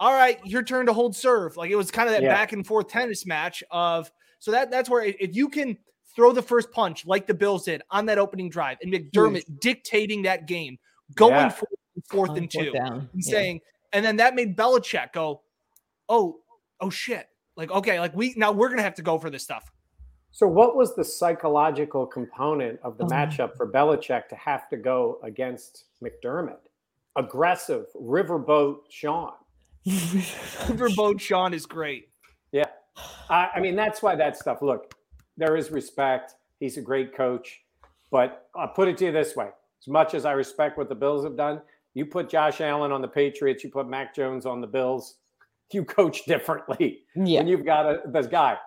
all 0.00 0.12
right, 0.12 0.44
your 0.44 0.62
turn 0.62 0.86
to 0.86 0.92
hold 0.92 1.14
serve. 1.16 1.56
Like 1.56 1.70
it 1.70 1.76
was 1.76 1.90
kind 1.90 2.08
of 2.08 2.14
that 2.14 2.22
Yeah. 2.22 2.30
back 2.34 2.52
and 2.52 2.66
forth 2.66 2.88
tennis 2.88 3.26
match 3.26 3.62
of 3.70 4.10
so 4.38 4.50
that 4.50 4.70
that's 4.70 4.90
where 4.90 5.04
if 5.04 5.34
you 5.34 5.48
can 5.48 5.78
throw 6.14 6.32
the 6.32 6.42
first 6.42 6.70
punch 6.70 7.06
like 7.06 7.26
the 7.26 7.34
Bills 7.34 7.64
did 7.64 7.82
on 7.90 8.06
that 8.06 8.18
opening 8.18 8.48
drive 8.50 8.78
and 8.82 8.92
McDermott 8.92 9.60
dictating 9.60 10.22
that 10.22 10.46
game, 10.46 10.78
going 11.14 11.32
Yeah. 11.32 11.48
for 11.48 11.66
fourth 12.08 12.30
and 12.36 12.50
fourth 12.52 12.66
two, 12.66 12.72
down. 12.72 13.08
and 13.12 13.22
Yeah. 13.24 13.30
saying, 13.30 13.60
and 13.92 14.04
then 14.04 14.16
that 14.16 14.34
made 14.34 14.56
Belichick 14.56 15.12
go, 15.12 15.42
oh, 16.08 16.40
oh 16.80 16.90
shit. 16.90 17.28
Like, 17.56 17.70
okay, 17.70 18.00
like 18.00 18.14
we 18.14 18.34
now 18.36 18.52
we're 18.52 18.68
gonna 18.68 18.82
have 18.82 18.94
to 18.96 19.02
go 19.02 19.18
for 19.18 19.30
this 19.30 19.42
stuff. 19.44 19.70
So, 20.34 20.48
what 20.48 20.74
was 20.74 20.96
the 20.96 21.04
psychological 21.04 22.04
component 22.06 22.80
of 22.82 22.98
the 22.98 23.04
Oh. 23.04 23.08
matchup 23.08 23.56
for 23.56 23.70
Belichick 23.70 24.26
to 24.30 24.34
have 24.34 24.68
to 24.70 24.76
go 24.76 25.20
against 25.22 25.84
McDermott? 26.02 26.58
Aggressive, 27.14 27.86
riverboat 27.94 28.78
Sean. 28.90 29.34
Riverboat 29.86 31.20
Sean 31.20 31.54
is 31.54 31.66
great. 31.66 32.08
Yeah. 32.50 32.64
I, 33.30 33.50
I 33.54 33.60
mean, 33.60 33.76
that's 33.76 34.02
why 34.02 34.16
that 34.16 34.36
stuff. 34.36 34.60
Look, 34.60 34.92
there 35.36 35.56
is 35.56 35.70
respect. 35.70 36.34
He's 36.58 36.78
a 36.78 36.82
great 36.82 37.14
coach, 37.14 37.60
but 38.10 38.48
I'll 38.56 38.66
put 38.66 38.88
it 38.88 38.96
to 38.98 39.04
you 39.04 39.12
this 39.12 39.36
way: 39.36 39.50
as 39.80 39.86
much 39.86 40.14
as 40.14 40.24
I 40.24 40.32
respect 40.32 40.76
what 40.76 40.88
the 40.88 40.96
Bills 40.96 41.22
have 41.22 41.36
done, 41.36 41.60
you 41.94 42.06
put 42.06 42.28
Josh 42.28 42.60
Allen 42.60 42.90
on 42.90 43.02
the 43.02 43.08
Patriots, 43.08 43.62
you 43.62 43.70
put 43.70 43.88
Mac 43.88 44.12
Jones 44.16 44.46
on 44.46 44.60
the 44.60 44.66
Bills, 44.66 45.14
you 45.72 45.84
coach 45.84 46.24
differently. 46.26 47.02
Yeah. 47.14 47.38
When 47.38 47.46
you've 47.46 47.64
got 47.64 47.86
a 47.86 48.00
this 48.06 48.26
guy. 48.26 48.58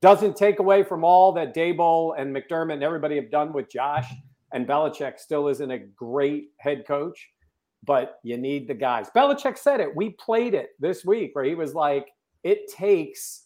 Doesn't 0.00 0.36
take 0.36 0.60
away 0.60 0.84
from 0.84 1.04
all 1.04 1.32
that 1.32 1.54
Daboll 1.54 2.14
and 2.18 2.34
McDermott 2.34 2.74
and 2.74 2.82
everybody 2.82 3.16
have 3.16 3.30
done 3.30 3.52
with 3.52 3.70
Josh. 3.70 4.06
And 4.52 4.66
Belichick 4.66 5.18
still 5.18 5.48
isn't 5.48 5.70
a 5.70 5.78
great 5.78 6.50
head 6.58 6.86
coach, 6.86 7.28
but 7.84 8.18
you 8.22 8.38
need 8.38 8.68
the 8.68 8.74
guys. 8.74 9.10
Belichick 9.14 9.58
said 9.58 9.80
it. 9.80 9.94
We 9.94 10.10
played 10.10 10.54
it 10.54 10.70
this 10.78 11.04
week 11.04 11.34
where 11.34 11.44
he 11.44 11.54
was 11.54 11.74
like, 11.74 12.08
it 12.44 12.68
takes 12.68 13.44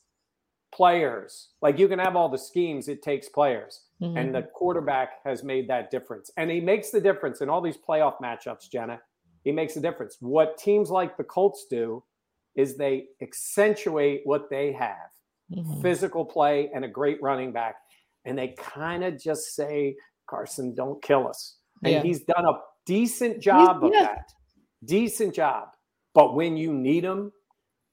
players. 0.73 1.49
Like 1.61 1.79
you 1.79 1.89
can 1.89 1.99
have 1.99 2.17
all 2.17 2.29
the 2.29 2.39
schemes, 2.39 2.89
it 2.89 3.03
takes 3.03 3.29
players. 3.29 3.83
Mhm. 4.01 4.19
And 4.19 4.35
the 4.35 4.43
quarterback 4.43 5.25
has 5.25 5.43
made 5.43 5.69
that 5.69 5.91
difference. 5.91 6.31
And 6.37 6.51
he 6.51 6.61
makes 6.61 6.91
the 6.91 7.01
difference 7.01 7.41
in 7.41 7.49
all 7.49 7.61
these 7.61 7.79
playoff 7.79 8.19
matchups, 8.21 8.71
Jenna. 8.71 9.01
He 9.45 9.53
makes 9.53 9.77
a 9.77 9.81
difference. 9.81 10.19
What 10.21 10.57
teams 10.57 10.91
like 10.91 11.17
the 11.17 11.25
Colts 11.25 11.67
do 11.69 12.05
is 12.55 12.77
they 12.77 13.09
accentuate 13.21 14.23
what 14.25 14.51
they 14.51 14.73
have 14.73 15.11
Mhm. 15.51 15.83
physical 15.83 16.25
play 16.25 16.71
and 16.75 16.85
a 16.85 16.89
great 16.89 17.21
running 17.23 17.53
back. 17.53 17.77
And 18.25 18.39
they 18.39 18.49
kind 18.59 19.05
of 19.05 19.19
just 19.19 19.55
say, 19.55 19.97
Carson, 20.27 20.75
don't 20.75 21.03
kill 21.03 21.27
us. 21.29 21.59
And 21.83 21.93
Yeah. 21.95 22.03
he's 22.03 22.25
done 22.25 22.47
a 22.47 22.61
decent 22.87 23.41
job 23.41 23.85
of 23.85 23.93
yeah. 23.93 24.03
that. 24.03 24.33
Decent 24.85 25.35
job. 25.35 25.77
But 26.15 26.35
when 26.35 26.57
you 26.57 26.73
need 26.73 27.05
him, 27.05 27.33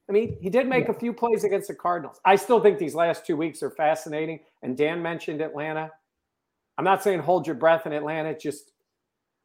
I 0.09 0.11
mean, 0.11 0.37
he 0.41 0.49
did 0.49 0.67
make 0.67 0.89
a 0.89 0.93
few 0.93 1.13
plays 1.13 1.43
against 1.43 1.67
the 1.67 1.75
Cardinals. 1.75 2.19
I 2.25 2.35
still 2.35 2.59
think 2.59 2.79
these 2.79 2.95
last 2.95 3.25
two 3.25 3.37
weeks 3.37 3.61
are 3.61 3.69
fascinating. 3.71 4.39
And 4.63 4.75
Dan 4.75 5.01
mentioned 5.01 5.41
Atlanta. 5.41 5.91
I'm 6.77 6.85
not 6.85 7.03
saying 7.03 7.19
hold 7.19 7.45
your 7.45 7.55
breath 7.55 7.85
in 7.85 7.93
Atlanta. 7.93 8.37
Just 8.37 8.71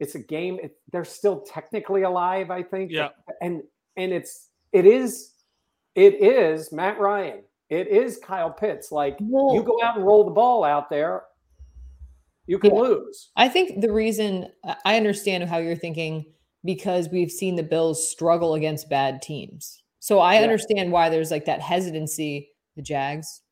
it's 0.00 0.14
a 0.14 0.18
game. 0.20 0.58
It, 0.62 0.76
they're 0.90 1.04
still 1.04 1.40
technically 1.40 2.02
alive, 2.02 2.50
I 2.50 2.62
think. 2.62 2.90
Yeah. 2.90 3.10
And 3.40 3.62
and 3.96 4.12
it's 4.12 4.48
it 4.72 4.86
is 4.86 5.32
it 5.94 6.14
is 6.14 6.72
Matt 6.72 6.98
Ryan. 6.98 7.44
It 7.74 7.88
is 7.88 8.18
Kyle 8.18 8.50
Pitts. 8.50 8.92
Like 8.92 9.16
Well- 9.20 9.54
you 9.54 9.62
go 9.62 9.80
out 9.82 9.96
and 9.96 10.06
roll 10.06 10.24
the 10.24 10.30
ball 10.30 10.64
out 10.64 10.88
there, 10.90 11.24
you 12.46 12.58
can 12.58 12.74
Yeah. 12.74 12.80
lose. 12.82 13.30
I 13.36 13.48
think 13.48 13.80
the 13.80 13.92
reason 13.92 14.48
I- 14.64 14.76
I 14.84 14.96
understand 14.96 15.44
how 15.44 15.58
you're 15.58 15.76
thinking 15.76 16.26
because 16.64 17.08
we've 17.10 17.30
seen 17.30 17.56
the 17.56 17.62
Bills 17.62 18.08
struggle 18.08 18.54
against 18.54 18.88
bad 18.88 19.20
teams. 19.22 19.82
So 19.98 20.18
I 20.20 20.34
Yeah. 20.36 20.42
understand 20.42 20.92
why 20.92 21.08
there's 21.08 21.30
like 21.30 21.46
that 21.46 21.60
hesitancy. 21.60 22.50
The 22.76 22.82
Jags, 22.82 23.42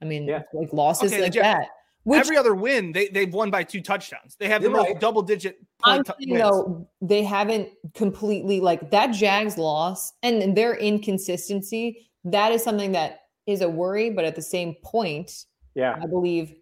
I 0.00 0.06
mean, 0.06 0.26
Yeah. 0.26 0.42
like 0.54 0.72
losses 0.72 1.12
Okay, 1.12 1.22
like 1.22 1.32
Jag- 1.32 1.44
that. 1.44 1.68
Which 2.04 2.18
Every 2.18 2.36
other 2.36 2.54
win, 2.56 2.90
they 2.90 3.06
they've 3.08 3.32
won 3.32 3.50
by 3.52 3.62
two 3.62 3.80
touchdowns. 3.80 4.34
They 4.36 4.48
have 4.48 4.60
the 4.62 4.70
most 4.70 4.88
right. 4.88 4.98
double 5.00 5.22
digit 5.22 5.58
I'm 5.84 5.98
point 6.02 6.06
t- 6.18 6.24
saying 6.26 6.32
wins. 6.32 6.42
though, 6.42 6.88
they 7.00 7.22
haven't 7.22 7.68
completely 7.94 8.58
like 8.58 8.90
that 8.90 9.08
Jags 9.12 9.56
loss 9.56 10.12
and 10.24 10.56
their 10.56 10.74
inconsistency. 10.74 12.08
That 12.24 12.50
is 12.50 12.64
something 12.64 12.90
that 12.92 13.20
is 13.46 13.60
a 13.60 13.68
worry, 13.68 14.10
but 14.10 14.24
at 14.24 14.34
the 14.36 14.42
same 14.42 14.74
point, 14.84 15.46
Yeah. 15.74 15.98
I 16.00 16.06
believe, 16.06 16.54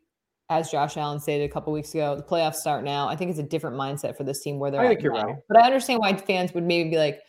as 0.48 0.70
Josh 0.70 0.96
Allen 0.96 1.20
stated 1.20 1.44
a 1.48 1.52
couple 1.52 1.72
weeks 1.72 1.94
ago, 1.94 2.16
the 2.16 2.22
playoffs 2.22 2.56
start 2.56 2.82
now. 2.84 3.08
I 3.08 3.16
think 3.16 3.30
it's 3.30 3.38
a 3.40 3.44
different 3.44 3.76
mindset 3.76 4.16
for 4.16 4.24
this 4.24 4.40
team 4.42 4.58
where 4.58 4.70
they're 4.70 4.80
I 4.80 4.84
at 4.86 4.88
think 4.90 5.02
you're 5.02 5.12
now. 5.14 5.24
right. 5.26 5.36
But 5.48 5.58
I 5.62 5.66
understand 5.66 6.00
why 6.00 6.16
fans 6.16 6.52
would 6.54 6.64
maybe 6.64 6.90
be 6.90 6.96
like, 6.98 7.20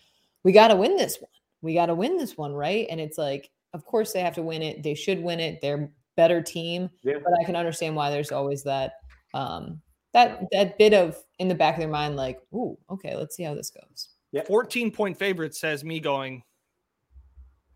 "We 0.43 0.51
got 0.51 0.69
to 0.69 0.75
win 0.75 0.95
this 0.97 1.17
one. 1.19 1.29
We 1.61 1.73
got 1.75 1.87
to 1.87 1.95
win 1.95 2.17
this 2.17 2.37
one, 2.37 2.53
right?" 2.53 2.87
And 2.89 2.99
it's 2.99 3.17
like, 3.17 3.49
of 3.73 3.85
course 3.85 4.11
they 4.13 4.21
have 4.21 4.35
to 4.35 4.41
win 4.43 4.61
it. 4.61 4.81
They 4.83 4.95
should 4.95 5.21
win 5.21 5.39
it. 5.39 5.59
They're 5.61 5.91
better 6.17 6.41
team. 6.41 6.89
Yeah. 7.03 7.17
But 7.23 7.33
I 7.39 7.43
can 7.43 7.55
understand 7.55 7.95
why 7.95 8.09
there's 8.09 8.31
always 8.31 8.63
that 8.63 8.93
um 9.33 9.81
that 10.13 10.41
that 10.51 10.77
bit 10.77 10.93
of 10.93 11.15
in 11.39 11.47
the 11.47 11.55
back 11.55 11.75
of 11.75 11.79
their 11.79 11.89
mind, 11.89 12.15
like, 12.15 12.39
"Ooh, 12.53 12.77
okay, 12.89 13.15
let's 13.15 13.35
see 13.35 13.43
how 13.43 13.53
this 13.53 13.69
goes." 13.71 14.09
14 14.47 14.91
point 14.91 15.17
favorite 15.17 15.53
says 15.55 15.83
me 15.83 15.99
going, 15.99 16.41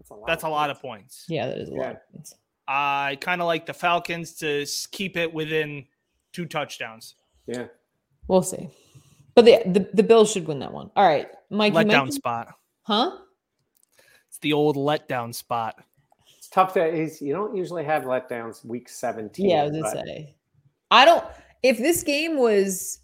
That's 0.05 0.11
a 0.11 0.13
lot. 0.13 0.27
that's 0.27 0.43
a 0.43 0.49
lot 0.49 0.69
of 0.69 0.79
points. 0.79 1.25
Yeah, 1.27 1.47
that 1.47 1.57
is 1.57 1.69
a 1.69 1.73
lot. 1.73 1.91
Of 1.93 1.97
points. 2.13 2.35
I 2.67 3.17
kind 3.21 3.41
of 3.41 3.47
like 3.47 3.65
the 3.65 3.73
Falcons 3.73 4.35
to 4.35 4.65
keep 4.91 5.17
it 5.17 5.33
within 5.33 5.85
two 6.31 6.45
touchdowns. 6.45 7.15
Yeah. 7.47 7.67
We'll 8.27 8.43
see. 8.43 8.69
But 9.33 9.45
the, 9.45 9.61
the 9.65 9.89
the 9.95 10.03
Bills 10.03 10.31
should 10.31 10.47
win 10.47 10.59
that 10.59 10.71
one. 10.71 10.89
All 10.95 11.07
right, 11.07 11.27
Mike. 11.49 11.73
you 11.73 11.79
Letdown 11.79 11.87
mentioned- 11.87 12.13
spot. 12.13 12.53
Huh? 12.83 13.17
It's 14.29 14.37
the 14.39 14.53
old 14.53 14.75
letdown 14.75 15.33
spot. 15.33 15.83
It's 16.37 16.49
tough 16.49 16.73
to 16.73 16.85
is 16.85 17.21
you 17.21 17.33
don't 17.33 17.55
usually 17.55 17.83
have 17.83 18.03
letdowns 18.03 18.63
week 18.63 18.87
17. 18.89 19.49
Yeah, 19.49 19.61
I 19.61 19.63
was 19.63 19.71
gonna 19.71 19.81
but- 19.83 20.05
say. 20.05 20.35
I 20.91 21.03
don't. 21.05 21.23
If 21.63 21.79
this 21.79 22.03
game 22.03 22.37
was 22.37 22.99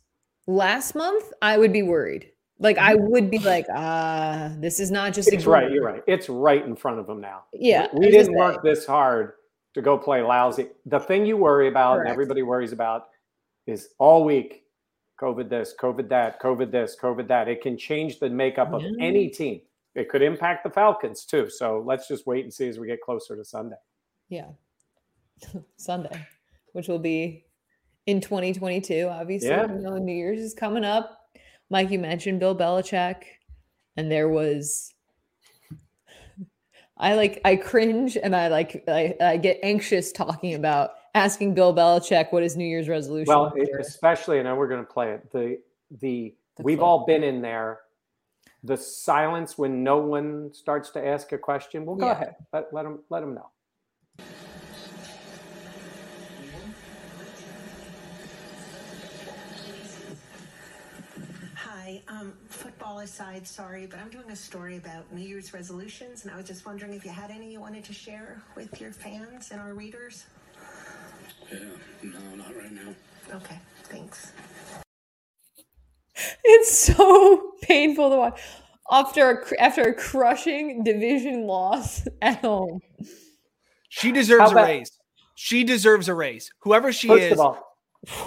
last 0.46 0.94
month, 0.94 1.26
I 1.42 1.58
would 1.58 1.74
be 1.74 1.82
worried. 1.82 2.31
Like 2.62 2.78
I 2.78 2.94
would 2.94 3.32
be 3.32 3.40
like, 3.40 3.66
ah, 3.74 4.52
this 4.60 4.80
is 4.80 4.92
not 4.92 5.14
just. 5.14 5.34
It's 5.34 5.46
right. 5.48 5.72
You're 5.72 5.84
right. 5.84 6.04
It's 6.08 6.30
right 6.30 6.64
in 6.64 6.76
front 6.76 7.00
of 7.00 7.08
them 7.08 7.20
now. 7.20 7.44
Yeah, 7.54 7.88
We 7.92 8.06
was 8.06 8.16
didn't 8.16 8.36
work 8.36 8.62
this 8.64 8.86
hard 8.86 9.34
to 9.74 9.82
go 9.82 9.98
play 9.98 10.22
lousy. 10.22 10.68
The 10.86 11.00
thing 11.00 11.26
you 11.26 11.38
worry 11.38 11.68
about 11.68 12.00
and 12.00 12.08
everybody 12.08 12.44
worries 12.44 12.72
about 12.72 13.08
is 13.66 13.90
all 13.98 14.24
week 14.24 14.64
COVID 15.20 15.50
this, 15.50 15.74
COVID 15.80 16.08
that, 16.10 16.40
COVID 16.40 16.72
this, 16.72 16.96
COVID 17.02 17.28
that. 17.30 17.48
It 17.48 17.62
can 17.62 17.78
change 17.78 18.20
the 18.20 18.30
makeup 18.30 18.74
of 18.74 18.82
Yeah. 18.84 18.90
any 19.00 19.30
team. 19.30 19.62
It 19.96 20.08
could 20.10 20.22
impact 20.22 20.64
the 20.64 20.70
Falcons 20.70 21.26
too. 21.26 21.50
So 21.50 21.84
let's 21.86 22.08
just 22.08 22.28
wait 22.28 22.44
and 22.44 22.54
see 22.54 22.68
as 22.68 22.78
we 22.80 22.86
get 22.88 23.02
closer 23.02 23.36
to 23.36 23.44
Sunday. 23.44 23.76
Yeah, 24.30 24.50
Sunday, 25.78 26.28
which 26.74 26.88
will 26.88 27.00
be 27.00 27.46
in 28.06 28.22
2022. 28.22 29.08
Obviously, 29.10 29.50
Yeah. 29.50 29.68
you 29.72 29.80
know, 29.82 29.98
New 29.98 30.14
Year's 30.14 30.40
is 30.40 30.54
coming 30.54 30.84
up. 30.84 31.18
Mike, 31.72 31.90
you 31.90 32.00
mentioned 32.00 32.42
Bill 32.42 32.56
Belichick, 32.56 33.24
and 33.96 34.12
there 34.12 34.28
was. 34.28 34.94
I 36.98 37.16
like 37.16 37.42
I 37.46 37.56
cringe 37.56 38.18
and 38.22 38.36
I 38.36 38.50
like 38.50 38.84
I, 38.88 39.16
I 39.20 39.38
get 39.38 39.58
anxious 39.64 40.12
talking 40.12 40.54
about 40.54 40.92
asking 41.16 41.56
Bill 41.56 41.74
Belichick 41.74 42.32
what 42.32 42.44
his 42.44 42.58
New 42.58 42.66
Year's 42.66 42.90
resolution. 42.90 43.34
Well, 43.34 43.54
it, 43.56 43.70
especially, 43.80 44.38
and 44.38 44.46
now 44.46 44.56
we're 44.56 44.68
going 44.68 44.86
to 44.86 44.92
play 44.92 45.14
it. 45.14 45.32
The 45.32 45.60
the, 46.00 46.36
we've 46.62 46.82
all 46.82 47.06
been 47.06 47.24
in 47.24 47.42
there. 47.42 47.80
The 48.64 48.78
silence 48.78 49.58
when 49.58 49.82
no 49.84 49.98
one 49.98 50.54
starts 50.54 50.92
to 50.92 51.08
ask 51.08 51.32
a 51.32 51.38
question. 51.38 51.86
Well, 51.86 51.96
go 51.96 52.06
Yeah. 52.06 52.12
ahead. 52.12 52.36
Let 52.54 52.74
let 52.74 52.84
them 52.84 53.00
let 53.10 53.22
them 53.22 53.34
know. 53.34 53.50
Hi, 61.92 62.02
um, 62.08 62.34
football 62.48 63.00
aside, 63.00 63.46
sorry, 63.46 63.86
but 63.86 64.00
I'm 64.00 64.10
doing 64.10 64.30
a 64.30 64.36
story 64.36 64.78
about 64.78 65.12
New 65.14 65.28
Year's 65.28 65.54
resolutions, 65.54 66.24
and 66.24 66.32
I 66.32 66.38
was 66.38 66.46
just 66.46 66.66
wondering 66.66 66.94
if 66.94 67.04
you 67.04 67.12
had 67.12 67.32
any 67.32 67.52
you 67.52 67.60
wanted 67.60 67.84
to 67.86 67.94
share 67.94 68.42
with 68.56 68.80
your 68.80 68.94
fans 68.94 69.52
and 69.52 69.60
our 69.60 69.74
readers. 69.74 70.26
Yeah, 71.52 71.60
no, 72.04 72.36
not 72.38 72.56
right 72.56 72.72
now. 72.72 72.94
Okay, 73.36 73.60
thanks. 73.86 74.32
It's 76.44 76.78
so 76.78 77.54
painful 77.64 78.10
to 78.12 78.16
watch 78.18 78.42
after 78.92 79.32
a, 79.32 79.62
after 79.62 79.82
a 79.82 79.94
crushing 79.94 80.84
division 80.84 81.48
loss 81.48 82.08
at 82.22 82.42
home. 82.42 82.82
She 83.90 84.12
deserves 84.12 84.52
How 84.52 84.58
a 84.60 84.64
raise. 84.64 84.92
She 85.36 85.64
deserves 85.64 86.08
a 86.08 86.14
raise. 86.14 86.52
Whoever 86.60 86.92
she 86.92 87.08
First 87.08 87.24
is. 87.24 88.22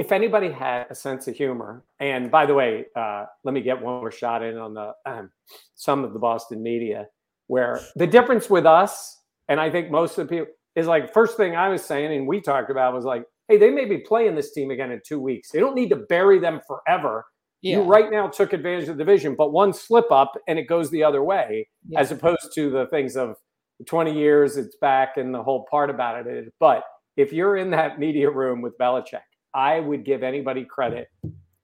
If 0.00 0.12
anybody 0.12 0.50
had 0.50 0.86
a 0.88 0.94
sense 0.94 1.28
of 1.28 1.36
humor, 1.36 1.84
and 1.98 2.30
by 2.30 2.46
the 2.46 2.54
way, 2.54 2.86
uh, 2.96 3.26
let 3.44 3.52
me 3.52 3.60
get 3.60 3.82
one 3.82 4.00
more 4.00 4.10
shot 4.10 4.42
in 4.42 4.56
on 4.56 4.72
the 4.72 4.92
um, 5.04 5.30
some 5.74 6.04
of 6.04 6.14
the 6.14 6.18
Boston 6.18 6.62
media, 6.62 7.06
where 7.48 7.78
the 7.96 8.06
difference 8.06 8.48
with 8.48 8.64
us, 8.64 9.18
and 9.48 9.60
I 9.60 9.68
think 9.70 9.90
most 9.90 10.16
of 10.16 10.26
the 10.26 10.30
people, 10.38 10.52
is 10.74 10.86
like 10.86 11.12
first 11.12 11.36
thing 11.36 11.54
I 11.54 11.68
was 11.68 11.84
saying, 11.84 12.16
and 12.16 12.26
we 12.26 12.40
talked 12.40 12.70
about 12.70 12.94
was 12.94 13.04
like, 13.04 13.24
hey, 13.48 13.58
they 13.58 13.68
may 13.70 13.84
be 13.84 13.98
playing 13.98 14.36
this 14.36 14.52
team 14.54 14.70
again 14.70 14.90
in 14.90 15.02
two 15.06 15.20
weeks. 15.20 15.50
They 15.50 15.60
don't 15.60 15.74
need 15.74 15.90
to 15.90 15.96
bury 15.96 16.38
them 16.38 16.60
forever. 16.66 17.26
You 17.62 17.82
right 17.82 18.10
now 18.10 18.26
took 18.26 18.54
advantage 18.54 18.88
of 18.88 18.96
the 18.96 19.04
division, 19.04 19.34
but 19.34 19.52
one 19.52 19.74
slip 19.74 20.10
up 20.10 20.32
and 20.48 20.58
it 20.58 20.62
goes 20.62 20.88
the 20.88 21.04
other 21.04 21.22
way, 21.22 21.68
Yeah. 21.86 22.00
as 22.00 22.10
opposed 22.10 22.54
to 22.54 22.70
the 22.70 22.86
things 22.86 23.18
of 23.18 23.36
20 23.84 24.18
years, 24.18 24.56
it's 24.56 24.76
back, 24.80 25.18
and 25.18 25.34
the 25.34 25.42
whole 25.42 25.66
part 25.70 25.90
about 25.90 26.26
it 26.26 26.26
is. 26.26 26.50
But 26.58 26.84
if 27.18 27.34
you're 27.34 27.58
in 27.58 27.68
that 27.72 27.98
media 27.98 28.30
room 28.30 28.62
with 28.62 28.78
Belichick, 28.78 29.28
I 29.54 29.80
would 29.80 30.04
give 30.04 30.22
anybody 30.22 30.64
credit 30.64 31.08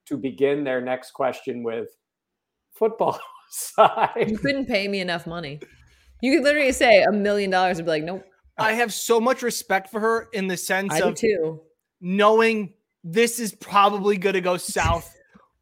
to 0.07 0.17
begin 0.17 0.65
their 0.65 0.81
next 0.81 1.13
question 1.13 1.63
with 1.63 1.89
football 2.73 3.19
side. 3.51 4.27
You 4.29 4.39
couldn't 4.39 4.67
pay 4.67 4.89
me 4.89 5.01
enough 5.01 5.27
money. 5.27 5.61
You 6.21 6.37
could 6.37 6.45
literally 6.45 6.73
say 6.73 7.03
a 7.03 7.13
million 7.13 7.51
dollars 7.51 7.79
and 7.79 7.87
be 7.87 7.91
like, 7.91 8.05
nope, 8.05 8.25
I 8.59 8.73
have 8.73 8.93
so 8.93 9.21
much 9.21 9.43
respect 9.43 9.91
for 9.91 10.01
her 10.01 10.29
in 10.33 10.47
the 10.47 10.57
sense 10.57 10.95
I 10.95 11.01
of 11.01 11.15
too. 11.15 11.61
knowing 12.01 12.73
this 13.05 13.39
is 13.39 13.55
probably 13.55 14.17
going 14.17 14.35
to 14.35 14.41
go 14.41 14.57
south 14.57 15.15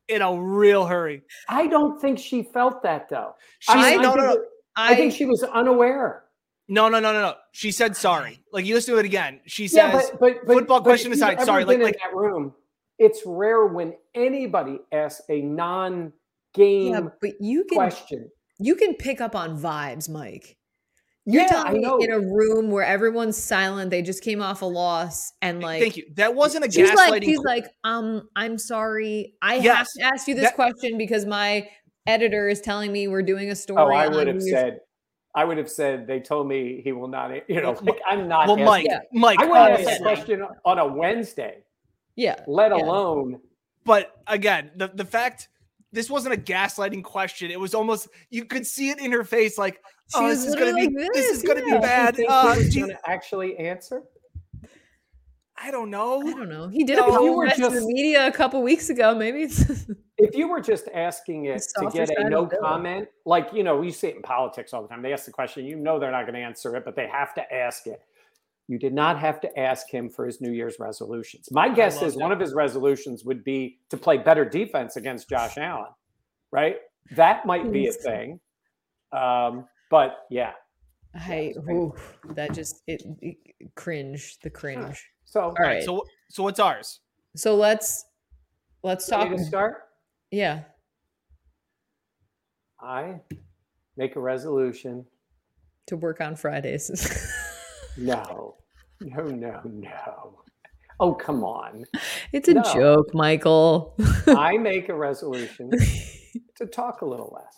in 0.08 0.22
a 0.22 0.40
real 0.40 0.86
hurry. 0.86 1.22
I 1.48 1.66
don't 1.66 2.00
think 2.00 2.18
she 2.18 2.42
felt 2.42 2.82
that 2.82 3.08
though. 3.08 3.34
She's 3.58 3.74
I, 3.74 3.90
mean, 3.90 4.00
I 4.00 4.02
no, 4.02 4.14
no, 4.14 4.28
think, 4.28 4.38
no. 4.38 4.44
I 4.76 4.94
think 4.94 5.12
she 5.12 5.24
was 5.24 5.42
unaware. 5.42 6.23
No, 6.68 6.88
no, 6.88 6.98
no, 7.00 7.12
no, 7.12 7.20
no. 7.20 7.34
She 7.52 7.70
said 7.70 7.96
sorry. 7.96 8.40
Like 8.52 8.64
you 8.64 8.74
listen 8.74 8.94
to 8.94 9.00
it 9.00 9.04
again. 9.06 9.40
She 9.46 9.68
says, 9.68 9.76
Yeah, 9.76 9.92
but, 9.92 10.20
but, 10.20 10.46
but 10.46 10.54
football 10.54 10.80
but 10.80 10.84
question 10.84 11.12
if 11.12 11.18
you've 11.18 11.28
aside, 11.28 11.44
sorry, 11.44 11.64
like 11.64 11.78
like 11.78 11.94
in 11.94 12.00
that 12.10 12.16
room, 12.16 12.54
it's 12.98 13.22
rare 13.26 13.66
when 13.66 13.94
anybody 14.14 14.78
asks 14.92 15.22
a 15.28 15.42
non-game 15.42 16.12
Yeah, 16.92 17.00
but 17.20 17.32
you 17.40 17.64
can 17.64 17.76
question. 17.76 18.30
you 18.58 18.74
can 18.76 18.94
pick 18.94 19.20
up 19.20 19.34
on 19.36 19.58
vibes, 19.58 20.08
Mike. 20.08 20.56
You're 21.26 21.42
Yeah, 21.42 21.48
telling 21.48 21.66
I 21.68 21.72
me 21.72 21.80
know. 21.80 21.98
in 21.98 22.10
a 22.12 22.20
room 22.20 22.70
where 22.70 22.84
everyone's 22.84 23.36
silent, 23.42 23.90
they 23.90 24.02
just 24.02 24.22
came 24.22 24.42
off 24.42 24.60
a 24.62 24.66
loss, 24.66 25.32
and 25.40 25.62
like 25.62 25.80
thank 25.80 25.96
you. 25.96 26.04
That 26.16 26.34
wasn't 26.34 26.66
a 26.66 26.70
She's 26.70 26.90
gaslighting. 26.90 27.10
like, 27.10 27.24
she's 27.24 27.38
like, 27.40 27.66
um, 27.82 28.28
I'm 28.36 28.58
sorry. 28.58 29.34
I 29.40 29.54
have 29.56 29.86
to 29.98 30.02
ask 30.04 30.28
you 30.28 30.34
this 30.34 30.44
that- 30.44 30.54
question 30.54 30.98
because 30.98 31.24
my 31.24 31.66
editor 32.06 32.48
is 32.48 32.60
telling 32.60 32.92
me 32.92 33.08
we're 33.08 33.22
doing 33.22 33.50
a 33.50 33.56
story. 33.56 33.82
Oh, 33.82 33.88
I 33.90 34.08
would 34.08 34.26
have 34.28 34.42
said, 34.42 34.80
I 35.34 35.44
would 35.44 35.58
have 35.58 35.70
said 35.70 36.06
they 36.06 36.20
told 36.20 36.46
me 36.48 36.80
he 36.82 36.92
will 36.92 37.08
not. 37.08 37.30
You 37.48 37.60
know, 37.60 37.72
like 37.82 38.00
I'm 38.06 38.28
not. 38.28 38.46
well, 38.46 38.52
asking- 38.56 38.64
Mike, 38.66 38.86
Yeah. 38.88 39.00
Mike, 39.12 39.38
I 39.40 39.46
wouldn't 39.46 39.70
ask 39.70 39.80
Oh, 39.80 39.84
that 39.90 40.02
question 40.02 40.46
on 40.64 40.78
a 40.78 40.86
Wednesday, 40.86 41.64
yeah, 42.16 42.36
let 42.46 42.70
Yeah. 42.76 42.82
alone. 42.84 43.40
but 43.84 44.20
again, 44.26 44.70
the 44.76 44.88
the 44.88 45.04
fact 45.04 45.48
this 45.92 46.10
wasn't 46.10 46.34
a 46.34 46.36
gaslighting 46.36 47.04
question. 47.04 47.50
It 47.50 47.58
was 47.60 47.74
almost 47.74 48.08
you 48.30 48.44
could 48.44 48.66
see 48.66 48.90
it 48.90 48.98
in 48.98 49.12
her 49.12 49.22
face, 49.24 49.56
like, 49.58 49.76
She 50.12 50.18
oh, 50.18 50.28
this 50.28 50.44
is 50.44 50.54
gonna 50.54 50.74
be 50.74 50.82
literally 50.88 51.04
like 51.04 51.12
this 51.14 51.26
this, 51.28 51.36
is 51.38 51.42
gonna 51.42 51.60
yeah. 51.66 51.74
be 51.76 51.80
bad. 51.80 52.14
Do 52.16 52.22
you 52.22 52.28
think 52.28 52.44
Uh, 52.44 52.52
he 52.54 52.58
was 52.64 52.74
going 52.76 52.88
to 52.90 52.98
actually 53.10 53.56
answer? 53.58 54.02
I 55.56 55.70
don't 55.70 55.88
know. 55.90 56.20
I 56.26 56.32
don't 56.32 56.48
know. 56.48 56.66
He 56.68 56.82
did 56.84 56.96
No, 56.96 57.04
a 57.06 57.14
if 57.14 57.20
you 57.20 57.32
were 57.32 57.44
apologize 57.46 57.74
to 57.74 57.80
the 57.80 57.86
media 57.86 58.26
a 58.26 58.32
couple 58.32 58.60
weeks 58.62 58.90
ago. 58.90 59.14
Maybe 59.14 59.42
it's 59.42 59.64
If 60.16 60.36
you 60.36 60.48
were 60.48 60.60
just 60.60 60.88
asking 60.94 61.46
it 61.46 61.62
to 61.78 61.90
get 61.90 62.10
a 62.16 62.28
no 62.28 62.46
comment, 62.46 63.08
like 63.24 63.48
you 63.52 63.64
know, 63.64 63.82
you 63.82 63.90
see 63.90 64.08
it 64.08 64.16
in 64.16 64.22
politics 64.22 64.72
all 64.72 64.82
the 64.82 64.88
time. 64.88 65.02
They 65.02 65.12
ask 65.12 65.24
the 65.24 65.32
question, 65.32 65.64
you 65.64 65.76
know, 65.76 65.98
they're 65.98 66.12
not 66.12 66.22
going 66.22 66.34
to 66.34 66.40
answer 66.40 66.76
it, 66.76 66.84
but 66.84 66.94
they 66.94 67.08
have 67.08 67.34
to 67.34 67.54
ask 67.54 67.86
it. 67.86 68.00
You 68.68 68.78
did 68.78 68.94
not 68.94 69.18
have 69.18 69.40
to 69.42 69.58
ask 69.58 69.90
him 69.90 70.08
for 70.08 70.24
his 70.24 70.40
New 70.40 70.52
Year's 70.52 70.78
resolutions. 70.78 71.48
My 71.50 71.68
guess 71.68 72.00
is 72.00 72.14
that. 72.14 72.20
one 72.20 72.32
of 72.32 72.40
his 72.40 72.54
resolutions 72.54 73.24
would 73.24 73.44
be 73.44 73.78
to 73.90 73.96
play 73.96 74.16
better 74.16 74.44
defense 74.44 74.96
against 74.96 75.28
Josh 75.28 75.58
Allen, 75.58 75.90
right? 76.50 76.76
That 77.10 77.44
might 77.44 77.70
be 77.70 77.88
a 77.88 77.92
thing. 77.92 78.40
Um, 79.12 79.66
but 79.90 80.24
yeah, 80.30 80.52
I 81.14 81.54
ooh, 81.70 81.94
that 82.30 82.52
just 82.52 82.82
it, 82.86 83.02
it 83.20 83.36
cringe 83.74 84.38
the 84.42 84.50
cringe. 84.50 85.04
so 85.24 85.40
All 85.40 85.46
All 85.48 85.54
right, 85.58 85.74
right, 85.74 85.82
so, 85.84 85.98
so 85.98 86.04
so 86.30 86.42
what's 86.42 86.58
ours? 86.58 87.00
So 87.36 87.54
let's 87.54 88.06
let's 88.82 89.06
talk. 89.06 89.24
ready 89.24 89.36
to 89.36 89.44
start. 89.44 89.83
Yeah, 90.34 90.62
I 92.80 93.20
make 93.96 94.16
a 94.16 94.20
resolution. 94.20 95.06
to 95.86 95.96
work 95.96 96.20
on 96.20 96.34
Fridays. 96.36 96.90
No, 97.96 98.56
no, 99.00 99.22
no, 99.26 99.60
no. 99.64 100.38
Oh, 100.98 101.14
come 101.14 101.44
on. 101.44 101.84
it's 102.32 102.48
a 102.48 102.54
No. 102.54 102.62
joke, 102.74 103.14
Michael. 103.14 103.94
I 104.26 104.58
make 104.58 104.88
a 104.88 104.94
resolution 104.96 105.70
to 106.56 106.66
talk 106.66 107.02
a 107.02 107.06
little 107.06 107.30
less. 107.32 107.54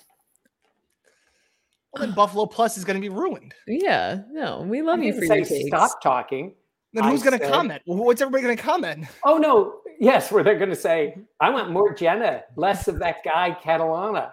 Well, 1.90 2.04
then 2.04 2.14
Buffalo 2.14 2.44
Plus 2.44 2.76
is 2.76 2.84
going 2.84 2.96
to 2.96 3.00
be 3.00 3.08
ruined. 3.08 3.54
yeah, 3.66 4.24
no, 4.30 4.60
we 4.60 4.82
love 4.82 4.98
I 5.00 5.04
you 5.04 5.12
didn't 5.12 5.26
for 5.26 5.34
your 5.36 5.44
say 5.46 5.56
takes. 5.62 5.68
stop 5.68 6.02
talking. 6.02 6.54
Then 6.92 7.04
who's 7.04 7.22
going 7.22 7.38
to 7.38 7.48
comment? 7.48 7.80
What's 7.86 8.20
everybody 8.20 8.42
going 8.44 8.56
to 8.58 8.62
comment? 8.62 9.06
Oh 9.24 9.38
no, 9.38 9.80
yes, 9.98 10.30
where 10.30 10.42
they're 10.42 10.58
going 10.58 10.70
to 10.70 10.76
say, 10.76 11.16
"I 11.40 11.50
want 11.50 11.70
more 11.70 11.94
Jenna, 11.94 12.42
less 12.56 12.88
of 12.88 12.98
that 13.00 13.24
guy 13.24 13.56
Catalana." 13.62 14.32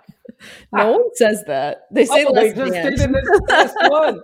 No 0.72 0.80
ah. 0.80 0.91
one 0.91 1.16
says 1.16 1.43
that. 1.47 1.88
They 1.91 2.05
say 2.05 2.26
Oh, 2.26 2.34
they 2.34 2.53
less 2.53 2.57
just 2.57 2.74
did 2.74 2.99
in 2.99 3.11
this 3.11 3.41
last 3.49 3.76
one. 3.89 4.22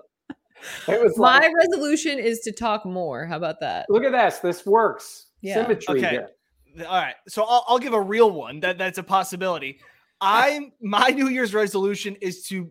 It 0.87 1.01
was 1.01 1.17
My 1.17 1.39
like, 1.39 1.51
resolution 1.55 2.19
is 2.19 2.39
to 2.41 2.51
talk 2.51 2.85
more. 2.85 3.25
How 3.25 3.37
about 3.37 3.59
that? 3.61 3.85
look 3.89 4.03
at 4.03 4.11
this. 4.11 4.39
This 4.39 4.65
works. 4.65 5.27
Yeah. 5.41 5.55
Symmetry 5.55 5.99
Okay. 5.99 6.09
here. 6.09 6.29
All 6.87 7.01
right, 7.01 7.15
so 7.27 7.43
I'll, 7.43 7.65
I'll 7.67 7.79
give 7.79 7.93
a 7.93 8.01
real 8.01 8.31
one. 8.31 8.59
That 8.59 8.77
that's 8.77 8.97
a 8.97 9.03
possibility. 9.03 9.79
I'm 10.21 10.71
my 10.81 11.09
New 11.09 11.29
Year's 11.29 11.53
resolution 11.53 12.15
is 12.21 12.43
to 12.47 12.69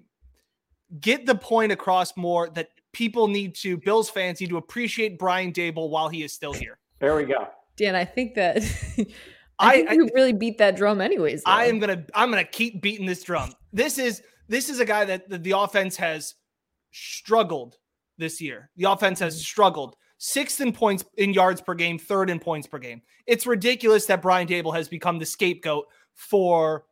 get 1.00 1.26
the 1.26 1.34
point 1.34 1.72
across 1.72 2.16
more 2.16 2.48
that 2.50 2.68
people 2.92 3.28
need 3.28 3.54
to 3.56 3.76
Bills 3.78 4.08
fans 4.10 4.40
need 4.40 4.50
to 4.50 4.56
appreciate 4.56 5.18
Brian 5.18 5.52
Daboll 5.52 5.90
while 5.90 6.08
he 6.08 6.22
is 6.22 6.32
still 6.32 6.52
here. 6.52 6.78
There 7.00 7.16
we 7.16 7.24
go. 7.24 7.48
Dan, 7.78 7.94
I 7.94 8.04
think 8.04 8.34
that 8.34 8.56
I- 9.58 9.76
think 9.76 9.90
I- 9.90 9.94
you 9.94 10.10
really 10.14 10.34
beat 10.34 10.58
that 10.58 10.76
drum 10.76 11.00
anyways. 11.00 11.42
I 11.46 11.66
am 11.66 11.78
gonna 11.78 12.04
I'm 12.14 12.30
gonna 12.30 12.44
keep 12.44 12.82
beating 12.82 13.06
this 13.06 13.22
drum. 13.22 13.52
This 13.72 13.96
is 13.96 14.22
this 14.48 14.68
is 14.68 14.80
a 14.80 14.84
guy 14.84 15.04
that 15.06 15.28
the, 15.28 15.38
the 15.38 15.52
offense 15.52 15.96
has 15.96 16.34
struggled 16.92 17.76
this 18.18 18.40
year. 18.40 18.70
The 18.76 18.90
offense 18.90 19.20
has 19.20 19.34
mm-hmm. 19.34 19.42
struggled. 19.42 19.94
Sixth 20.20 20.60
in 20.60 20.72
points 20.72 21.04
in 21.16 21.32
yards 21.32 21.60
per 21.60 21.74
game, 21.74 21.96
third 21.98 22.28
in 22.28 22.40
points 22.40 22.66
per 22.66 22.78
game. 22.78 23.02
It's 23.26 23.46
ridiculous 23.46 24.06
that 24.06 24.20
Brian 24.20 24.48
Daboll 24.48 24.74
has 24.74 24.88
become 24.88 25.20
the 25.20 25.26
scapegoat 25.26 25.86
for 26.14 26.84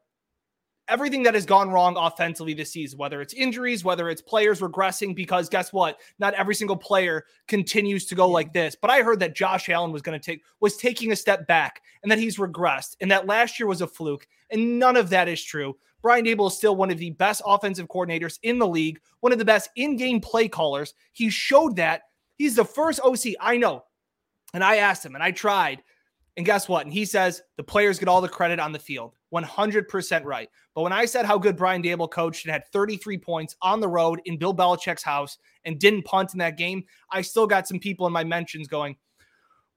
everything 0.88 1.22
that 1.24 1.34
has 1.34 1.46
gone 1.46 1.70
wrong 1.70 1.96
offensively 1.96 2.54
this 2.54 2.72
season, 2.72 2.98
whether 2.98 3.20
it's 3.20 3.34
injuries, 3.34 3.84
whether 3.84 4.08
it's 4.08 4.22
players 4.22 4.60
regressing, 4.60 5.14
because 5.14 5.48
guess 5.48 5.72
what? 5.72 5.98
Not 6.18 6.34
every 6.34 6.54
single 6.54 6.76
player 6.76 7.24
continues 7.48 8.06
to 8.06 8.14
go 8.14 8.28
like 8.28 8.52
this. 8.52 8.76
But 8.80 8.90
I 8.90 9.02
heard 9.02 9.20
that 9.20 9.34
Josh 9.34 9.68
Allen 9.68 9.92
was 9.92 10.02
going 10.02 10.18
to 10.18 10.24
take 10.24 10.42
was 10.60 10.76
taking 10.76 11.12
a 11.12 11.16
step 11.16 11.46
back 11.46 11.82
and 12.02 12.10
that 12.10 12.18
he's 12.18 12.38
regressed 12.38 12.96
and 13.00 13.10
that 13.10 13.26
last 13.26 13.58
year 13.58 13.66
was 13.66 13.80
a 13.80 13.86
fluke. 13.86 14.26
And 14.50 14.78
none 14.78 14.96
of 14.96 15.10
that 15.10 15.28
is 15.28 15.42
true. 15.42 15.76
Brian 16.02 16.24
Daboll 16.24 16.48
is 16.48 16.56
still 16.56 16.76
one 16.76 16.90
of 16.90 16.98
the 16.98 17.10
best 17.10 17.42
offensive 17.44 17.88
coordinators 17.88 18.38
in 18.42 18.58
the 18.58 18.68
league, 18.68 19.00
one 19.20 19.32
of 19.32 19.38
the 19.38 19.44
best 19.44 19.70
in-game 19.74 20.20
play 20.20 20.46
callers. 20.46 20.94
He 21.12 21.30
showed 21.30 21.76
that. 21.76 22.02
He's 22.36 22.54
the 22.54 22.64
first 22.64 23.00
OC 23.00 23.34
I 23.40 23.56
know. 23.56 23.84
And 24.54 24.62
I 24.62 24.76
asked 24.76 25.04
him 25.04 25.14
and 25.14 25.24
I 25.24 25.32
tried. 25.32 25.82
And 26.36 26.44
guess 26.44 26.68
what? 26.68 26.84
And 26.84 26.92
he 26.92 27.04
says 27.04 27.42
the 27.56 27.62
players 27.62 27.98
get 27.98 28.08
all 28.08 28.20
the 28.20 28.28
credit 28.28 28.60
on 28.60 28.72
the 28.72 28.78
field. 28.78 29.14
100% 29.34 30.24
right. 30.24 30.48
But 30.74 30.82
when 30.82 30.92
I 30.92 31.06
said 31.06 31.24
how 31.24 31.38
good 31.38 31.56
Brian 31.56 31.82
Daboll 31.82 32.10
coached 32.10 32.44
and 32.44 32.52
had 32.52 32.66
33 32.72 33.18
points 33.18 33.56
on 33.62 33.80
the 33.80 33.88
road 33.88 34.20
in 34.26 34.36
Bill 34.38 34.54
Belichick's 34.54 35.02
house 35.02 35.38
and 35.64 35.78
didn't 35.78 36.04
punt 36.04 36.34
in 36.34 36.38
that 36.38 36.58
game, 36.58 36.84
I 37.10 37.22
still 37.22 37.46
got 37.46 37.66
some 37.66 37.78
people 37.78 38.06
in 38.06 38.12
my 38.12 38.24
mentions 38.24 38.68
going, 38.68 38.96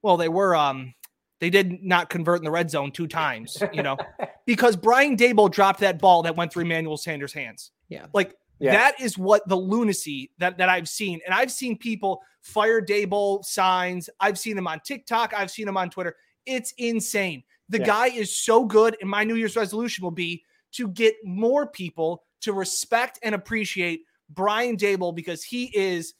well, 0.01 0.18
they 0.18 0.30
were 0.30 0.55
um 0.55 0.93
they 1.39 1.49
did 1.49 1.82
not 1.82 2.10
convert 2.10 2.39
in 2.39 2.43
the 2.43 2.51
red 2.51 2.70
zone 2.70 2.91
two 2.91 3.07
times, 3.07 3.57
you 3.72 3.82
know, 3.82 3.97
because 4.45 4.76
Brian 4.76 5.16
Daboll 5.16 5.49
dropped 5.49 5.80
that 5.80 5.97
ball 5.99 6.22
that 6.24 6.36
went 6.36 6.51
through 6.51 6.64
Emmanuel 6.64 6.97
Sanders' 6.97 7.32
hands. 7.34 7.72
Yeah. 7.88 8.07
Like 8.14 8.36
Yeah. 8.60 8.74
that 8.74 8.99
is 8.99 9.18
what 9.18 9.47
the 9.47 9.55
lunacy 9.55 10.32
that, 10.39 10.57
that 10.57 10.68
I've 10.68 10.89
seen. 10.89 11.22
And 11.26 11.34
I've 11.34 11.51
seen 11.51 11.78
people 11.78 12.22
fire 12.41 12.82
Daboll 12.82 13.43
signs. 13.45 14.10
I've 14.20 14.38
seen 14.38 14.57
them 14.57 14.68
on 14.68 14.82
TikTok. 14.82 15.34
I've 15.34 15.49
seen 15.49 15.66
them 15.66 15.78
on 15.78 15.89
Twitter. 15.89 16.16
It's 16.46 16.74
insane. 16.78 17.44
The 17.70 17.80
Yeah. 17.80 17.86
guy 17.86 18.08
is 18.08 18.38
so 18.38 18.66
good. 18.66 18.98
And 19.02 19.10
my 19.10 19.24
New 19.24 19.36
Year's 19.36 19.56
resolution 19.56 20.04
will 20.04 20.12
be 20.12 20.44
to 20.74 20.88
get 20.88 21.16
more 21.24 21.68
people 21.68 22.24
to 22.42 22.54
respect 22.54 23.20
and 23.24 23.36
appreciate 23.36 24.02
Brian 24.30 24.78
Daboll 24.78 25.14
because 25.16 25.44
he 25.44 25.66
is 25.76 26.14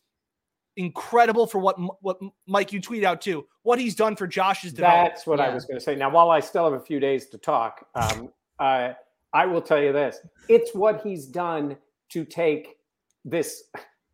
incredible 0.78 1.46
for 1.46 1.60
what 1.60 1.78
what 2.02 2.20
Mike 2.48 2.72
you 2.72 2.80
tweet 2.80 3.04
out 3.04 3.22
too. 3.22 3.46
What 3.64 3.80
he's 3.80 3.96
done 3.96 4.16
for 4.16 4.28
Josh's 4.28 4.74
development. 4.74 5.14
That's 5.14 5.28
what 5.28 5.40
I 5.40 5.54
was 5.54 5.66
going 5.66 5.78
to 5.78 5.84
say. 5.84 5.96
Now, 5.96 6.10
while 6.10 6.32
I 6.32 6.40
still 6.40 6.64
have 6.64 6.74
a 6.74 6.84
few 6.84 7.00
days 7.00 7.28
to 7.30 7.38
talk, 7.38 7.86
um, 7.96 8.32
uh, 8.60 8.94
I 9.34 9.46
will 9.46 9.62
tell 9.62 9.82
you 9.82 9.94
this: 9.94 10.20
it's 10.48 10.74
what 10.74 11.02
he's 11.02 11.26
done 11.26 11.78
to 12.10 12.26
take 12.26 12.78
this, 13.26 13.66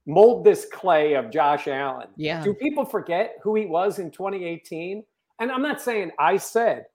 mold 0.06 0.44
this 0.44 0.66
clay 0.66 1.14
of 1.14 1.32
Josh 1.32 1.68
Allen. 1.68 2.08
Yeah. 2.18 2.44
Do 2.44 2.54
people 2.54 2.84
forget 2.84 3.36
who 3.44 3.56
he 3.56 3.66
was 3.66 4.00
in 4.00 4.12
2018? 4.12 5.04
And 5.40 5.52
I'm 5.52 5.62
not 5.62 5.82
saying 5.82 6.12
I 6.20 6.38
said 6.38 6.86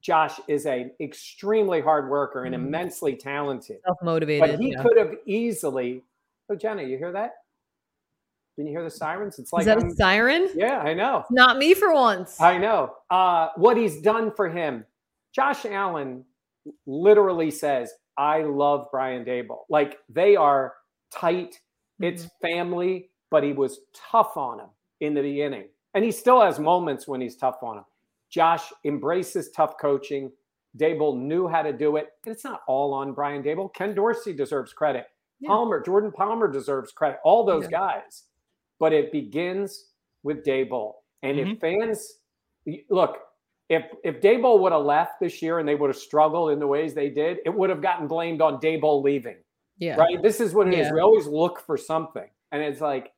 Josh 0.00 0.40
is 0.48 0.64
an 0.66 0.92
extremely 1.00 1.80
hard 1.80 2.08
worker 2.08 2.44
and 2.44 2.54
Mhm. 2.54 2.58
immensely 2.66 3.16
talented, 3.16 3.80
self 3.84 3.98
motivated. 4.02 4.50
but 4.50 4.58
he 4.60 4.74
could 4.76 4.96
have 4.96 5.14
easily. 5.26 6.02
Oh, 6.48 6.54
Jenna, 6.56 6.82
you 6.82 6.96
hear 6.98 7.12
that? 7.12 7.34
Didn't 8.56 8.68
you 8.72 8.74
hear 8.78 8.84
the 8.84 8.90
sirens? 8.90 9.38
It's 9.38 9.52
like 9.52 9.60
Is 9.60 9.66
that 9.66 9.78
I'm- 9.78 9.88
a 9.88 9.94
siren? 9.94 10.48
yeah, 10.54 10.80
I 10.80 10.94
know. 10.94 11.24
Not 11.30 11.56
me 11.58 11.74
for 11.74 11.92
once. 11.94 12.40
I 12.40 12.58
know. 12.58 12.96
Uh, 13.10 13.50
what 13.56 13.76
he's 13.76 14.00
done 14.02 14.32
for 14.32 14.48
him. 14.48 14.84
Josh 15.32 15.64
Allen 15.64 16.24
literally 16.86 17.50
says, 17.50 17.94
I 18.16 18.42
love 18.42 18.88
Brian 18.90 19.24
Daboll. 19.24 19.64
Like 19.68 19.98
they 20.08 20.36
are 20.36 20.74
tight. 21.10 21.60
It's 22.00 22.26
family, 22.42 23.10
but 23.30 23.42
he 23.44 23.52
was 23.52 23.80
tough 23.94 24.36
on 24.36 24.60
him 24.60 24.68
in 25.00 25.14
the 25.14 25.22
beginning. 25.22 25.68
And 25.94 26.04
he 26.04 26.10
still 26.10 26.40
has 26.40 26.58
moments 26.58 27.06
when 27.08 27.20
he's 27.20 27.36
tough 27.36 27.62
on 27.62 27.78
him. 27.78 27.84
Josh 28.30 28.72
embraces 28.84 29.50
tough 29.50 29.74
coaching. 29.80 30.30
Daboll 30.78 31.18
knew 31.18 31.48
how 31.48 31.62
to 31.62 31.72
do 31.72 31.96
it. 31.96 32.10
And 32.24 32.32
it's 32.32 32.44
not 32.44 32.62
all 32.68 32.94
on 32.94 33.12
Brian 33.12 33.42
Daboll. 33.42 33.74
Ken 33.74 33.94
Dorsey 33.94 34.32
deserves 34.32 34.72
credit. 34.72 35.06
Yeah. 35.40 35.48
Palmer, 35.48 35.82
Jordan 35.82 36.12
Palmer 36.12 36.50
deserves 36.50 36.92
credit. 36.92 37.18
All 37.24 37.44
those 37.44 37.64
Yeah. 37.64 37.70
guys. 37.70 38.24
But 38.78 38.92
it 38.92 39.10
begins 39.12 39.90
with 40.22 40.44
Daboll. 40.44 40.94
And 41.22 41.38
if 41.38 41.48
mm-hmm. 41.48 41.58
fans 41.58 42.20
look, 42.88 43.18
if 43.68 43.84
if 44.04 44.20
Daboll 44.20 44.60
would 44.60 44.72
have 44.72 44.84
left 44.84 45.20
this 45.20 45.42
year 45.42 45.58
and 45.58 45.68
they 45.68 45.74
would 45.74 45.90
have 45.90 45.96
struggled 45.96 46.50
in 46.52 46.58
the 46.58 46.66
ways 46.66 46.94
they 46.94 47.10
did, 47.10 47.38
it 47.44 47.54
would 47.54 47.70
have 47.70 47.82
gotten 47.82 48.06
blamed 48.06 48.40
on 48.40 48.60
Daboll 48.60 49.02
leaving. 49.02 49.36
yeah. 49.78 49.96
Right? 49.96 50.22
This 50.22 50.40
is 50.40 50.54
what 50.54 50.68
it 50.68 50.74
is. 50.74 50.86
Yeah. 50.86 50.94
We 50.94 51.00
always 51.00 51.26
look 51.26 51.60
for 51.60 51.76
something. 51.76 52.28
And 52.52 52.62
it's 52.62 52.80
like, 52.80 53.12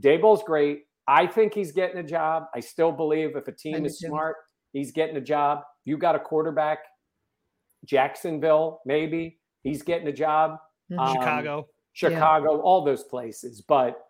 Daboll's 0.00 0.42
great. 0.42 0.84
I 1.12 1.26
think 1.26 1.54
he's 1.54 1.72
getting 1.72 1.98
a 1.98 2.02
job. 2.04 2.44
I 2.54 2.60
still 2.60 2.92
believe 2.92 3.34
if 3.36 3.48
a 3.48 3.52
team 3.52 3.74
is 3.86 3.98
smart, 4.08 4.36
he's 4.72 4.92
getting 4.92 5.16
a 5.16 5.20
job. 5.20 5.62
You 5.84 5.96
got 5.98 6.14
a 6.14 6.20
quarterback, 6.20 6.78
Jacksonville, 7.84 8.80
maybe 8.84 9.38
he's 9.62 9.82
getting 9.82 10.06
a 10.08 10.12
job. 10.12 10.58
Mhm. 10.90 10.98
Um, 10.98 11.14
Chicago. 11.14 11.68
Chicago, 11.92 12.60
all 12.60 12.84
those 12.84 13.02
places. 13.04 13.60
But 13.62 14.06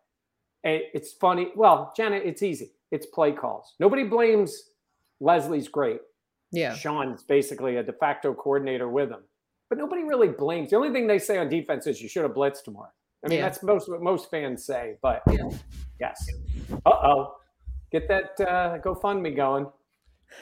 it- 0.64 0.90
it's 0.92 1.12
funny. 1.14 1.52
Well, 1.56 1.92
Jenna, 1.96 2.16
it's 2.16 2.42
easy. 2.42 2.74
It's 2.90 3.06
play 3.06 3.32
calls. 3.32 3.74
Nobody 3.78 4.04
blames 4.04 4.70
Leslie's 5.20 5.68
great. 5.68 6.00
yeah. 6.52 6.74
Sean's 6.74 7.22
basically 7.22 7.76
a 7.76 7.82
de 7.82 7.92
facto 7.92 8.34
coordinator 8.34 8.88
with 8.88 9.08
him. 9.10 9.22
But 9.68 9.78
nobody 9.78 10.02
really 10.02 10.28
blames. 10.28 10.70
The 10.70 10.76
only 10.76 10.90
thing 10.90 11.06
they 11.06 11.20
say 11.20 11.38
on 11.38 11.48
defense 11.48 11.86
is 11.86 12.02
you 12.02 12.08
should 12.08 12.24
have 12.24 12.32
blitzed 12.34 12.66
more. 12.72 12.92
I 13.24 13.28
mean, 13.28 13.38
Yeah. 13.38 13.44
that's 13.48 13.62
most 13.62 13.88
what 13.88 14.00
most 14.02 14.30
fans 14.30 14.64
say. 14.64 14.96
But 15.02 15.22
Yeah. 15.30 15.48
yes. 16.00 16.26
Uh 16.86 16.90
oh. 16.90 17.36
Get 17.92 18.06
that 18.08 18.40
uh, 18.40 18.78
GoFundMe 18.78 19.34
going. 19.34 19.66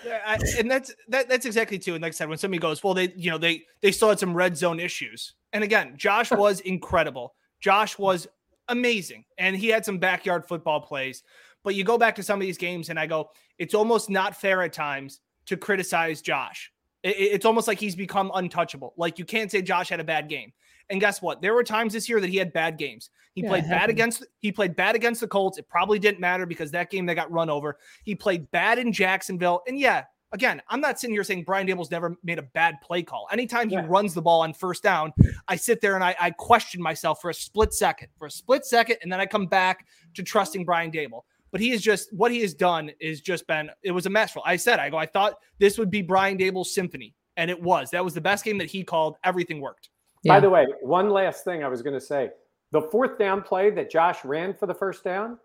Yeah, 0.04 0.20
I, 0.26 0.38
and 0.58 0.70
that's 0.70 0.94
that, 1.08 1.28
that's 1.30 1.46
exactly 1.46 1.78
too. 1.78 1.94
And 1.94 2.02
like 2.02 2.10
I 2.10 2.14
said, 2.14 2.28
when 2.28 2.36
somebody 2.36 2.60
goes, 2.60 2.84
well, 2.84 2.92
they 2.94 3.12
you 3.16 3.30
know 3.30 3.38
they 3.38 3.64
they 3.80 3.90
still 3.90 4.10
had 4.10 4.18
some 4.18 4.34
red 4.34 4.56
zone 4.56 4.78
issues. 4.80 5.34
And 5.54 5.64
again, 5.64 5.94
Josh 5.96 6.30
was 6.30 6.60
incredible. 6.60 7.34
Josh 7.60 7.98
was 7.98 8.28
amazing, 8.68 9.24
and 9.38 9.56
he 9.56 9.68
had 9.68 9.84
some 9.86 9.98
backyard 9.98 10.46
football 10.46 10.80
plays. 10.82 11.22
But 11.64 11.74
you 11.74 11.84
go 11.84 11.96
back 11.98 12.14
to 12.16 12.22
some 12.22 12.38
of 12.38 12.42
these 12.46 12.58
games, 12.58 12.90
and 12.90 12.98
I 13.00 13.06
go, 13.06 13.30
it's 13.58 13.74
almost 13.74 14.10
not 14.10 14.36
fair 14.36 14.62
at 14.62 14.72
times 14.74 15.20
to 15.46 15.56
criticize 15.56 16.20
Josh. 16.20 16.70
It- 17.02 17.16
it- 17.16 17.32
it's 17.32 17.46
almost 17.46 17.66
like 17.66 17.78
he's 17.80 17.96
become 17.96 18.30
untouchable. 18.34 18.92
Like 18.98 19.18
you 19.18 19.24
can't 19.24 19.50
say 19.50 19.62
Josh 19.62 19.88
had 19.88 20.00
a 20.00 20.04
bad 20.04 20.28
game. 20.28 20.52
And 20.90 21.00
guess 21.00 21.20
what? 21.20 21.42
There 21.42 21.54
were 21.54 21.64
times 21.64 21.92
this 21.92 22.08
year 22.08 22.20
that 22.20 22.30
he 22.30 22.36
had 22.36 22.52
bad 22.52 22.78
games. 22.78 23.10
He 23.34 23.42
Yeah, 23.42 23.48
played 23.48 23.68
bad 23.68 23.90
against 23.90 24.26
he 24.40 24.50
played 24.50 24.74
bad 24.74 24.96
against 24.96 25.20
the 25.20 25.28
Colts. 25.28 25.58
It 25.58 25.68
probably 25.68 25.98
didn't 25.98 26.20
matter 26.20 26.46
because 26.46 26.70
that 26.72 26.90
game 26.90 27.06
they 27.06 27.14
got 27.14 27.30
run 27.30 27.50
over. 27.50 27.78
He 28.04 28.14
played 28.14 28.50
bad 28.50 28.78
in 28.78 28.92
Jacksonville. 28.92 29.62
And 29.68 29.78
yeah, 29.78 30.04
again, 30.32 30.62
I'm 30.68 30.80
not 30.80 30.98
sitting 30.98 31.14
here 31.14 31.24
saying 31.24 31.44
Brian 31.44 31.66
Daboll's 31.66 31.90
never 31.90 32.16
made 32.22 32.38
a 32.38 32.42
bad 32.42 32.76
play 32.82 33.02
call. 33.02 33.28
Anytime 33.30 33.68
he 33.68 33.76
runs 33.78 34.14
the 34.14 34.22
ball 34.22 34.40
on 34.40 34.54
first 34.54 34.82
down, 34.82 35.12
I 35.46 35.56
sit 35.56 35.80
there 35.80 35.94
and 35.94 36.04
I, 36.04 36.16
I 36.18 36.30
question 36.30 36.82
myself 36.82 37.20
for 37.20 37.30
a 37.30 37.34
split 37.34 37.72
second, 37.72 38.08
for 38.18 38.26
a 38.26 38.30
split 38.30 38.64
second, 38.64 38.96
and 39.02 39.12
then 39.12 39.20
I 39.20 39.26
come 39.26 39.46
back 39.46 39.86
to 40.14 40.22
trusting 40.22 40.64
Brian 40.64 40.90
Daboll. 40.90 41.22
But 41.50 41.60
he 41.60 41.70
is 41.70 41.80
just 41.80 42.12
what 42.12 42.30
he 42.30 42.40
has 42.42 42.52
done 42.54 42.90
is 43.00 43.20
just 43.20 43.46
been 43.46 43.70
it 43.82 43.92
was 43.92 44.06
a 44.06 44.10
masterful. 44.10 44.42
I 44.44 44.56
said, 44.56 44.80
I 44.80 44.90
go, 44.90 44.98
I 44.98 45.06
thought 45.06 45.34
this 45.58 45.78
would 45.78 45.90
be 45.90 46.02
Brian 46.02 46.36
Daboll's 46.36 46.74
symphony, 46.74 47.14
and 47.36 47.50
it 47.50 47.60
was. 47.60 47.90
That 47.90 48.04
was 48.04 48.14
the 48.14 48.20
best 48.20 48.44
game 48.44 48.58
that 48.58 48.70
he 48.70 48.84
called. 48.84 49.16
Everything 49.24 49.60
worked. 49.60 49.88
Yeah. 50.24 50.34
By 50.34 50.40
the 50.40 50.50
way, 50.50 50.66
one 50.80 51.10
last 51.10 51.44
thing 51.44 51.62
I 51.62 51.68
was 51.68 51.82
going 51.82 51.94
to 51.94 52.00
say. 52.00 52.30
The 52.72 52.82
fourth 52.82 53.18
down 53.18 53.42
play 53.42 53.70
that 53.70 53.90
Josh 53.90 54.24
ran 54.24 54.54
for 54.54 54.66
the 54.66 54.74
first 54.74 55.04
down 55.04 55.38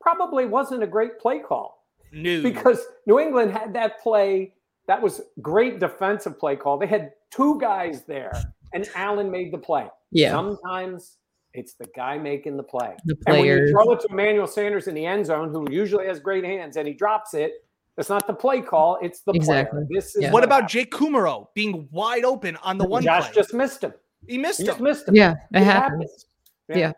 probably 0.00 0.44
wasn't 0.46 0.82
a 0.82 0.86
great 0.86 1.18
play 1.18 1.38
call. 1.38 1.86
New 2.12 2.42
because 2.42 2.84
New 3.06 3.18
England 3.18 3.52
had 3.52 3.72
that 3.74 4.00
play. 4.02 4.54
That 4.86 5.00
was 5.00 5.22
great 5.40 5.80
defensive 5.80 6.38
play 6.38 6.56
call. 6.56 6.76
They 6.76 6.86
had 6.86 7.12
two 7.30 7.58
guys 7.58 8.04
there, 8.04 8.32
and 8.74 8.86
Allen 8.94 9.30
made 9.30 9.52
the 9.52 9.58
play. 9.58 9.88
Yeah. 10.10 10.32
Sometimes 10.32 11.16
it's 11.54 11.74
the 11.74 11.86
guy 11.96 12.18
making 12.18 12.56
the 12.56 12.62
play. 12.62 12.96
The 13.04 13.16
And 13.26 13.38
when 13.38 13.46
you 13.46 13.70
throw 13.70 13.92
it 13.92 14.00
to 14.00 14.08
Emmanuel 14.10 14.46
Sanders 14.46 14.88
in 14.88 14.94
the 14.94 15.06
end 15.06 15.24
zone, 15.24 15.50
who 15.50 15.66
usually 15.70 16.06
has 16.06 16.20
great 16.20 16.44
hands, 16.44 16.76
and 16.76 16.86
he 16.86 16.94
drops 16.94 17.32
it, 17.34 17.52
it's 17.98 18.08
not 18.08 18.26
the 18.26 18.34
play 18.34 18.60
call, 18.60 18.98
it's 19.02 19.20
the 19.22 19.32
Exactly. 19.32 19.78
player. 19.80 19.86
This 20.00 20.16
is 20.16 20.22
Yeah. 20.22 20.30
What 20.32 20.44
about 20.44 20.68
Jake 20.68 20.90
Kumerow 20.92 21.46
being 21.54 21.88
wide 21.90 22.24
open 22.24 22.56
on 22.56 22.78
the 22.78 22.84
one 22.88 23.02
Josh 23.02 23.24
play? 23.26 23.34
just 23.34 23.52
missed 23.54 23.82
him. 23.84 23.92
he 24.28 24.38
missed 24.38 24.60
He 24.60 24.66
just 24.66 24.78
him. 24.78 24.84
missed 24.84 25.08
him. 25.08 25.14
Yeah, 25.16 25.32
it 25.52 25.58
It 25.58 25.62
happens. 25.64 25.92
happens. 25.92 26.26
Yeah. 26.68 26.92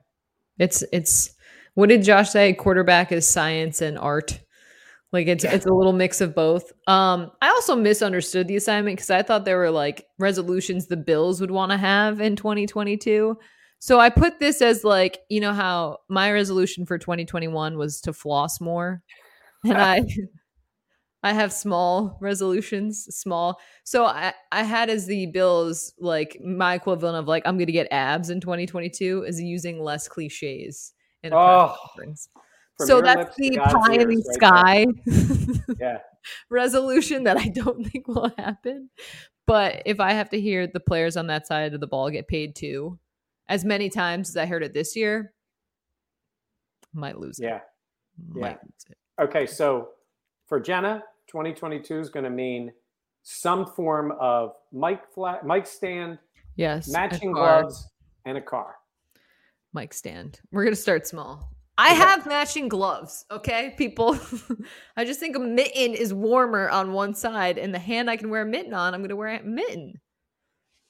It's 0.59 0.84
it's 0.92 1.34
what 1.74 1.88
did 1.88 2.03
Josh 2.05 2.30
say? 2.30 2.53
Quarterback 2.53 3.11
is 3.12 3.26
science 3.28 3.80
and 3.82 3.99
art. 3.99 4.40
Like 5.12 5.26
it's 5.26 5.42
it's 5.45 5.66
a 5.66 5.72
little 5.72 5.92
mix 5.92 6.20
of 6.20 6.34
both. 6.34 6.72
Um, 6.86 7.30
I 7.40 7.49
also 7.49 7.74
misunderstood 7.76 8.47
the 8.49 8.57
assignment 8.57 8.97
because 8.97 9.11
I 9.11 9.22
thought 9.22 9.45
there 9.45 9.59
were 9.59 9.70
like 9.70 10.07
resolutions 10.18 10.86
the 10.86 10.97
Bills 10.97 11.40
would 11.40 11.51
want 11.51 11.72
to 11.72 11.78
have 11.78 12.20
in 12.20 12.36
2022. 12.36 13.36
So 13.80 14.01
I 14.01 14.11
put 14.11 14.38
this 14.40 14.62
as 14.62 14.82
like, 14.84 15.18
you 15.28 15.40
know 15.40 15.53
how 15.53 15.99
my 16.09 16.32
resolution 16.32 16.86
for 16.86 16.99
2021 16.99 17.76
was 17.76 18.01
to 18.03 18.12
floss 18.12 18.61
more. 18.61 19.03
And 19.64 19.74
I 19.76 20.05
I 21.25 21.33
have 21.33 21.55
small 21.55 22.18
resolutions, 22.20 23.07
small. 23.16 23.59
So 23.83 24.05
I, 24.05 24.35
I 24.53 24.62
had 24.62 24.91
as 24.91 25.07
the 25.07 25.25
Bills 25.25 25.95
like 25.99 26.39
my 26.45 26.75
equivalent 26.75 27.16
of 27.16 27.27
like 27.27 27.45
I'm 27.47 27.57
going 27.57 27.66
to 27.66 27.72
get 27.72 27.89
abs 27.91 28.29
in 28.29 28.43
2022 28.43 29.25
is 29.27 29.41
using 29.41 29.83
less 29.83 30.07
cliches 30.07 30.93
in 31.22 31.33
a 31.33 31.37
Oh. 31.37 31.77
So 32.79 33.01
that's 33.01 33.35
the 33.37 33.57
pie 33.57 33.95
in 33.95 34.09
the 34.09 34.14
ears 34.14 34.27
right 34.29 34.35
sky 34.35 34.87
Yeah. 35.81 35.99
resolution 36.51 37.25
that 37.25 37.39
I 37.39 37.49
don't 37.49 37.85
think 37.91 38.07
will 38.07 38.31
happen. 38.37 38.91
But 39.47 39.83
if 39.87 40.01
I 40.01 40.12
have 40.12 40.29
to 40.31 40.41
hear 40.41 40.66
the 40.66 40.81
players 40.81 41.16
on 41.16 41.29
that 41.29 41.47
side 41.47 41.72
of 41.72 41.81
the 41.81 41.87
ball 41.87 42.11
get 42.11 42.29
paid 42.29 42.55
too, 42.55 42.99
as 43.49 43.64
many 43.64 43.89
times 43.89 44.29
as 44.29 44.37
I 44.37 44.45
heard 44.45 44.62
it 44.62 44.75
this 44.75 44.95
year, 44.95 45.33
might 46.93 47.18
lose 47.18 47.39
it. 47.39 47.45
Yeah. 47.45 47.61
Might 48.29 48.41
yeah. 48.41 48.57
lose 48.62 48.87
it. 48.91 49.22
Okay, 49.22 49.47
so 49.47 49.89
for 50.49 50.61
Jenna, 50.61 51.03
2022 51.29 51.99
is 52.01 52.11
going 52.11 52.25
to 52.25 52.31
mean 52.31 52.72
some 53.22 53.66
form 53.66 54.12
of 54.20 54.53
mic 54.72 55.01
flat, 55.14 55.47
mic 55.47 55.66
stand, 55.66 56.18
Yes. 56.57 56.89
matching 56.89 57.33
gloves, 57.33 57.89
and 58.27 58.37
a 58.39 58.41
car. 58.41 58.77
mic 59.72 59.93
stand. 59.93 60.41
We're 60.53 60.62
gonna 60.64 60.77
start 60.77 61.07
small. 61.07 61.51
I 61.77 61.89
Okay. 61.89 61.97
have 61.97 62.27
matching 62.27 62.68
gloves, 62.68 63.25
okay, 63.31 63.75
people. 63.77 64.16
I 64.97 65.05
just 65.05 65.18
think 65.18 65.35
a 65.35 65.41
mitten 65.41 65.95
is 65.95 66.14
warmer 66.14 66.68
on 66.68 66.93
one 66.93 67.12
side, 67.14 67.59
and 67.59 67.75
the 67.75 67.79
hand 67.81 68.09
I 68.09 68.16
can 68.16 68.31
wear 68.31 68.43
a 68.43 68.47
mitten 68.47 68.72
on, 68.72 68.95
I'm 68.95 69.03
gonna 69.03 69.16
wear 69.16 69.35
a 69.35 69.43
mitten. 69.43 70.01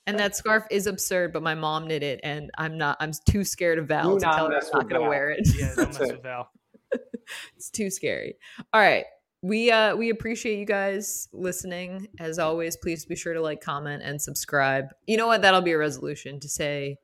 And 0.07 0.18
that 0.18 0.37
scarf 0.37 0.64
is 0.70 0.87
absurd, 0.87 1.32
but 1.32 1.43
my 1.43 1.55
mom 1.55 1.87
knit 1.89 2.03
it, 2.03 2.20
and 2.22 2.51
I'm 2.59 2.76
not. 2.76 2.99
I'm 3.01 3.12
too 3.26 3.43
scared 3.43 3.78
of 3.78 3.89
Val 3.89 4.12
Do 4.14 4.18
to 4.20 4.26
not 4.26 4.37
tell 4.37 4.51
her 4.51 4.59
I'm 4.59 4.68
not 4.80 4.89
gonna 4.91 5.09
wear 5.09 5.30
it. 5.30 5.49
Yeah, 5.57 5.72
don't 5.76 5.99
mess 5.99 6.12
with 6.12 6.22
Val. 6.22 6.51
it's 7.57 7.70
too 7.70 7.89
scary. 7.89 8.37
All 8.74 8.80
right. 8.82 9.07
We 9.45 9.70
uh 9.70 9.95
we 9.95 10.09
appreciate 10.09 10.59
you 10.59 10.64
guys 10.64 11.28
listening. 11.34 12.09
As 12.18 12.38
always, 12.38 12.78
please 12.78 13.05
be 13.05 13.14
sure 13.14 13.34
to 13.34 13.42
like, 13.42 13.61
comment, 13.61 14.03
and 14.03 14.20
subscribe. 14.20 14.86
You 15.07 15.18
know 15.18 15.26
what? 15.26 15.42
That'll 15.42 15.61
be 15.61 15.72
a 15.72 15.76
resolution 15.78 16.40
to 16.40 16.49
say 16.49 16.97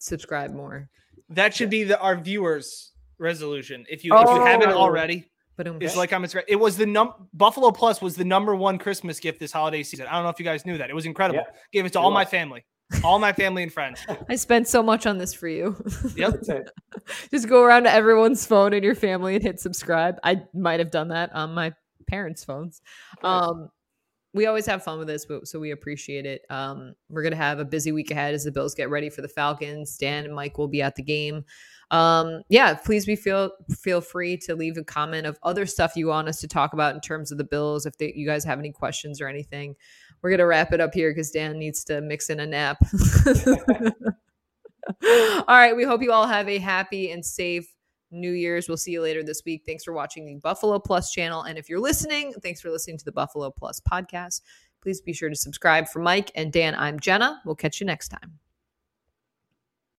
subscribe 0.00 0.52
more. 0.52 0.88
That 1.28 1.54
should 1.54 1.70
be 1.70 1.84
the 1.84 1.96
our 2.00 2.16
viewers' 2.16 2.90
resolution. 3.18 3.84
If 3.88 4.04
you 4.04 4.12
if 4.16 4.28
you 4.28 4.44
haven't 4.44 4.70
Oh. 4.70 4.78
already, 4.78 5.30
But 5.56 5.68
it's 5.80 5.94
like 5.94 6.12
I'm. 6.12 6.24
It 6.48 6.58
was 6.58 6.76
the 6.76 6.86
num 6.86 7.28
Buffalo 7.32 7.70
Plus 7.70 8.02
was 8.02 8.16
the 8.16 8.24
number 8.24 8.56
one 8.56 8.76
Christmas 8.76 9.20
gift 9.20 9.38
this 9.38 9.52
holiday 9.52 9.84
season. 9.84 10.08
I 10.08 10.14
don't 10.14 10.24
know 10.24 10.30
if 10.30 10.40
you 10.40 10.44
guys 10.44 10.66
knew 10.66 10.76
that. 10.78 10.90
It 10.90 10.94
was 10.94 11.06
incredible. 11.06 11.44
Yeah, 11.46 11.54
Gave 11.70 11.86
it 11.86 11.92
to 11.92 12.00
it 12.00 12.02
all 12.02 12.10
my 12.10 12.24
family, 12.24 12.64
all 13.04 13.18
my 13.18 13.32
family 13.32 13.62
and 13.62 13.72
friends. 13.72 14.04
I 14.28 14.36
spent 14.36 14.68
so 14.68 14.82
much 14.82 15.06
on 15.06 15.18
this 15.18 15.34
for 15.34 15.48
you. 15.48 15.76
Yep. 16.16 16.42
Just 17.30 17.48
go 17.48 17.62
around 17.62 17.84
to 17.84 17.92
everyone's 17.92 18.44
phone 18.44 18.72
in 18.72 18.82
your 18.82 18.94
family 18.94 19.34
and 19.34 19.42
hit 19.42 19.60
subscribe. 19.60 20.16
I 20.22 20.42
might 20.52 20.80
have 20.80 20.90
done 20.90 21.08
that 21.08 21.32
on 21.34 21.54
my 21.54 21.72
parents' 22.08 22.44
phones. 22.44 22.82
Um, 23.22 23.70
we 24.32 24.46
always 24.46 24.66
have 24.66 24.82
fun 24.82 24.98
with 24.98 25.08
this, 25.08 25.24
but, 25.24 25.46
so 25.48 25.58
we 25.58 25.70
appreciate 25.70 26.26
it. 26.26 26.42
Um, 26.50 26.94
we're 27.08 27.22
gonna 27.22 27.36
have 27.36 27.58
a 27.58 27.64
busy 27.64 27.92
week 27.92 28.10
ahead 28.10 28.34
as 28.34 28.44
the 28.44 28.52
Bills 28.52 28.74
get 28.74 28.90
ready 28.90 29.08
for 29.08 29.22
the 29.22 29.28
Falcons. 29.28 29.96
Dan 29.96 30.24
and 30.24 30.34
Mike 30.34 30.58
will 30.58 30.68
be 30.68 30.82
at 30.82 30.96
the 30.96 31.02
game. 31.02 31.44
Um, 31.90 32.42
yeah, 32.48 32.74
please 32.74 33.06
be 33.06 33.16
feel 33.16 33.50
feel 33.76 34.00
free 34.00 34.36
to 34.38 34.54
leave 34.54 34.76
a 34.76 34.84
comment 34.84 35.26
of 35.26 35.38
other 35.42 35.66
stuff 35.66 35.96
you 35.96 36.06
want 36.06 36.28
us 36.28 36.40
to 36.40 36.48
talk 36.48 36.72
about 36.72 36.94
in 36.94 37.00
terms 37.00 37.32
of 37.32 37.38
the 37.38 37.44
Bills. 37.44 37.86
If 37.86 37.98
they, 37.98 38.12
you 38.14 38.26
guys 38.26 38.44
have 38.44 38.58
any 38.58 38.70
questions 38.70 39.20
or 39.20 39.26
anything, 39.26 39.74
we're 40.22 40.30
gonna 40.30 40.46
wrap 40.46 40.72
it 40.72 40.80
up 40.80 40.94
here 40.94 41.10
because 41.10 41.30
Dan 41.30 41.58
needs 41.58 41.84
to 41.84 42.00
mix 42.00 42.30
in 42.30 42.40
a 42.40 42.46
nap. 42.46 42.78
all 45.02 45.44
right, 45.48 45.76
we 45.76 45.84
hope 45.84 46.02
you 46.02 46.12
all 46.12 46.26
have 46.26 46.48
a 46.48 46.58
happy 46.58 47.10
and 47.10 47.24
safe 47.24 47.72
New 48.10 48.32
Year's. 48.32 48.68
We'll 48.68 48.76
see 48.76 48.92
you 48.92 49.02
later 49.02 49.22
this 49.22 49.42
week. 49.44 49.62
Thanks 49.66 49.84
for 49.84 49.92
watching 49.92 50.24
the 50.26 50.36
Buffalo 50.36 50.78
Plus 50.78 51.10
channel. 51.12 51.42
And 51.42 51.58
if 51.58 51.68
you're 51.68 51.80
listening, 51.80 52.34
thanks 52.42 52.60
for 52.60 52.70
listening 52.70 52.98
to 52.98 53.04
the 53.04 53.12
Buffalo 53.12 53.50
Plus 53.50 53.80
podcast. 53.80 54.42
Please 54.82 55.00
be 55.00 55.12
sure 55.12 55.28
to 55.28 55.36
subscribe 55.36 55.88
for 55.88 56.00
Mike 56.00 56.30
and 56.34 56.52
Dan. 56.52 56.74
I'm 56.74 56.98
Jenna. 56.98 57.40
We'll 57.44 57.54
catch 57.54 57.80
you 57.80 57.86
next 57.86 58.08
time. 58.08 58.38